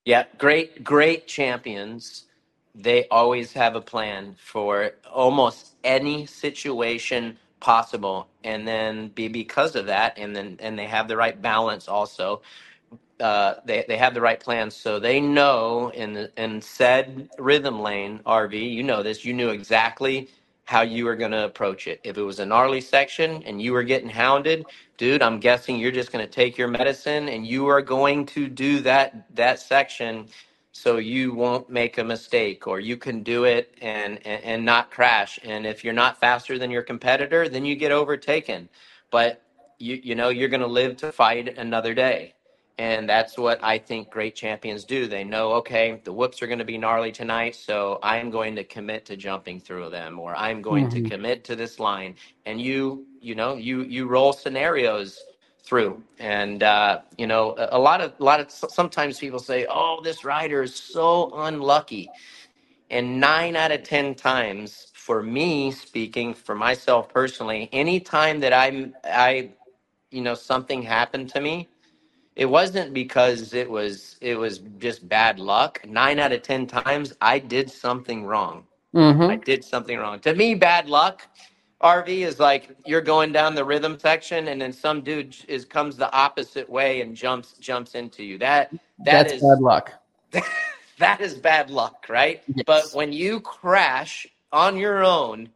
Yeah, 0.04 0.24
great, 0.38 0.84
great 0.84 1.26
champions. 1.26 2.26
They 2.74 3.08
always 3.08 3.52
have 3.54 3.74
a 3.74 3.80
plan 3.80 4.36
for 4.38 4.92
almost 5.12 5.74
any 5.82 6.26
situation 6.26 7.38
possible, 7.58 8.28
and 8.44 8.68
then 8.68 9.08
be 9.08 9.28
because 9.28 9.74
of 9.74 9.86
that, 9.86 10.18
and 10.18 10.36
then 10.36 10.58
and 10.60 10.78
they 10.78 10.86
have 10.86 11.08
the 11.08 11.16
right 11.16 11.40
balance 11.40 11.88
also. 11.88 12.42
Uh, 13.20 13.56
they 13.66 13.84
they 13.88 13.98
have 13.98 14.14
the 14.14 14.22
right 14.22 14.40
plans, 14.40 14.76
so 14.76 15.00
they 15.00 15.20
know 15.20 15.90
in 15.94 16.28
in 16.38 16.62
said 16.62 17.30
rhythm 17.38 17.80
lane 17.80 18.20
RV. 18.26 18.54
You 18.72 18.84
know 18.84 19.02
this. 19.02 19.24
You 19.24 19.34
knew 19.34 19.50
exactly 19.50 20.28
how 20.66 20.82
you 20.82 21.04
were 21.06 21.16
going 21.16 21.32
to 21.32 21.44
approach 21.44 21.88
it. 21.88 22.00
If 22.04 22.18
it 22.18 22.22
was 22.22 22.40
a 22.40 22.46
gnarly 22.46 22.80
section 22.82 23.42
and 23.44 23.62
you 23.62 23.72
were 23.74 23.84
getting 23.84 24.10
hounded, 24.10 24.66
dude, 24.98 25.22
I'm 25.22 25.40
guessing 25.40 25.78
you're 25.78 25.92
just 25.92 26.12
going 26.12 26.26
to 26.26 26.32
take 26.32 26.58
your 26.58 26.68
medicine 26.68 27.28
and 27.30 27.46
you 27.46 27.68
are 27.68 27.82
going 27.82 28.26
to 28.28 28.48
do 28.48 28.80
that 28.82 29.34
that 29.36 29.60
section 29.60 30.28
so 30.72 30.98
you 30.98 31.34
won't 31.34 31.70
make 31.70 31.98
a 31.98 32.04
mistake 32.04 32.68
or 32.68 32.80
you 32.80 32.96
can 32.98 33.24
do 33.24 33.44
it 33.46 33.74
and, 33.82 34.20
and 34.26 34.44
and 34.44 34.66
not 34.66 34.92
crash. 34.92 35.40
And 35.44 35.66
if 35.66 35.84
you're 35.84 35.94
not 35.94 36.20
faster 36.20 36.58
than 36.60 36.70
your 36.72 36.84
competitor, 36.84 37.48
then 37.50 37.66
you 37.66 37.76
get 37.76 37.92
overtaken. 37.92 38.70
But 39.10 39.42
you 39.80 40.00
you 40.04 40.16
know 40.16 40.30
you're 40.30 40.50
going 40.50 40.62
to 40.62 40.68
live 40.68 40.98
to 40.98 41.12
fight 41.12 41.58
another 41.58 41.94
day. 41.94 42.35
And 42.78 43.08
that's 43.08 43.38
what 43.38 43.62
I 43.62 43.78
think 43.78 44.10
great 44.10 44.34
champions 44.34 44.84
do. 44.84 45.06
They 45.06 45.22
know, 45.22 45.52
okay, 45.54 46.00
the 46.02 46.12
whoops 46.12 46.42
are 46.42 46.48
going 46.48 46.58
to 46.58 46.64
be 46.64 46.76
gnarly 46.76 47.12
tonight, 47.12 47.54
so 47.54 48.00
I'm 48.02 48.30
going 48.30 48.56
to 48.56 48.64
commit 48.64 49.06
to 49.06 49.16
jumping 49.16 49.60
through 49.60 49.90
them, 49.90 50.18
or 50.18 50.34
I'm 50.34 50.60
going 50.60 50.88
Mhm. 50.88 50.90
to 50.90 51.00
commit 51.00 51.44
to 51.44 51.56
this 51.56 51.78
line. 51.78 52.16
And 52.46 52.60
you, 52.60 53.06
you 53.20 53.36
know, 53.36 53.54
you 53.54 53.82
you 53.84 54.08
roll 54.08 54.32
scenarios 54.32 55.26
through, 55.64 56.02
and 56.18 56.64
uh, 56.64 57.00
you 57.16 57.28
know, 57.28 57.54
a, 57.56 57.76
a 57.76 57.78
lot 57.78 58.00
of 58.00 58.12
a 58.20 58.24
lot 58.24 58.40
of 58.40 58.50
sometimes 58.50 59.20
people 59.20 59.38
say, 59.38 59.66
oh, 59.70 60.00
this 60.02 60.24
rider 60.24 60.62
is 60.62 60.74
so 60.74 61.30
unlucky, 61.34 62.12
and 62.90 63.20
nine 63.20 63.56
out 63.56 63.72
of 63.72 63.84
ten 63.84 64.14
times, 64.14 64.88
for 64.94 65.22
me 65.22 65.72
speaking, 65.72 66.34
for 66.34 66.54
myself 66.56 67.08
personally, 67.08 67.68
any 67.72 68.00
time 68.00 68.40
that 68.40 68.52
I'm 68.52 68.94
I, 69.04 69.52
you 70.10 70.22
know, 70.22 70.34
something 70.34 70.82
happened 70.82 71.30
to 71.30 71.40
me 71.40 71.68
it 72.36 72.46
wasn't 72.46 72.94
because 72.94 73.54
it 73.54 73.68
was 73.70 74.16
it 74.20 74.36
was 74.38 74.60
just 74.78 75.08
bad 75.08 75.40
luck. 75.40 75.80
Nine 75.86 76.18
out 76.20 76.32
of 76.32 76.42
ten 76.42 76.66
times 76.66 77.14
i 77.22 77.38
did 77.38 77.70
something 77.70 78.24
wrong. 78.26 78.64
Mm-hmm. 78.94 79.30
i 79.30 79.36
did 79.36 79.64
something 79.64 79.98
wrong. 79.98 80.20
To 80.20 80.34
me 80.34 80.54
bad 80.54 80.88
luck 80.88 81.28
rv 81.82 82.08
is 82.08 82.40
like 82.40 82.76
you're 82.86 83.02
going 83.02 83.32
down 83.32 83.54
the 83.54 83.64
rhythm 83.64 83.98
section 83.98 84.48
and 84.48 84.60
then 84.60 84.72
some 84.72 85.02
dude 85.02 85.36
is 85.48 85.64
comes 85.66 85.96
the 85.96 86.12
opposite 86.12 86.68
way 86.70 87.00
and 87.02 87.16
jumps 87.16 87.54
jumps 87.58 87.94
into 87.94 88.22
you. 88.24 88.38
That 88.38 88.72
that 89.04 89.28
That's 89.28 89.32
is 89.34 89.40
bad 89.42 89.60
luck. 89.60 89.92
that 90.98 91.20
is 91.20 91.34
bad 91.34 91.70
luck 91.70 92.06
right? 92.08 92.42
But 92.66 92.90
when 92.92 93.12
you 93.12 93.40
crash 93.40 94.26
on 94.52 94.76
your 94.76 95.04
own 95.04 95.50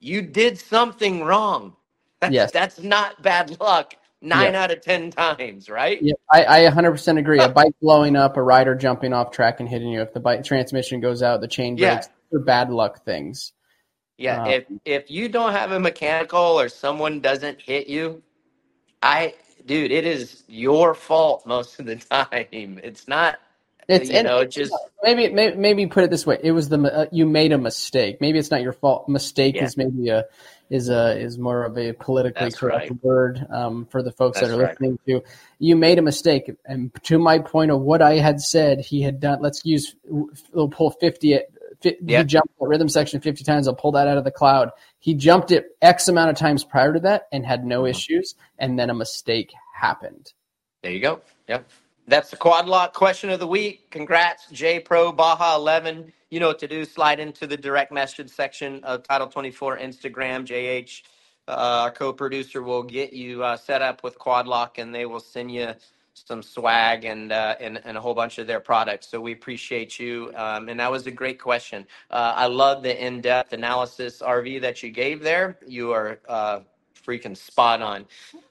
you 0.00 0.22
did 0.22 0.58
something 0.58 1.24
wrong. 1.24 1.76
That's, 2.20 2.32
Yes. 2.34 2.52
that's 2.52 2.80
not 2.80 3.22
bad 3.22 3.58
luck 3.60 3.94
nine 4.24 4.54
Yeah. 4.54 4.64
out 4.64 4.70
of 4.72 4.80
ten 4.80 5.10
times 5.10 5.68
right 5.70 6.02
Yeah, 6.02 6.14
I, 6.32 6.66
I 6.66 6.70
100% 6.70 7.18
agree. 7.18 7.40
A 7.40 7.48
bike 7.48 7.74
blowing 7.80 8.16
up, 8.16 8.36
a 8.36 8.42
rider 8.42 8.74
jumping 8.74 9.12
off 9.12 9.30
track 9.30 9.60
and 9.60 9.68
hitting 9.68 9.88
you. 9.88 10.02
If 10.02 10.12
the 10.12 10.20
bike 10.20 10.44
transmission 10.44 11.00
goes 11.00 11.22
out, 11.22 11.40
the 11.40 11.48
chain 11.48 11.76
Yeah. 11.76 11.94
breaks. 11.94 12.08
They're 12.30 12.40
bad 12.40 12.70
luck 12.70 13.04
things. 13.04 13.52
Yeah, 14.18 14.42
Um, 14.42 14.48
if 14.48 14.64
if 14.84 15.10
you 15.10 15.28
don't 15.28 15.52
have 15.52 15.72
a 15.72 15.80
mechanical 15.80 16.40
or 16.40 16.68
someone 16.68 17.20
doesn't 17.20 17.60
hit 17.60 17.88
you, 17.88 18.22
I 19.02 19.34
dude, 19.66 19.92
it 19.92 20.06
is 20.06 20.44
your 20.48 20.94
fault 20.94 21.46
most 21.46 21.80
of 21.80 21.86
the 21.86 21.96
time. 22.10 22.80
It's 22.82 23.08
not 23.08 23.38
It's 23.88 24.10
you 24.10 24.22
know, 24.22 24.44
just 24.44 24.72
maybe, 25.02 25.32
maybe 25.32 25.56
maybe 25.56 25.86
put 25.86 26.04
it 26.04 26.10
this 26.10 26.26
way: 26.26 26.38
it 26.42 26.52
was 26.52 26.68
the 26.68 26.78
uh, 26.80 27.06
you 27.12 27.26
made 27.26 27.52
a 27.52 27.58
mistake. 27.58 28.20
Maybe 28.20 28.38
it's 28.38 28.50
not 28.50 28.62
your 28.62 28.72
fault. 28.72 29.08
Mistake 29.08 29.56
Yeah. 29.56 29.64
is 29.64 29.76
maybe 29.76 30.08
a 30.08 30.24
is 30.70 30.88
a 30.88 31.18
is 31.18 31.38
more 31.38 31.64
of 31.64 31.76
a 31.76 31.92
politically 31.92 32.46
That's 32.46 32.56
correct 32.58 32.90
right. 32.90 33.04
word 33.04 33.46
um, 33.50 33.86
for 33.86 34.02
the 34.02 34.12
folks 34.12 34.40
that 34.40 34.50
are 34.50 34.56
right. 34.56 34.70
listening 34.70 34.98
to. 35.06 35.22
You 35.58 35.76
made 35.76 35.98
a 35.98 36.02
mistake, 36.02 36.50
and 36.64 36.90
to 37.04 37.18
my 37.18 37.38
point 37.38 37.70
of 37.70 37.80
what 37.80 38.00
I 38.02 38.14
had 38.14 38.40
said, 38.40 38.80
he 38.80 39.02
had 39.02 39.20
done. 39.20 39.40
Let's 39.42 39.64
use 39.64 39.94
we'll 40.52 40.68
pull 40.68 40.90
fifty. 40.90 41.34
At, 41.34 41.44
Yeah. 41.82 42.20
He 42.20 42.24
jumped 42.24 42.58
the 42.58 42.66
rhythm 42.66 42.88
section 42.88 43.20
fifty 43.20 43.44
times. 43.44 43.68
I'll 43.68 43.74
pull 43.74 43.92
that 43.92 44.08
out 44.08 44.16
of 44.16 44.24
the 44.24 44.30
cloud. 44.30 44.70
He 45.00 45.12
jumped 45.14 45.50
it 45.50 45.66
X 45.82 46.08
amount 46.08 46.30
of 46.30 46.36
times 46.36 46.64
prior 46.64 46.94
to 46.94 47.00
that 47.00 47.28
and 47.30 47.44
had 47.44 47.66
no 47.66 47.82
Mhm. 47.82 47.90
issues, 47.90 48.34
and 48.58 48.78
then 48.78 48.88
a 48.88 48.94
mistake 48.94 49.52
happened. 49.74 50.32
there 50.82 50.92
you 50.92 51.00
go. 51.00 51.20
Yep. 51.48 51.66
That's 52.06 52.30
the 52.30 52.36
quad 52.36 52.68
lock 52.68 52.92
question 52.92 53.30
of 53.30 53.40
the 53.40 53.46
week. 53.46 53.90
Congrats, 53.90 54.46
J 54.52 54.78
Pro 54.78 55.10
Baja 55.10 55.56
11. 55.56 56.12
You 56.30 56.38
know 56.38 56.48
what 56.48 56.58
to 56.58 56.68
do. 56.68 56.84
Slide 56.84 57.18
into 57.18 57.46
the 57.46 57.56
direct 57.56 57.92
message 57.92 58.28
section 58.28 58.84
of 58.84 59.04
Title 59.04 59.26
24 59.26 59.78
Instagram. 59.78 60.44
JH, 60.46 61.02
uh, 61.48 61.52
our 61.84 61.90
co 61.90 62.12
producer, 62.12 62.62
will 62.62 62.82
get 62.82 63.14
you 63.14 63.42
uh, 63.42 63.56
set 63.56 63.80
up 63.80 64.02
with 64.04 64.18
quad 64.18 64.46
lock 64.46 64.76
and 64.76 64.94
they 64.94 65.06
will 65.06 65.20
send 65.20 65.50
you 65.50 65.72
some 66.12 66.42
swag 66.42 67.06
and, 67.06 67.32
uh, 67.32 67.56
and, 67.58 67.80
and 67.86 67.96
a 67.96 68.02
whole 68.02 68.14
bunch 68.14 68.38
of 68.38 68.46
their 68.46 68.60
products. 68.60 69.08
So 69.08 69.18
we 69.20 69.32
appreciate 69.32 69.98
you. 69.98 70.30
Um, 70.36 70.68
and 70.68 70.78
that 70.80 70.90
was 70.92 71.06
a 71.06 71.10
great 71.10 71.40
question. 71.40 71.86
Uh, 72.10 72.34
I 72.36 72.46
love 72.46 72.82
the 72.82 73.02
in 73.02 73.22
depth 73.22 73.54
analysis, 73.54 74.20
RV, 74.20 74.60
that 74.60 74.82
you 74.82 74.90
gave 74.90 75.22
there. 75.22 75.58
You 75.66 75.92
are 75.92 76.20
uh, 76.28 76.60
freaking 77.04 77.36
spot 77.36 77.82
on. 77.82 78.06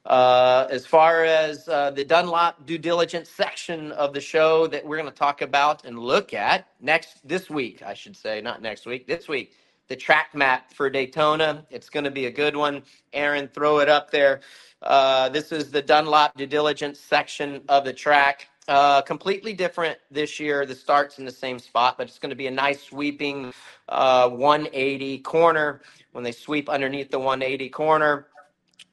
Uh, 0.05 0.67
as 0.69 0.85
far 0.85 1.23
as 1.23 1.67
uh, 1.67 1.91
the 1.91 2.03
Dunlop 2.03 2.65
due 2.65 2.77
diligence 2.77 3.29
section 3.29 3.91
of 3.93 4.13
the 4.13 4.21
show 4.21 4.67
that 4.67 4.85
we're 4.85 4.97
going 4.97 5.09
to 5.09 5.15
talk 5.15 5.41
about 5.41 5.85
and 5.85 5.97
look 5.97 6.33
at 6.33 6.67
next 6.81 7.27
this 7.27 7.49
week, 7.49 7.81
I 7.83 7.93
should 7.93 8.15
say, 8.15 8.41
not 8.41 8.61
next 8.61 8.85
week, 8.85 9.07
this 9.07 9.27
week, 9.27 9.53
the 9.87 9.95
track 9.95 10.33
map 10.33 10.71
for 10.73 10.89
Daytona. 10.89 11.65
It's 11.69 11.89
going 11.89 12.03
to 12.05 12.11
be 12.11 12.25
a 12.25 12.31
good 12.31 12.55
one. 12.55 12.83
Aaron, 13.13 13.47
throw 13.47 13.79
it 13.79 13.89
up 13.89 14.11
there. 14.11 14.41
Uh, 14.81 15.29
this 15.29 15.51
is 15.51 15.71
the 15.71 15.81
Dunlop 15.81 16.35
due 16.35 16.47
diligence 16.47 16.99
section 16.99 17.61
of 17.69 17.85
the 17.85 17.93
track. 17.93 18.47
Uh, 18.67 19.01
completely 19.01 19.53
different 19.53 19.97
this 20.09 20.39
year. 20.39 20.65
The 20.65 20.75
start's 20.75 21.19
in 21.19 21.25
the 21.25 21.31
same 21.31 21.59
spot, 21.59 21.97
but 21.97 22.07
it's 22.07 22.19
going 22.19 22.29
to 22.29 22.35
be 22.35 22.47
a 22.47 22.51
nice 22.51 22.83
sweeping 22.83 23.53
uh, 23.89 24.29
180 24.29 25.19
corner. 25.19 25.81
When 26.13 26.23
they 26.23 26.31
sweep 26.31 26.69
underneath 26.69 27.11
the 27.11 27.19
180 27.19 27.69
corner, 27.69 28.27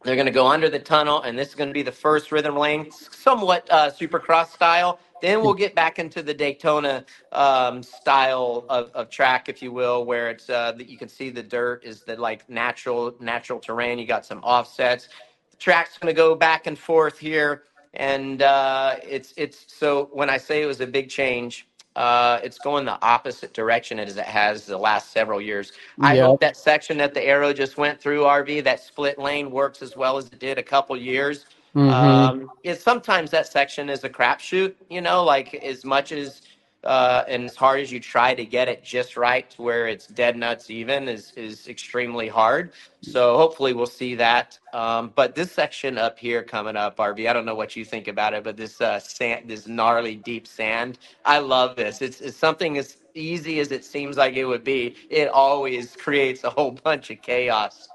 they're 0.04 0.16
going 0.16 0.26
to 0.26 0.32
go 0.32 0.46
under 0.46 0.70
the 0.70 0.78
tunnel, 0.78 1.22
and 1.22 1.38
this 1.38 1.48
is 1.48 1.54
going 1.54 1.68
to 1.68 1.74
be 1.74 1.82
the 1.82 1.92
first 1.92 2.32
rhythm 2.32 2.56
lane, 2.56 2.90
somewhat 2.90 3.68
uh, 3.70 3.90
supercross 3.90 4.48
style. 4.48 4.98
Then 5.20 5.42
we'll 5.42 5.52
get 5.52 5.74
back 5.74 5.98
into 5.98 6.22
the 6.22 6.32
Daytona 6.32 7.04
um, 7.32 7.82
style 7.82 8.64
of, 8.70 8.90
of 8.94 9.10
track, 9.10 9.50
if 9.50 9.60
you 9.60 9.70
will, 9.70 10.06
where 10.06 10.30
it's 10.30 10.48
uh, 10.48 10.72
that 10.72 10.88
you 10.88 10.96
can 10.96 11.08
see 11.08 11.28
the 11.28 11.42
dirt 11.42 11.84
is 11.84 12.02
the 12.02 12.16
like 12.16 12.48
natural 12.48 13.14
natural 13.20 13.58
terrain. 13.60 13.98
You 13.98 14.06
got 14.06 14.24
some 14.24 14.38
offsets. 14.38 15.08
The 15.50 15.58
track's 15.58 15.98
going 15.98 16.14
to 16.14 16.16
go 16.16 16.34
back 16.34 16.66
and 16.66 16.78
forth 16.78 17.18
here, 17.18 17.64
and 17.92 18.40
uh, 18.40 18.96
it's 19.06 19.34
it's 19.36 19.66
so 19.68 20.08
when 20.12 20.30
I 20.30 20.38
say 20.38 20.62
it 20.62 20.66
was 20.66 20.80
a 20.80 20.86
big 20.86 21.10
change, 21.10 21.68
uh, 22.00 22.40
it's 22.42 22.58
going 22.58 22.86
the 22.86 22.98
opposite 23.04 23.52
direction 23.52 23.98
as 24.00 24.16
it 24.16 24.24
has 24.24 24.66
the 24.66 24.78
last 24.78 25.12
several 25.12 25.40
years. 25.40 25.72
I 26.00 26.16
Yep. 26.16 26.24
hope 26.26 26.40
that 26.40 26.56
section 26.56 26.96
that 26.98 27.12
the 27.14 27.22
arrow 27.22 27.52
just 27.52 27.76
went 27.76 28.00
through, 28.00 28.22
RV, 28.24 28.64
that 28.64 28.80
split 28.80 29.18
lane 29.18 29.50
works 29.50 29.82
as 29.82 29.96
well 29.96 30.16
as 30.16 30.26
it 30.26 30.38
did 30.38 30.58
a 30.58 30.62
couple 30.62 30.96
years. 30.96 31.46
Mhm. 31.76 31.92
Um, 31.92 32.50
is 32.64 32.82
sometimes 32.82 33.30
that 33.32 33.46
section 33.48 33.90
is 33.90 34.04
a 34.04 34.08
crapshoot, 34.08 34.74
you 34.88 35.02
know, 35.02 35.22
like 35.24 35.54
as 35.54 35.84
much 35.84 36.12
as 36.12 36.42
uh, 36.84 37.24
and 37.28 37.44
as 37.44 37.56
hard 37.56 37.80
as 37.80 37.92
you 37.92 38.00
try 38.00 38.34
to 38.34 38.44
get 38.44 38.68
it 38.68 38.82
just 38.82 39.16
right 39.16 39.50
to 39.50 39.62
where 39.62 39.86
it's 39.86 40.06
dead 40.06 40.36
nuts 40.36 40.70
even 40.70 41.08
is 41.08 41.32
is 41.36 41.68
extremely 41.68 42.28
hard. 42.28 42.72
So 43.02 43.36
hopefully 43.36 43.72
we'll 43.72 43.86
see 43.86 44.14
that. 44.16 44.58
Um, 44.72 45.12
but 45.14 45.34
this 45.34 45.52
section 45.52 45.98
up 45.98 46.18
here 46.18 46.42
coming 46.42 46.76
up, 46.76 46.96
RV, 46.96 47.28
I 47.28 47.32
don't 47.32 47.44
know 47.44 47.54
what 47.54 47.76
you 47.76 47.84
think 47.84 48.08
about 48.08 48.34
it, 48.34 48.44
but 48.44 48.56
this 48.56 48.80
uh, 48.80 48.98
sand, 49.00 49.48
this 49.48 49.66
gnarly 49.66 50.16
deep 50.16 50.46
sand, 50.46 50.98
I 51.24 51.38
love 51.38 51.76
this. 51.76 52.00
It's, 52.02 52.20
it's 52.20 52.36
something 52.36 52.78
as 52.78 52.96
easy 53.14 53.60
as 53.60 53.72
it 53.72 53.84
seems 53.84 54.16
like 54.16 54.34
it 54.34 54.44
would 54.44 54.64
be. 54.64 54.96
It 55.10 55.28
always 55.28 55.96
creates 56.00 56.44
a 56.44 56.50
whole 56.50 56.72
bunch 56.72 57.10
of 57.10 57.20
chaos. 57.20 57.88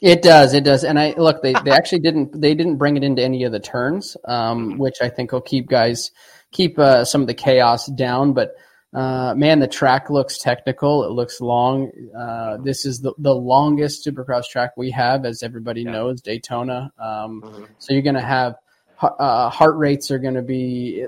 It 0.00 0.22
does, 0.22 0.52
it 0.52 0.64
does, 0.64 0.84
and 0.84 0.98
I 0.98 1.14
look. 1.16 1.40
They 1.40 1.54
they 1.64 1.70
actually 1.70 2.00
didn't 2.00 2.38
they 2.38 2.54
didn't 2.54 2.76
bring 2.76 2.98
it 2.98 3.04
into 3.04 3.22
any 3.22 3.44
of 3.44 3.52
the 3.52 3.60
turns, 3.60 4.16
um, 4.26 4.76
which 4.76 4.96
I 5.00 5.08
think 5.08 5.32
will 5.32 5.40
keep 5.40 5.66
guys 5.66 6.10
keep 6.54 6.78
uh, 6.78 7.04
some 7.04 7.20
of 7.20 7.26
the 7.26 7.34
chaos 7.34 7.86
down. 7.88 8.32
But 8.32 8.54
uh, 8.94 9.34
man, 9.36 9.58
the 9.58 9.66
track 9.66 10.08
looks 10.08 10.38
technical. 10.38 11.04
It 11.04 11.10
looks 11.10 11.40
long. 11.42 11.90
Uh, 12.16 12.56
this 12.58 12.86
is 12.86 13.00
the 13.00 13.12
the 13.18 13.34
longest 13.34 14.06
Supercross 14.06 14.48
track 14.48 14.70
we 14.78 14.90
have, 14.92 15.26
as 15.26 15.42
everybody 15.42 15.84
knows, 15.84 16.22
Daytona. 16.22 16.92
Um, 16.98 17.42
Mm-hmm. 17.42 17.64
So 17.78 17.92
you're 17.92 18.02
going 18.02 18.14
to 18.14 18.20
have 18.22 18.54
uh, 19.02 19.50
heart 19.50 19.76
rates 19.76 20.10
are 20.10 20.18
going 20.18 20.34
to 20.34 20.42
be 20.42 21.04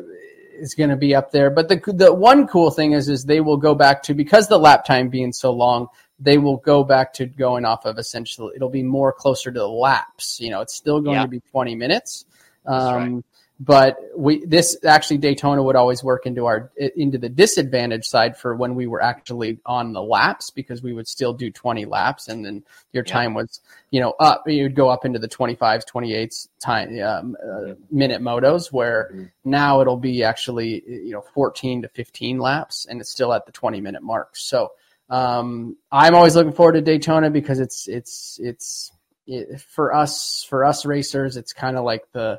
is 0.59 0.75
going 0.75 0.91
to 0.91 0.97
be 0.97 1.15
up 1.15 1.31
there. 1.31 1.49
But 1.51 1.69
the 1.69 1.81
the 1.93 2.13
one 2.13 2.47
cool 2.49 2.71
thing 2.71 2.93
is 2.93 3.09
is 3.09 3.25
they 3.25 3.41
will 3.41 3.57
go 3.57 3.75
back 3.75 4.03
to 4.05 4.15
because 4.15 4.49
the 4.49 4.59
lap 4.59 4.85
time 4.85 5.09
being 5.09 5.33
so 5.33 5.53
long, 5.53 5.87
they 6.19 6.39
will 6.39 6.57
go 6.57 6.83
back 6.83 7.13
to 7.15 7.27
going 7.27 7.65
off 7.65 7.85
of 7.85 7.99
essentially 7.99 8.53
it'll 8.57 8.69
be 8.69 8.83
more 8.83 9.13
closer 9.13 9.53
to 9.53 9.59
the 9.61 9.69
laps. 9.69 10.41
You 10.41 10.51
know, 10.51 10.61
it's 10.61 10.75
still 10.75 11.01
going 11.01 11.17
Yeah. 11.17 11.23
to 11.23 11.29
be 11.29 11.41
20 11.53 11.75
minutes. 11.77 12.25
Um, 12.67 13.23
But 13.59 13.97
we 14.15 14.45
this 14.45 14.77
actually 14.85 15.17
Daytona 15.17 15.63
would 15.63 15.77
always 15.77 16.05
work 16.05 16.27
into 16.27 16.45
our 16.45 16.71
into 16.77 17.17
the 17.17 17.31
disadvantage 17.31 18.05
side 18.07 18.37
for 18.37 18.55
when 18.55 18.75
we 18.75 18.87
were 18.87 19.03
actually 19.03 19.59
on 19.65 19.95
the 19.95 20.03
laps 20.03 20.51
because 20.51 20.83
we 20.83 20.93
would 20.93 21.09
still 21.09 21.33
do 21.33 21.51
20 21.51 21.87
laps 21.87 22.29
and 22.29 22.45
then 22.45 22.65
your 22.93 23.03
Yeah. 23.07 23.15
time 23.15 23.33
was 23.33 23.61
you 23.91 24.01
know 24.01 24.11
up 24.21 24.43
you'd 24.47 24.75
go 24.75 24.91
up 24.91 25.07
into 25.07 25.19
the 25.19 25.29
25s 25.29 25.85
28s 25.91 26.49
time 26.61 27.01
um, 27.01 27.35
uh, 27.43 27.73
minute 27.91 28.21
motos 28.21 28.71
where 28.71 29.33
now 29.47 29.81
it'll 29.81 29.97
be 29.97 30.23
actually 30.23 30.83
you 30.87 31.13
know 31.13 31.23
14 31.33 31.81
to 31.81 31.89
15 31.89 32.39
laps 32.39 32.85
and 32.85 33.01
it's 33.01 33.09
still 33.11 33.33
at 33.33 33.47
the 33.47 33.53
20 33.53 33.81
minute 33.81 34.03
mark. 34.03 34.37
So 34.37 34.73
um, 35.09 35.77
i'm 35.91 36.15
always 36.15 36.37
looking 36.37 36.53
forward 36.53 36.73
to 36.73 36.83
daytona 36.83 37.31
because 37.31 37.59
it's 37.59 37.89
it's 37.89 38.39
it's 38.43 38.93
it, 39.27 39.61
for 39.63 39.95
us 39.95 40.45
for 40.47 40.63
us 40.63 40.85
racers 40.85 41.39
it's 41.39 41.55
kind 41.55 41.79
of 41.79 41.85
like 41.85 42.05
the 42.13 42.39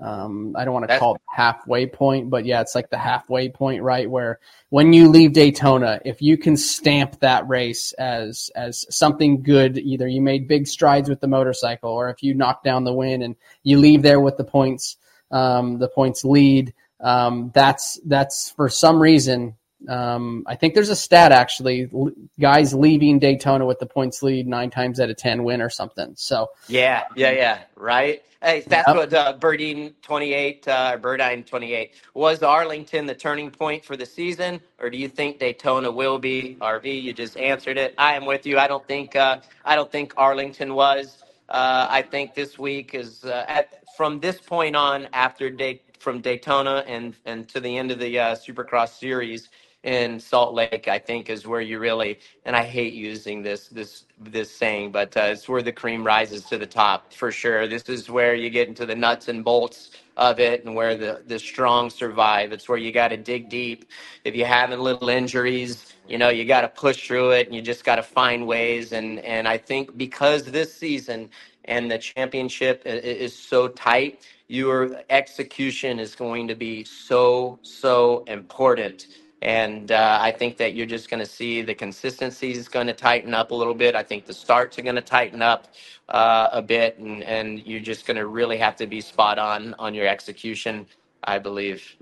um, 0.00 0.54
I 0.56 0.64
don't 0.64 0.72
want 0.72 0.88
to 0.88 0.98
call 0.98 1.16
it 1.16 1.20
halfway 1.28 1.86
point, 1.86 2.30
but 2.30 2.46
yeah, 2.46 2.62
it's 2.62 2.74
like 2.74 2.88
the 2.88 2.96
halfway 2.96 3.50
point, 3.50 3.82
right? 3.82 4.10
Where 4.10 4.40
when 4.70 4.92
you 4.92 5.08
leave 5.08 5.34
Daytona, 5.34 6.00
if 6.04 6.22
you 6.22 6.38
can 6.38 6.56
stamp 6.56 7.20
that 7.20 7.46
race 7.48 7.92
as 7.92 8.50
as 8.56 8.86
something 8.88 9.42
good, 9.42 9.76
either 9.76 10.08
you 10.08 10.22
made 10.22 10.48
big 10.48 10.66
strides 10.66 11.08
with 11.08 11.20
the 11.20 11.28
motorcycle, 11.28 11.90
or 11.90 12.08
if 12.08 12.22
you 12.22 12.34
knock 12.34 12.64
down 12.64 12.84
the 12.84 12.94
win 12.94 13.20
and 13.22 13.36
you 13.62 13.78
leave 13.78 14.02
there 14.02 14.20
with 14.20 14.38
the 14.38 14.44
points, 14.44 14.96
um, 15.30 15.78
the 15.78 15.88
points 15.88 16.24
lead. 16.24 16.72
Um, 17.00 17.50
that's 17.54 18.00
that's 18.06 18.50
for 18.50 18.68
some 18.70 19.00
reason. 19.00 19.56
Um, 19.88 20.44
I 20.46 20.56
think 20.56 20.74
there's 20.74 20.90
a 20.90 20.96
stat 20.96 21.32
actually, 21.32 21.88
l- 21.94 22.10
guys 22.40 22.74
leaving 22.74 23.18
Daytona 23.18 23.66
with 23.66 23.78
the 23.78 23.86
points 23.86 24.22
lead 24.22 24.46
nine 24.46 24.70
times 24.70 25.00
out 25.00 25.10
of 25.10 25.16
ten 25.16 25.44
win 25.44 25.62
or 25.62 25.70
something. 25.70 26.14
So 26.16 26.48
Yeah, 26.68 27.04
yeah, 27.14 27.32
yeah. 27.32 27.60
Right. 27.76 28.22
Hey, 28.42 28.66
that's 28.68 28.92
Yep. 28.92 28.94
what 28.94 29.12
uh, 29.14 29.34
Birdine 29.38 29.94
twenty 30.02 30.32
eight, 30.34 30.66
uh, 30.68 30.96
Birdine 30.98 31.44
twenty 31.46 31.74
eight 31.74 31.94
was. 32.14 32.42
Arlington 32.42 33.06
the 33.06 33.14
turning 33.14 33.50
point 33.50 33.84
for 33.84 33.96
the 33.96 34.06
season, 34.06 34.60
or 34.80 34.90
do 34.90 34.96
you 34.98 35.08
think 35.08 35.38
Daytona 35.38 35.90
will 35.90 36.18
be? 36.18 36.56
RV, 36.60 37.02
you 37.02 37.12
just 37.12 37.36
answered 37.36 37.78
it. 37.78 37.94
I 37.98 38.14
am 38.14 38.26
with 38.26 38.46
you. 38.46 38.58
I 38.58 38.66
don't 38.68 38.86
think. 38.86 39.14
Uh, 39.16 39.38
I 39.64 39.76
don't 39.76 39.92
think 39.92 40.14
Arlington 40.16 40.74
was. 40.74 41.18
Uh, 41.50 41.86
I 41.90 42.02
think 42.02 42.34
this 42.34 42.58
week 42.58 42.94
is 42.94 43.24
uh, 43.24 43.44
at 43.48 43.74
from 43.96 44.20
this 44.20 44.40
point 44.40 44.74
on 44.76 45.08
after 45.12 45.50
day 45.50 45.82
from 46.00 46.20
Daytona 46.22 46.84
and 46.88 47.14
and 47.26 47.48
to 47.50 47.60
the 47.60 47.76
end 47.78 47.90
of 47.92 47.98
the 48.00 48.18
uh, 48.18 48.34
Supercross 48.36 48.98
series 48.98 49.50
in 49.82 50.20
Salt 50.20 50.54
Lake, 50.54 50.88
I 50.88 50.98
think 50.98 51.30
is 51.30 51.46
where 51.46 51.60
you 51.60 51.78
really 51.78 52.18
and 52.44 52.54
I 52.54 52.64
hate 52.64 52.92
using 52.92 53.42
this 53.42 53.68
this 53.68 54.04
this 54.18 54.54
saying, 54.54 54.92
but 54.92 55.16
uh, 55.16 55.22
it's 55.32 55.48
where 55.48 55.62
the 55.62 55.72
cream 55.72 56.04
rises 56.04 56.44
to 56.46 56.58
the 56.58 56.66
top 56.66 57.12
for 57.12 57.32
sure. 57.32 57.66
This 57.66 57.84
is 57.88 58.10
where 58.10 58.34
you 58.34 58.50
get 58.50 58.68
into 58.68 58.84
the 58.86 58.94
nuts 58.94 59.28
and 59.28 59.44
bolts 59.44 59.90
of 60.16 60.38
it 60.38 60.64
and 60.64 60.74
where 60.74 60.96
the 60.96 61.22
the 61.26 61.38
strong 61.38 61.88
survive. 61.90 62.52
It's 62.52 62.68
where 62.68 62.78
you 62.78 62.92
got 62.92 63.08
to 63.08 63.16
dig 63.16 63.48
deep. 63.48 63.86
If 64.24 64.34
you're 64.34 64.46
having 64.46 64.80
little 64.80 65.08
injuries, 65.08 65.94
you 66.08 66.18
know 66.18 66.28
you 66.28 66.44
got 66.44 66.62
to 66.62 66.68
push 66.68 67.06
through 67.06 67.32
it 67.32 67.46
and 67.46 67.56
you 67.56 67.62
just 67.62 67.84
got 67.84 67.96
to 67.96 68.02
find 68.02 68.46
ways. 68.46 68.92
And 68.92 69.20
and 69.20 69.48
I 69.48 69.58
think 69.58 69.96
because 69.96 70.44
this 70.44 70.74
season 70.74 71.30
and 71.64 71.90
the 71.90 71.98
championship 71.98 72.82
is 72.84 73.38
so 73.38 73.68
tight, 73.68 74.26
your 74.48 75.02
execution 75.08 75.98
is 75.98 76.14
going 76.14 76.48
to 76.48 76.54
be 76.54 76.84
so 76.84 77.58
so 77.62 78.24
important. 78.26 79.06
And 79.42 79.92
uh, 79.92 80.18
I 80.20 80.32
think 80.32 80.56
that 80.58 80.74
you're 80.74 80.86
just 80.86 81.10
going 81.10 81.20
to 81.20 81.26
see 81.30 81.62
the 81.62 81.74
consistency 81.74 82.52
is 82.52 82.68
going 82.68 82.88
to 82.88 82.94
tighten 82.94 83.34
up 83.34 83.52
a 83.52 83.54
little 83.54 83.74
bit. 83.74 83.94
I 83.94 84.02
think 84.02 84.26
the 84.26 84.34
starts 84.34 84.78
are 84.78 84.82
going 84.82 84.96
to 84.96 85.02
tighten 85.02 85.42
up 85.42 85.68
uh, 86.08 86.48
a 86.52 86.62
bit, 86.62 86.98
and, 86.98 87.22
and 87.24 87.66
you're 87.66 87.80
just 87.80 88.06
going 88.06 88.16
to 88.18 88.26
really 88.26 88.58
have 88.58 88.76
to 88.76 88.86
be 88.86 89.00
spot 89.00 89.38
on 89.38 89.74
on 89.78 89.94
your 89.94 90.06
execution, 90.08 90.86
I 91.24 91.38
believe. 91.38 91.96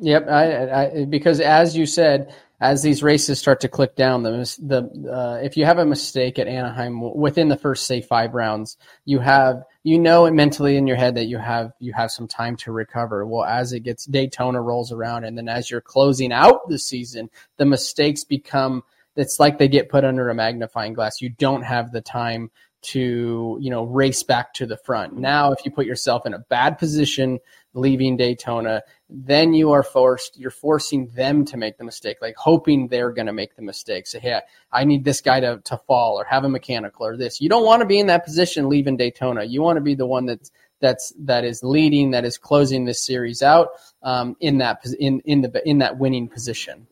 Yep, 0.00 0.28
I, 0.28 0.70
I, 0.86 1.04
because 1.06 1.40
as 1.40 1.76
you 1.76 1.86
said, 1.86 2.34
as 2.62 2.80
these 2.80 3.02
races 3.02 3.40
start 3.40 3.60
to 3.60 3.68
click 3.68 3.96
down, 3.96 4.22
the 4.22 4.30
the 4.62 5.12
uh, 5.12 5.40
if 5.42 5.56
you 5.56 5.64
have 5.64 5.78
a 5.78 5.84
mistake 5.84 6.38
at 6.38 6.46
Anaheim 6.46 7.00
within 7.16 7.48
the 7.48 7.56
first 7.56 7.88
say 7.88 8.00
five 8.00 8.34
rounds, 8.34 8.76
you 9.04 9.18
have 9.18 9.64
you 9.82 9.98
know 9.98 10.26
it 10.26 10.30
mentally 10.30 10.76
in 10.76 10.86
your 10.86 10.96
head 10.96 11.16
that 11.16 11.24
you 11.24 11.38
have 11.38 11.72
you 11.80 11.92
have 11.92 12.12
some 12.12 12.28
time 12.28 12.54
to 12.58 12.70
recover. 12.70 13.26
Well, 13.26 13.44
as 13.44 13.72
it 13.72 13.80
gets 13.80 14.06
Daytona 14.06 14.62
rolls 14.62 14.92
around, 14.92 15.24
and 15.24 15.36
then 15.36 15.48
as 15.48 15.72
you're 15.72 15.80
closing 15.80 16.32
out 16.32 16.68
the 16.68 16.78
season, 16.78 17.30
the 17.56 17.66
mistakes 17.66 18.22
become 18.22 18.84
it's 19.16 19.40
like 19.40 19.58
they 19.58 19.66
get 19.66 19.88
put 19.88 20.04
under 20.04 20.30
a 20.30 20.34
magnifying 20.34 20.92
glass. 20.92 21.20
You 21.20 21.30
don't 21.30 21.62
have 21.62 21.90
the 21.90 22.00
time 22.00 22.52
to 22.82 23.58
you 23.60 23.70
know 23.70 23.84
race 23.84 24.22
back 24.22 24.54
to 24.54 24.66
the 24.66 24.76
front. 24.76 25.16
Now, 25.16 25.50
if 25.50 25.64
you 25.64 25.72
put 25.72 25.86
yourself 25.86 26.26
in 26.26 26.32
a 26.32 26.38
bad 26.38 26.78
position 26.78 27.40
leaving 27.74 28.16
Daytona, 28.16 28.82
then 29.08 29.54
you 29.54 29.72
are 29.72 29.82
forced. 29.82 30.38
You're 30.38 30.50
forcing 30.50 31.08
them 31.08 31.44
to 31.46 31.56
make 31.56 31.78
the 31.78 31.84
mistake, 31.84 32.18
like 32.20 32.36
hoping 32.36 32.88
they're 32.88 33.12
going 33.12 33.26
to 33.26 33.32
make 33.32 33.56
the 33.56 33.62
mistake. 33.62 34.06
Say, 34.06 34.20
hey, 34.20 34.40
I 34.70 34.84
need 34.84 35.04
this 35.04 35.20
guy 35.20 35.40
to 35.40 35.60
to 35.64 35.76
fall 35.86 36.20
or 36.20 36.24
have 36.24 36.44
a 36.44 36.48
mechanical 36.48 37.06
or 37.06 37.16
this. 37.16 37.40
You 37.40 37.48
don't 37.48 37.64
want 37.64 37.80
to 37.80 37.86
be 37.86 37.98
in 37.98 38.06
that 38.08 38.24
position 38.24 38.68
leaving 38.68 38.96
Daytona. 38.96 39.44
You 39.44 39.62
want 39.62 39.76
to 39.76 39.82
be 39.82 39.94
the 39.94 40.06
one 40.06 40.26
that's 40.26 40.50
that's 40.80 41.12
that 41.20 41.44
is 41.44 41.62
leading, 41.62 42.10
that 42.10 42.24
is 42.24 42.36
closing 42.36 42.84
this 42.84 43.06
series 43.06 43.42
out 43.42 43.68
um, 44.02 44.36
in 44.40 44.58
that 44.58 44.84
in 44.98 45.20
in 45.20 45.40
the 45.40 45.62
in 45.68 45.78
that 45.78 45.98
winning 45.98 46.28
position. 46.28 46.86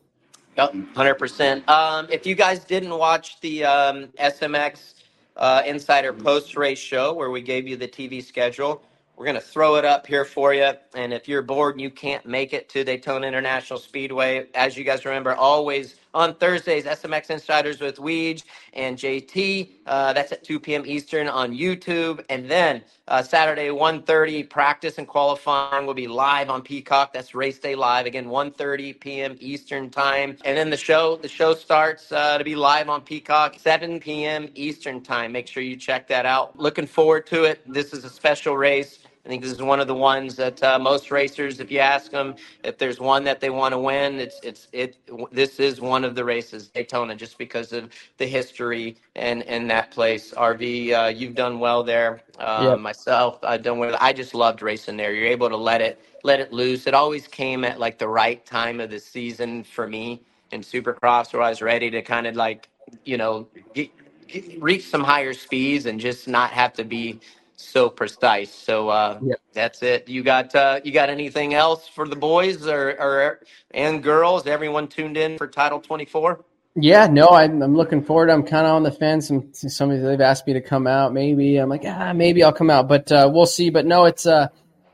Yep, 0.57 0.75
hundred 0.95 1.15
percent. 1.15 1.67
Um, 1.69 2.07
if 2.09 2.25
you 2.25 2.35
guys 2.35 2.63
didn't 2.63 2.97
watch 2.97 3.39
the 3.41 3.65
um, 3.65 4.07
SMX 4.19 4.95
uh, 5.37 5.63
Insider 5.65 6.13
post 6.13 6.57
race 6.57 6.79
show 6.79 7.13
where 7.13 7.29
we 7.29 7.41
gave 7.41 7.67
you 7.67 7.77
the 7.77 7.87
TV 7.87 8.23
schedule, 8.23 8.83
we're 9.21 9.27
gonna 9.27 9.39
throw 9.39 9.75
it 9.75 9.85
up 9.85 10.07
here 10.07 10.25
for 10.25 10.51
you. 10.51 10.71
And 10.95 11.13
if 11.13 11.27
you're 11.27 11.43
bored 11.43 11.75
and 11.75 11.81
you 11.81 11.91
can't 11.91 12.25
make 12.25 12.53
it 12.53 12.69
to 12.69 12.83
Daytona 12.83 13.27
International 13.27 13.77
Speedway, 13.77 14.47
as 14.55 14.75
you 14.75 14.83
guys 14.83 15.05
remember, 15.05 15.35
always 15.35 15.95
on 16.15 16.33
Thursdays, 16.35 16.85
SMX 16.85 17.29
Insiders 17.29 17.79
with 17.79 17.97
Weege 17.97 18.43
and 18.73 18.97
JT. 18.97 19.69
Uh, 19.85 20.13
that's 20.13 20.31
at 20.31 20.43
2 20.43 20.59
p.m. 20.59 20.83
Eastern 20.87 21.27
on 21.27 21.53
YouTube. 21.53 22.25
And 22.29 22.49
then 22.49 22.81
uh, 23.07 23.21
Saturday, 23.21 23.67
1.30, 23.69 24.49
practice 24.49 24.97
and 24.97 25.07
qualifying 25.07 25.85
will 25.85 25.93
be 25.93 26.07
live 26.07 26.49
on 26.49 26.63
Peacock. 26.63 27.13
That's 27.13 27.35
Race 27.35 27.59
Day 27.59 27.75
Live. 27.75 28.07
Again, 28.07 28.25
1.30 28.25 28.99
p.m. 28.99 29.37
Eastern 29.39 29.91
Time. 29.91 30.35
And 30.45 30.57
then 30.57 30.71
the 30.71 30.77
show, 30.77 31.17
the 31.17 31.29
show 31.29 31.53
starts 31.53 32.11
uh, 32.11 32.39
to 32.39 32.43
be 32.43 32.55
live 32.55 32.89
on 32.89 33.01
Peacock, 33.01 33.57
7 33.59 33.99
p.m. 33.99 34.49
Eastern 34.55 35.03
Time. 35.03 35.31
Make 35.31 35.47
sure 35.47 35.63
you 35.63 35.77
check 35.77 36.07
that 36.07 36.25
out. 36.25 36.57
Looking 36.59 36.87
forward 36.87 37.27
to 37.27 37.43
it. 37.45 37.61
This 37.71 37.93
is 37.93 38.03
a 38.03 38.09
special 38.09 38.57
race. 38.57 38.99
I 39.25 39.29
think 39.29 39.43
this 39.43 39.51
is 39.53 39.61
one 39.61 39.79
of 39.79 39.87
the 39.87 39.95
ones 39.95 40.35
that 40.37 40.61
uh, 40.63 40.79
most 40.79 41.11
racers, 41.11 41.59
if 41.61 41.71
you 41.71 41.79
ask 41.79 42.11
them 42.11 42.35
if 42.63 42.77
there's 42.77 42.99
one 42.99 43.23
that 43.25 43.39
they 43.41 43.51
want 43.51 43.73
to 43.73 43.79
win, 43.79 44.19
it's 44.19 44.39
it's 44.43 44.67
it. 44.73 44.97
This 45.31 45.59
is 45.59 45.81
one 45.81 46.03
of 46.05 46.15
the 46.15 46.25
races, 46.25 46.69
Daytona, 46.69 47.15
just 47.15 47.37
because 47.37 47.73
of 47.73 47.91
the 48.17 48.27
history 48.27 48.97
and 49.15 49.43
and 49.43 49.69
that 49.71 49.91
place. 49.91 50.33
RV, 50.33 50.93
uh, 50.93 51.09
you've 51.09 51.35
done 51.35 51.59
well 51.59 51.83
there. 51.83 52.21
Uh, 52.39 52.75
Yep. 52.75 52.79
Myself, 52.79 53.39
I've 53.43 53.63
done 53.63 53.79
well. 53.79 53.97
I 54.01 54.13
just 54.13 54.35
loved 54.35 54.61
racing 54.63 54.97
there. 54.97 55.13
You're 55.13 55.27
able 55.27 55.49
to 55.49 55.57
let 55.57 55.81
it 55.81 56.01
let 56.23 56.39
it 56.41 56.53
loose. 56.53 56.87
It 56.87 56.95
always 56.95 57.27
came 57.27 57.65
at 57.65 57.79
like 57.79 57.99
the 57.99 58.09
right 58.09 58.45
time 58.45 58.81
of 58.81 58.89
the 58.89 58.99
season 58.99 59.63
for 59.63 59.87
me 59.87 60.21
in 60.51 60.61
Supercross, 60.61 61.33
where 61.33 61.43
I 61.43 61.49
was 61.49 61.61
ready 61.61 61.91
to 61.91 62.01
kind 62.01 62.27
of 62.27 62.35
like 62.35 62.69
you 63.05 63.17
know 63.17 63.47
get, 63.75 63.91
get, 64.27 64.61
reach 64.61 64.85
some 64.87 65.03
higher 65.03 65.33
speeds 65.33 65.85
and 65.85 65.99
just 65.99 66.27
not 66.27 66.51
have 66.51 66.73
to 66.73 66.83
be 66.85 67.21
so 67.61 67.89
precise. 67.89 68.53
So 68.53 68.89
uh, 68.89 69.19
Yep. 69.21 69.39
that's 69.53 69.83
it. 69.83 70.09
You 70.09 70.23
got 70.23 70.53
uh, 70.55 70.81
you 70.83 70.91
got 70.91 71.09
anything 71.09 71.53
else 71.53 71.87
for 71.87 72.07
the 72.07 72.15
boys 72.15 72.67
or, 72.67 72.89
or 72.91 73.39
and 73.71 74.01
girls? 74.03 74.47
Everyone 74.47 74.87
tuned 74.87 75.17
in 75.17 75.37
for 75.37 75.47
Title 75.47 75.79
Twenty 75.79 76.05
Four. 76.05 76.43
Yeah, 76.75 77.07
no, 77.07 77.27
I'm, 77.29 77.61
I'm 77.61 77.75
looking 77.75 78.01
forward. 78.01 78.29
I'm 78.29 78.43
kind 78.43 78.65
of 78.65 78.73
on 78.73 78.83
the 78.83 78.91
fence. 78.91 79.29
And 79.29 79.53
somebody 79.55 79.99
they've 79.99 80.21
asked 80.21 80.47
me 80.47 80.53
to 80.53 80.61
come 80.61 80.87
out. 80.87 81.13
Maybe 81.13 81.57
I'm 81.57 81.67
like, 81.67 81.83
ah, 81.85 82.13
maybe 82.13 82.43
I'll 82.43 82.53
come 82.53 82.69
out, 82.69 82.87
but 82.87 83.11
uh, 83.11 83.29
we'll 83.31 83.45
see. 83.45 83.69
But 83.69 83.85
no, 83.85 84.05
it's 84.05 84.25
uh, 84.25 84.47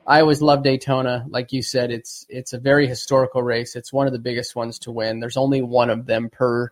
I 0.05 0.21
always 0.21 0.41
love 0.41 0.63
Daytona. 0.63 1.25
Like 1.29 1.51
you 1.51 1.61
said, 1.61 1.91
it's 1.91 2.25
it's 2.29 2.53
a 2.53 2.59
very 2.59 2.87
historical 2.87 3.43
race. 3.43 3.75
It's 3.75 3.93
one 3.93 4.07
of 4.07 4.13
the 4.13 4.19
biggest 4.19 4.55
ones 4.55 4.79
to 4.79 4.91
win. 4.91 5.19
There's 5.19 5.37
only 5.37 5.61
one 5.61 5.89
of 5.89 6.05
them 6.05 6.29
per, 6.29 6.71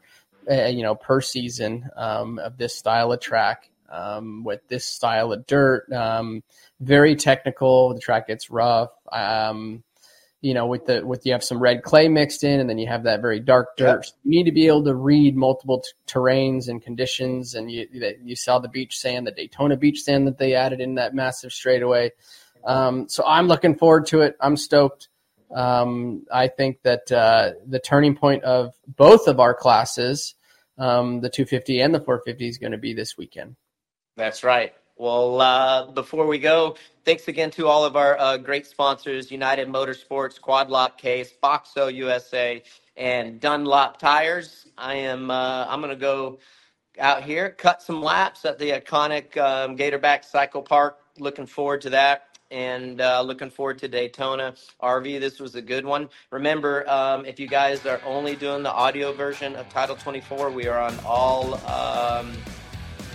uh, 0.49 0.65
you 0.67 0.83
know, 0.83 0.95
per 0.95 1.21
season 1.21 1.89
um, 1.95 2.39
of 2.39 2.57
this 2.57 2.73
style 2.75 3.11
of 3.11 3.19
track. 3.19 3.69
Um, 3.89 4.43
with 4.43 4.67
this 4.67 4.85
style 4.85 5.31
of 5.31 5.45
dirt, 5.45 5.91
um, 5.93 6.43
very 6.79 7.15
technical. 7.15 7.93
The 7.93 7.99
track 7.99 8.27
gets 8.27 8.49
rough. 8.49 8.89
Um, 9.11 9.83
you 10.41 10.53
know, 10.53 10.67
with 10.67 10.85
the 10.85 11.03
with 11.03 11.25
you 11.25 11.31
have 11.31 11.43
some 11.43 11.59
red 11.59 11.81
clay 11.81 12.07
mixed 12.07 12.43
in, 12.43 12.59
and 12.59 12.69
then 12.69 12.77
you 12.77 12.87
have 12.87 13.03
that 13.03 13.21
very 13.21 13.39
dark 13.39 13.77
dirt. 13.77 14.11
You 14.23 14.31
need 14.31 14.43
to 14.43 14.51
be 14.51 14.67
able 14.67 14.83
to 14.83 14.93
read 14.93 15.35
multiple 15.35 15.81
t- 15.81 15.89
terrains 16.07 16.67
and 16.67 16.81
conditions. 16.81 17.55
And 17.55 17.71
you 17.71 17.87
you 18.23 18.35
saw 18.35 18.59
the 18.59 18.69
beach 18.69 18.97
sand, 18.97 19.25
the 19.25 19.31
Daytona 19.31 19.75
beach 19.75 20.01
sand 20.01 20.27
that 20.27 20.37
they 20.37 20.53
added 20.53 20.81
in 20.81 20.95
that 20.95 21.15
massive 21.15 21.51
straightaway. 21.51 22.11
Um, 22.63 23.09
so 23.09 23.23
I'm 23.25 23.47
looking 23.47 23.75
forward 23.75 24.05
to 24.07 24.21
it. 24.21 24.35
I'm 24.39 24.55
stoked. 24.55 25.07
Um, 25.51 26.25
I 26.31 26.47
think 26.47 26.81
that 26.83 27.11
uh, 27.11 27.53
the 27.65 27.79
turning 27.79 28.15
point 28.15 28.43
of 28.43 28.73
both 28.87 29.27
of 29.27 29.39
our 29.39 29.53
classes, 29.53 30.35
um, 30.77 31.21
the 31.21 31.29
250 31.29 31.81
and 31.81 31.93
the 31.93 31.99
450, 31.99 32.47
is 32.47 32.57
going 32.57 32.71
to 32.71 32.77
be 32.77 32.93
this 32.93 33.17
weekend. 33.17 33.55
That's 34.15 34.43
right. 34.43 34.73
Well, 34.97 35.41
uh, 35.41 35.91
before 35.91 36.25
we 36.25 36.39
go, 36.39 36.77
thanks 37.03 37.27
again 37.27 37.51
to 37.51 37.67
all 37.67 37.83
of 37.83 37.97
our 37.97 38.17
uh, 38.17 38.37
great 38.37 38.65
sponsors 38.65 39.29
United 39.29 39.67
Motorsports, 39.67 40.39
Quad 40.39 40.69
Lock 40.69 40.97
Case, 40.97 41.33
Foxo 41.43 41.93
USA, 41.93 42.63
and 42.95 43.41
Dunlop 43.41 43.99
Tires. 43.99 44.67
I 44.77 44.95
am 44.95 45.29
uh, 45.29 45.65
I'm 45.67 45.81
going 45.81 45.89
to 45.89 45.99
go 45.99 46.39
out 46.97 47.23
here, 47.23 47.49
cut 47.49 47.81
some 47.81 48.01
laps 48.01 48.45
at 48.45 48.57
the 48.57 48.71
iconic 48.71 49.35
um, 49.37 49.75
Gatorback 49.75 50.23
Cycle 50.23 50.61
Park. 50.61 50.99
Looking 51.19 51.45
forward 51.45 51.81
to 51.81 51.89
that. 51.89 52.29
And 52.51 53.01
uh, 53.01 53.21
looking 53.21 53.49
forward 53.49 53.79
to 53.79 53.87
Daytona. 53.87 54.53
RV, 54.81 55.19
this 55.19 55.39
was 55.39 55.55
a 55.55 55.61
good 55.61 55.83
one. 55.83 56.07
Remember, 56.31 56.87
um, 56.89 57.25
if 57.25 57.39
you 57.39 57.47
guys 57.47 57.85
are 57.85 57.99
only 58.05 58.35
doing 58.35 58.63
the 58.63 58.71
audio 58.71 59.11
version 59.11 59.55
of 59.55 59.67
Title 59.69 59.95
24, 59.95 60.51
we 60.51 60.67
are 60.67 60.79
on 60.79 60.97
all 61.03 61.55
um, 61.67 62.31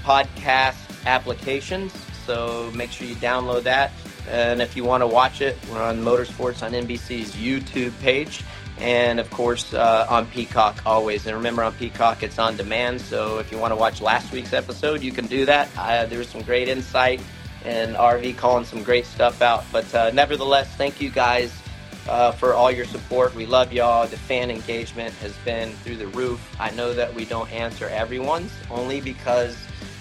podcast 0.05 0.77
applications. 1.07 1.93
So 2.27 2.71
make 2.75 2.91
sure 2.91 3.07
you 3.07 3.17
download 3.17 3.65
that. 3.65 3.93
And 4.29 4.63
if 4.63 4.77
you 4.77 4.85
want 4.85 5.03
to 5.03 5.07
watch 5.07 5.41
it, 5.41 5.57
we're 5.71 5.83
on 5.83 6.03
Motorsports 6.03 6.63
on 6.63 6.73
NBC's 6.73 7.35
YouTube 7.35 7.99
page. 8.01 8.43
And 8.79 9.21
of 9.21 9.31
course, 9.31 9.75
uh, 9.75 10.07
on 10.09 10.27
Peacock 10.27 10.83
always. 10.87 11.27
And 11.27 11.37
remember, 11.37 11.63
on 11.63 11.73
Peacock, 11.75 12.23
it's 12.23 12.39
on 12.39 12.57
demand. 12.57 13.01
So 13.01 13.39
if 13.39 13.53
you 13.53 13.59
want 13.59 13.73
to 13.73 13.77
watch 13.77 14.01
last 14.01 14.33
week's 14.33 14.53
episode, 14.53 15.03
you 15.03 15.13
can 15.13 15.27
do 15.27 15.45
that. 15.47 15.69
Uh, 15.77 16.07
there 16.07 16.19
was 16.19 16.29
some 16.29 16.43
great 16.43 16.69
insight 16.69 17.21
and 17.65 17.95
RV 17.95 18.37
calling 18.39 18.65
some 18.65 18.83
great 18.83 19.05
stuff 19.05 19.43
out. 19.43 19.65
But 19.71 19.95
uh, 19.95 20.11
nevertheless, 20.13 20.75
thank 20.77 21.01
you 21.01 21.11
guys 21.11 21.53
uh, 22.09 22.33
for 22.33 22.55
all 22.55 22.71
your 22.71 22.87
support. 22.87 23.35
We 23.35 23.47
love 23.47 23.73
y'all. 23.73 24.07
The 24.07 24.17
fan 24.17 24.51
engagement 24.51 25.15
has 25.17 25.37
been 25.39 25.73
through 25.73 25.97
the 25.97 26.09
roof. 26.09 26.41
I 26.59 26.71
know 26.71 26.95
that 26.95 27.13
we 27.15 27.25
don't 27.25 27.51
answer 27.53 27.87
everyone's 27.89 28.53
only 28.71 29.01
because 29.01 29.57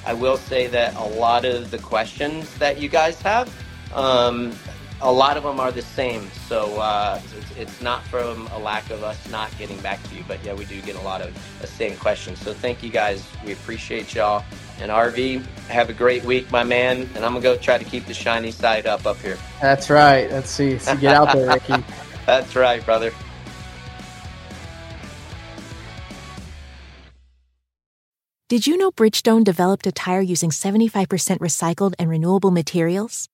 I 0.06 0.14
will 0.14 0.38
say 0.38 0.68
that 0.68 0.96
a 0.96 1.04
lot 1.04 1.46
of 1.46 1.72
the 1.72 1.78
questions 1.78 2.54
that 2.58 2.80
you 2.80 2.90
guys 2.90 3.22
have, 3.22 3.54
um, 3.94 4.54
a 5.02 5.12
lot 5.12 5.38
of 5.38 5.44
them 5.44 5.60
are 5.60 5.72
the 5.72 5.82
same. 5.82 6.30
So 6.48 6.80
uh, 6.80 7.22
it's, 7.38 7.58
it's, 7.58 7.82
not 7.82 8.04
from 8.06 8.48
a 8.48 8.60
lack 8.60 8.90
of 8.90 9.04
us 9.04 9.30
not 9.30 9.56
getting 9.58 9.80
back 9.80 10.02
to 10.10 10.16
you, 10.16 10.24
but 10.28 10.44
yeah, 10.44 10.54
we 10.54 10.66
do 10.66 10.82
get 10.82 10.96
a 10.96 11.02
lot 11.02 11.22
of 11.22 11.34
the 11.62 11.68
same 11.68 11.96
questions. 11.98 12.40
So 12.40 12.54
thank 12.54 12.84
you 12.84 12.90
guys. 12.90 13.26
We 13.46 13.54
appreciate 13.54 14.14
y'all. 14.14 14.44
And 14.82 14.92
RV, 14.92 15.46
have 15.68 15.90
a 15.90 15.94
great 15.94 16.24
week, 16.24 16.52
my 16.52 16.64
man. 16.64 17.10
And 17.16 17.26
I'm 17.26 17.34
gonna 17.34 17.42
go 17.42 17.58
try 17.58 17.78
to 17.78 17.86
keep 17.86 18.06
the 18.06 18.14
shiny 18.14 18.52
side 18.52 18.86
up 18.88 19.06
up 19.06 19.18
here. 19.18 19.38
That's 19.62 19.90
right. 19.90 20.30
Let's 20.32 20.50
see. 20.50 20.80
So 20.80 20.96
get 20.98 21.16
out 21.16 21.34
there, 21.34 21.48
Ricky. 21.48 21.84
That's 22.26 22.56
right, 22.56 22.84
brother. 22.86 23.12
Did 28.50 28.66
you 28.66 28.78
know 28.78 28.92
Bridgestone 28.92 29.44
developed 29.44 29.86
a 29.86 29.92
tire 29.92 30.22
using 30.22 30.50
75% 30.50 31.06
recycled 31.38 31.94
and 32.00 32.10
renewable 32.10 32.50
materials? 32.50 33.30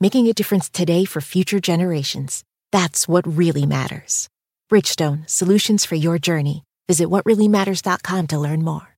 Making 0.00 0.26
a 0.26 0.32
difference 0.32 0.70
today 0.70 1.04
for 1.04 1.20
future 1.20 1.60
generations. 1.60 2.44
That's 2.72 3.06
what 3.06 3.26
really 3.26 3.66
matters. 3.66 4.30
Bridgestone, 4.70 5.28
solutions 5.28 5.84
for 5.84 5.96
your 5.96 6.18
journey. 6.18 6.64
Visit 6.88 7.10
whatreallymatters.com 7.10 8.28
to 8.28 8.38
learn 8.38 8.64
more. 8.64 8.88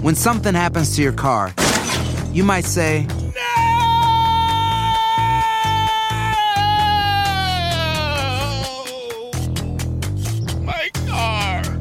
When 0.00 0.14
something 0.14 0.54
happens 0.54 0.96
to 0.96 1.02
your 1.02 1.12
car, 1.12 1.52
you 2.32 2.44
might 2.44 2.64
say, 2.64 3.06